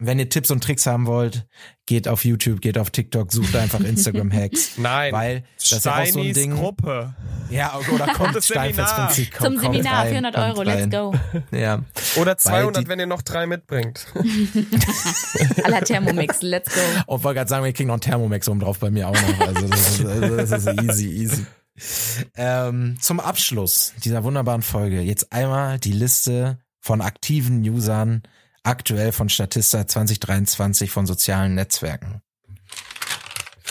wenn 0.00 0.18
ihr 0.20 0.28
Tipps 0.28 0.50
und 0.52 0.62
Tricks 0.62 0.86
haben 0.86 1.06
wollt, 1.06 1.46
geht 1.86 2.06
auf 2.06 2.24
YouTube, 2.24 2.60
geht 2.60 2.78
auf 2.78 2.90
TikTok, 2.90 3.32
sucht 3.32 3.56
einfach 3.56 3.80
Instagram 3.80 4.32
Hacks. 4.32 4.72
Nein. 4.76 5.12
Weil 5.12 5.44
das 5.56 5.64
ist 5.64 5.70
ja 5.72 5.78
auch 5.78 5.82
so 5.82 5.90
ein 5.90 6.06
Steinis 6.06 6.34
Ding. 6.36 6.54
Gruppe. 6.54 7.14
Ja, 7.50 7.78
oder 7.92 8.06
kommt 8.14 8.36
das 8.36 8.46
Steinfels 8.46 8.88
Seminar. 8.90 9.06
Prinzip. 9.06 9.34
Zum 9.34 9.42
Kommt, 9.56 9.60
Seminar, 9.60 9.94
rein, 10.04 10.08
400 10.08 10.34
kommt 10.34 10.46
Euro, 10.46 10.62
let's 10.62 10.90
go. 10.90 11.14
Ja. 11.56 11.82
Oder 12.16 12.38
200, 12.38 12.84
die- 12.84 12.88
wenn 12.88 12.98
ihr 13.00 13.06
noch 13.06 13.22
drei 13.22 13.46
mitbringt. 13.46 14.06
La 15.66 15.80
Thermomix, 15.80 16.42
let's 16.42 16.74
go. 16.74 16.80
Und 17.06 17.24
wollte 17.24 17.38
gerade 17.38 17.48
sagen, 17.50 17.64
wir 17.64 17.72
kriegen 17.72 17.88
noch 17.88 17.94
einen 17.94 18.00
Thermomex 18.02 18.48
oben 18.48 18.60
drauf 18.60 18.78
bei 18.78 18.90
mir 18.90 19.08
auch 19.08 19.14
noch. 19.20 19.40
Also 19.46 19.66
das 19.68 19.98
ist, 20.00 20.04
also 20.06 20.36
das 20.36 20.50
ist 20.52 20.82
easy, 20.82 21.08
easy. 21.08 21.46
Ähm, 22.36 22.96
zum 23.00 23.20
Abschluss 23.20 23.94
dieser 24.04 24.24
wunderbaren 24.24 24.62
Folge 24.62 25.00
jetzt 25.00 25.32
einmal 25.32 25.78
die 25.78 25.92
Liste 25.92 26.58
von 26.80 27.00
aktiven 27.00 27.60
Usern 27.68 28.22
aktuell 28.62 29.12
von 29.12 29.28
Statista 29.28 29.86
2023 29.86 30.90
von 30.90 31.06
sozialen 31.06 31.54
Netzwerken. 31.54 32.22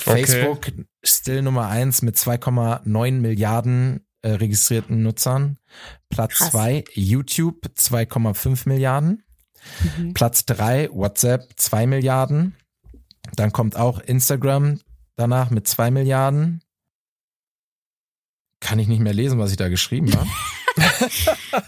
Okay. 0.06 0.26
Facebook 0.26 0.72
still 1.04 1.42
Nummer 1.42 1.68
eins 1.68 2.02
mit 2.02 2.16
2,9 2.16 3.12
Milliarden 3.12 4.06
äh, 4.22 4.32
registrierten 4.32 5.04
Nutzern. 5.04 5.58
Platz 6.10 6.36
Krass. 6.36 6.52
zwei 6.52 6.84
YouTube 6.94 7.68
2,5 7.78 8.68
Milliarden. 8.68 9.24
Mhm. 9.98 10.14
Platz 10.14 10.46
drei 10.46 10.90
WhatsApp 10.92 11.50
2 11.58 11.88
Milliarden. 11.88 12.56
Dann 13.36 13.52
kommt 13.52 13.76
auch 13.76 14.00
Instagram 14.00 14.80
danach 15.16 15.50
mit 15.50 15.68
2 15.68 15.92
Milliarden. 15.92 16.62
Kann 18.60 18.80
ich 18.80 18.88
nicht 18.88 19.02
mehr 19.02 19.14
lesen, 19.14 19.40
was 19.40 19.52
ich 19.52 19.58
da 19.58 19.68
geschrieben 19.68 20.14
habe. 20.16 20.30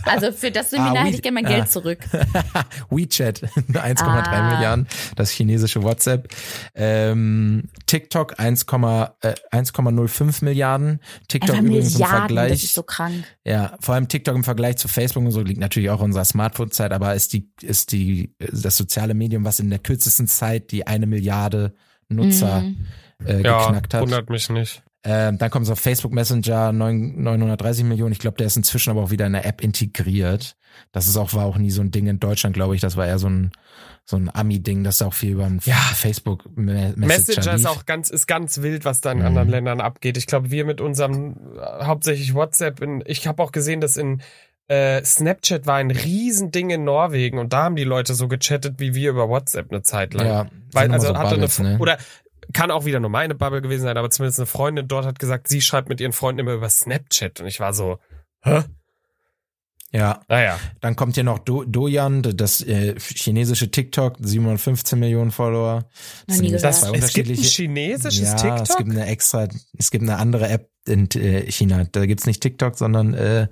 Also 0.04 0.32
für 0.32 0.52
das 0.52 0.70
Seminar 0.70 0.96
Ah, 0.98 1.04
hätte 1.06 1.16
ich 1.16 1.22
gerne 1.22 1.42
mein 1.42 1.46
ah. 1.46 1.56
Geld 1.56 1.70
zurück. 1.72 2.00
WeChat 2.90 3.42
1,3 3.72 4.00
Ah. 4.02 4.54
Milliarden, 4.56 4.88
das 5.16 5.32
chinesische 5.32 5.84
WhatsApp. 5.84 6.28
Ähm, 6.76 7.64
TikTok 7.86 8.40
1, 8.40 8.64
äh, 8.64 8.66
1,05 9.52 10.44
Milliarden. 10.44 11.00
TikTok 11.28 11.52
Einfach 11.56 11.64
übrigens 11.66 11.88
im 11.94 12.00
Milliarden, 12.00 12.20
Vergleich. 12.20 12.52
das 12.52 12.64
ist 12.64 12.74
so 12.74 12.84
krank. 12.84 13.24
Ja, 13.46 13.78
vor 13.80 13.96
allem 13.96 14.08
TikTok 14.08 14.36
im 14.36 14.44
Vergleich 14.44 14.78
zu 14.78 14.88
Facebook 14.88 15.24
und 15.24 15.32
so 15.32 15.42
liegt 15.42 15.60
natürlich 15.60 15.90
auch 15.90 16.02
unserer 16.02 16.26
Smartphone-Zeit, 16.26 16.92
aber 16.92 17.16
ist 17.16 17.34
die, 17.34 17.50
ist 17.62 17.92
die, 17.92 18.34
das 18.40 18.78
soziale 18.78 19.14
Medium, 19.14 19.44
was 19.46 19.60
in 19.60 19.70
der 19.70 19.80
kürzesten 19.80 20.28
Zeit 20.28 20.72
die 20.72 20.88
eine 20.88 21.08
Milliarde 21.08 21.74
Nutzer 22.10 22.62
Mhm. 22.62 22.86
äh, 23.26 23.42
Ja, 23.44 23.66
geknackt 23.66 23.94
hat. 23.94 24.02
wundert 24.02 24.30
mich 24.30 24.50
nicht. 24.50 24.82
Ähm, 25.12 25.38
dann 25.40 25.50
kommt 25.50 25.66
es 25.66 25.72
auf 25.72 25.80
Facebook 25.80 26.12
Messenger 26.12 26.72
9, 26.72 27.22
930 27.24 27.84
Millionen. 27.86 28.12
Ich 28.12 28.20
glaube, 28.20 28.38
der 28.38 28.46
ist 28.48 28.58
inzwischen 28.58 28.92
aber 28.92 29.02
auch 29.02 29.10
wieder 29.12 29.26
in 29.26 29.34
der 29.34 29.46
App 29.46 29.62
integriert. 29.62 30.56
Das 30.92 31.08
ist 31.08 31.18
auch, 31.18 31.34
war 31.34 31.46
auch 31.46 31.58
nie 31.58 31.72
so 31.72 31.82
ein 31.82 31.90
Ding 31.90 32.06
in 32.08 32.20
Deutschland, 32.20 32.54
glaube 32.56 32.76
ich. 32.76 32.82
Das 32.82 32.96
war 32.96 33.08
eher 33.08 33.18
so 33.18 33.28
ein, 33.28 33.52
so 34.06 34.18
ein 34.18 34.30
Ami-Ding, 34.34 34.84
das 34.84 35.00
da 35.00 35.08
auch 35.08 35.14
viel 35.14 35.32
über 35.32 35.46
ein 35.46 35.60
Ja. 35.66 35.76
Facebook 35.76 36.46
Me- 36.56 36.94
Messenger, 36.96 37.06
Messenger 37.08 37.54
ist 37.56 37.66
auch 37.68 37.86
ganz, 37.88 38.10
ist 38.10 38.28
ganz 38.28 38.62
wild, 38.62 38.86
was 38.86 39.02
da 39.02 39.12
in 39.12 39.20
Mhm. 39.20 39.26
anderen 39.26 39.50
Ländern 39.50 39.82
abgeht. 39.82 40.16
Ich 40.18 40.28
glaube, 40.28 40.52
wir 40.52 40.64
mit 40.66 40.80
unserem 40.80 41.36
äh, 41.58 41.84
hauptsächlich 41.86 42.34
WhatsApp, 42.36 42.82
in, 42.82 43.04
ich 43.08 43.26
habe 43.28 43.42
auch 43.42 43.52
gesehen, 43.52 43.82
dass 43.82 43.98
in 43.98 44.22
äh, 44.68 45.04
Snapchat 45.04 45.66
war 45.66 45.78
ein 45.78 45.90
Riesending 45.90 46.70
in 46.70 46.84
Norwegen 46.84 47.40
und 47.40 47.54
da 47.54 47.64
haben 47.64 47.76
die 47.76 47.84
Leute 47.84 48.14
so 48.14 48.28
gechattet 48.28 48.76
wie 48.78 48.94
wir 48.94 49.10
über 49.10 49.28
WhatsApp 49.28 49.72
eine 49.72 49.82
Zeit 49.82 50.14
lang. 50.14 50.28
ja, 50.28 50.46
Weil, 50.72 50.92
also 50.92 51.08
so 51.08 51.14
hatte 51.18 51.30
eine, 51.30 51.48
Bubbles, 51.48 51.60
ne? 51.60 51.78
oder 51.80 51.98
kann 52.54 52.72
auch 52.72 52.86
wieder 52.86 53.00
nur 53.00 53.10
meine 53.10 53.36
Bubble 53.36 53.62
gewesen 53.62 53.84
sein, 53.84 53.98
aber 53.98 54.10
zumindest 54.10 54.40
eine 54.40 54.46
Freundin 54.48 54.88
dort 54.88 55.06
hat 55.06 55.20
gesagt, 55.20 55.48
sie 55.48 55.62
schreibt 55.62 55.90
mit 55.90 56.02
ihren 56.02 56.14
Freunden 56.14 56.40
immer 56.40 56.54
über 56.54 56.70
Snapchat 56.70 57.40
und 57.42 57.48
ich 57.48 57.60
war 57.60 57.74
so, 57.74 58.00
hä? 58.42 58.64
Ja, 59.92 60.22
Naja. 60.28 60.60
dann 60.82 60.96
kommt 60.96 61.16
hier 61.16 61.24
noch 61.24 61.40
Do 61.40 61.64
Doyan, 61.64 62.22
das 62.22 62.62
äh, 62.62 62.94
chinesische 63.00 63.72
TikTok, 63.72 64.18
715 64.20 65.00
Millionen 65.00 65.32
Follower. 65.32 65.90
Nie 66.28 66.36
sind 66.36 66.46
gehört. 66.52 66.76
zwei 66.76 66.98
Es 66.98 67.14
gibt 67.14 67.30
ein 67.30 67.36
chinesisches 67.36 68.22
ja, 68.22 68.36
TikTok? 68.36 68.70
es 68.70 68.78
gibt 68.78 68.90
eine 68.92 69.06
extra, 69.08 69.48
es 69.78 69.90
gibt 69.90 70.04
eine 70.04 70.18
andere 70.18 70.48
App 70.48 70.70
in 70.86 71.10
äh, 71.16 71.52
China. 71.52 71.86
Da 71.92 72.06
gibt's 72.06 72.28
nicht 72.28 72.42
TikTok, 72.42 72.78
sondern 72.78 73.16
äh, 73.16 73.48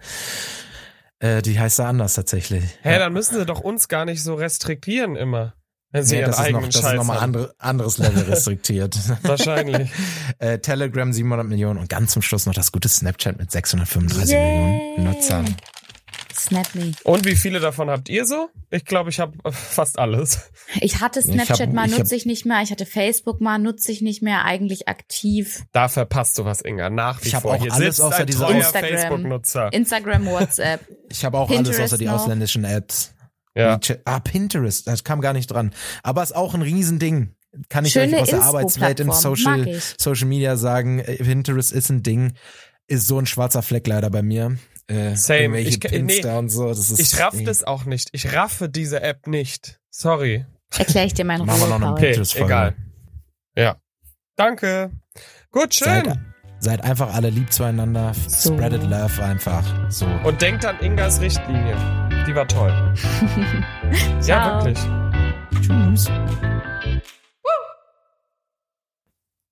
äh, 1.20 1.42
die 1.42 1.60
heißt 1.60 1.80
da 1.80 1.90
anders 1.90 2.14
tatsächlich. 2.14 2.64
Hä, 2.84 2.92
ja. 2.94 3.00
dann 3.00 3.14
müssen 3.14 3.34
sie 3.36 3.46
doch 3.46 3.62
uns 3.62 3.88
gar 3.88 4.06
nicht 4.06 4.22
so 4.22 4.36
restriktieren 4.36 5.16
immer. 5.16 5.56
Wenn 5.92 6.04
sie 6.04 6.16
Nee, 6.16 6.22
ihren 6.22 6.32
das 6.32 6.40
ist 6.46 6.52
noch, 6.52 6.66
das 6.68 6.76
ist 6.76 6.94
nochmal 6.96 7.18
haben. 7.18 7.24
andere, 7.24 7.56
anderes 7.60 7.98
Level 7.98 8.24
restriktiert. 8.30 8.98
Wahrscheinlich. 9.24 9.90
äh, 10.40 10.60
Telegram 10.60 11.12
700 11.14 11.48
Millionen 11.48 11.80
und 11.80 11.90
ganz 11.90 12.12
zum 12.12 12.22
Schluss 12.22 12.46
noch 12.46 12.54
das 12.54 12.72
gute 12.72 12.90
Snapchat 12.90 13.38
mit 13.38 13.52
635 13.52 14.32
Yay. 14.32 14.58
Millionen 14.98 15.04
Nutzern. 15.06 15.56
Snap 16.38 16.68
me. 16.76 16.92
Und 17.04 17.26
wie 17.26 17.36
viele 17.36 17.60
davon 17.60 17.90
habt 17.90 18.10
ihr 18.10 18.26
so? 18.26 18.50
Ich 18.70 18.86
glaube, 18.86 19.10
ich 19.10 19.20
habe 19.20 19.34
fast 19.52 19.98
alles. 19.98 20.52
Ich 20.82 21.02
hatte 21.02 21.20
Ich 21.20 21.26
Snapchat 21.26 21.62
hab- 21.62 21.74
mal, 21.74 21.88
ich 21.88 21.94
hab- 21.94 22.00
nutze 22.00 22.16
ich 22.16 22.26
nicht 22.28 22.46
mehr. 22.46 22.62
Ich 22.62 22.70
hatte 22.70 22.86
Facebook 22.86 23.42
mal, 23.42 23.58
nutze 23.58 23.92
ich 23.92 24.02
nicht 24.02 24.22
mehr. 24.22 24.46
Eigentlich 24.46 24.88
aktiv. 24.88 25.64
Da 25.72 25.88
verpasst 25.88 26.38
du 26.38 26.46
was, 26.46 26.62
Inga. 26.62 26.90
Nach 26.92 27.24
wie 27.24 27.28
Ich 27.30 27.36
hab 27.36 27.42
vor. 27.42 27.56
auch 27.56 27.62
Hier 27.62 27.74
alles 27.74 27.96
sitzt 27.96 28.02
außer 28.06 28.18
ein 28.20 28.28
dieser 28.28 28.50
Instagram. 28.52 28.90
Facebook-Nutzer. 28.92 29.74
Instagram, 29.74 30.26
WhatsApp. 30.28 30.82
Ich 31.10 31.26
habe 31.26 31.38
auch 31.40 31.50
alles 31.50 31.58
Pinterest 31.64 31.82
außer 31.82 31.98
die 31.98 32.06
noch. 32.06 32.14
ausländischen 32.22 32.66
Apps. 32.66 33.14
Ja. 33.58 33.80
Ah, 34.06 34.20
Pinterest, 34.20 34.88
das 34.88 35.04
kam 35.04 35.20
gar 35.22 35.34
nicht 35.34 35.48
dran. 35.48 35.72
Aber 36.04 36.24
ist 36.24 36.36
auch 36.36 36.54
ein 36.54 36.62
Riesending. 36.62 37.34
Kann 37.70 37.86
ich 37.86 37.94
Schöne 37.94 38.18
euch 38.18 38.22
aus 38.24 38.30
der 38.30 38.42
Arbeitswelt 38.44 39.00
im. 39.00 39.12
Social. 39.12 39.80
Social 39.98 40.28
Media 40.28 40.58
sagen, 40.58 41.00
äh, 41.00 41.16
Pinterest 41.16 41.72
ist 41.72 41.90
ein 41.90 42.04
Ding. 42.04 42.34
Ist 42.88 43.08
so 43.08 43.18
ein 43.20 43.26
schwarzer 43.26 43.62
Fleck 43.64 43.88
leider 43.88 44.10
bei 44.10 44.22
mir. 44.22 44.58
Äh, 44.88 45.16
Same. 45.16 45.60
Ich- 45.62 45.80
Pins 45.80 46.22
nee. 46.24 46.48
so. 46.48 46.68
Das 46.70 46.90
ist, 46.92 47.00
Ich 47.00 47.20
raff 47.20 47.34
ey. 47.34 47.44
das 47.44 47.64
auch 47.64 47.86
nicht. 47.86 48.10
Ich 48.14 48.32
raffe 48.34 48.70
diese 48.70 49.02
App 49.02 49.28
nicht. 49.28 49.80
Sorry. 49.90 50.46
Erkläre 50.78 51.08
ich 51.08 51.14
dir 51.14 51.26
meine 51.26 51.44
Machen 51.46 51.60
wir 51.60 51.66
Ruhe. 51.66 51.70
noch 51.70 51.76
eine 51.78 51.86
Paul. 51.88 51.94
Okay, 51.96 52.06
Pinterest-Folge. 52.08 52.46
egal. 52.46 52.76
Ja. 53.58 53.76
Danke. 54.36 54.92
Gut, 55.52 55.74
schön. 55.74 56.06
Seid, 56.06 56.20
seid 56.60 56.84
einfach 56.84 57.14
alle 57.14 57.30
lieb 57.32 57.52
zueinander. 57.52 58.14
So. 58.28 58.54
Spreadet 58.54 58.84
love 58.84 59.24
einfach. 59.24 59.64
So. 59.90 60.06
Und 60.24 60.42
denkt 60.42 60.64
an 60.66 60.80
Ingas 60.80 61.20
Richtlinie. 61.22 62.07
Die 62.28 62.36
war 62.36 62.48
toll. 62.48 62.72
Ja, 64.18 64.22
Ciao. 64.22 64.66
wirklich. 64.66 64.86
Tschüss. 65.62 66.12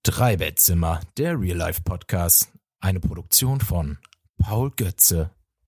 Drei 0.03 0.35
Bettzimmer, 0.35 0.99
der 1.17 1.39
Real 1.39 1.57
Life 1.57 1.81
Podcast. 1.83 2.51
Eine 2.81 2.99
Produktion 2.99 3.61
von 3.61 3.97
Paul 4.37 4.71
Götze 4.71 5.29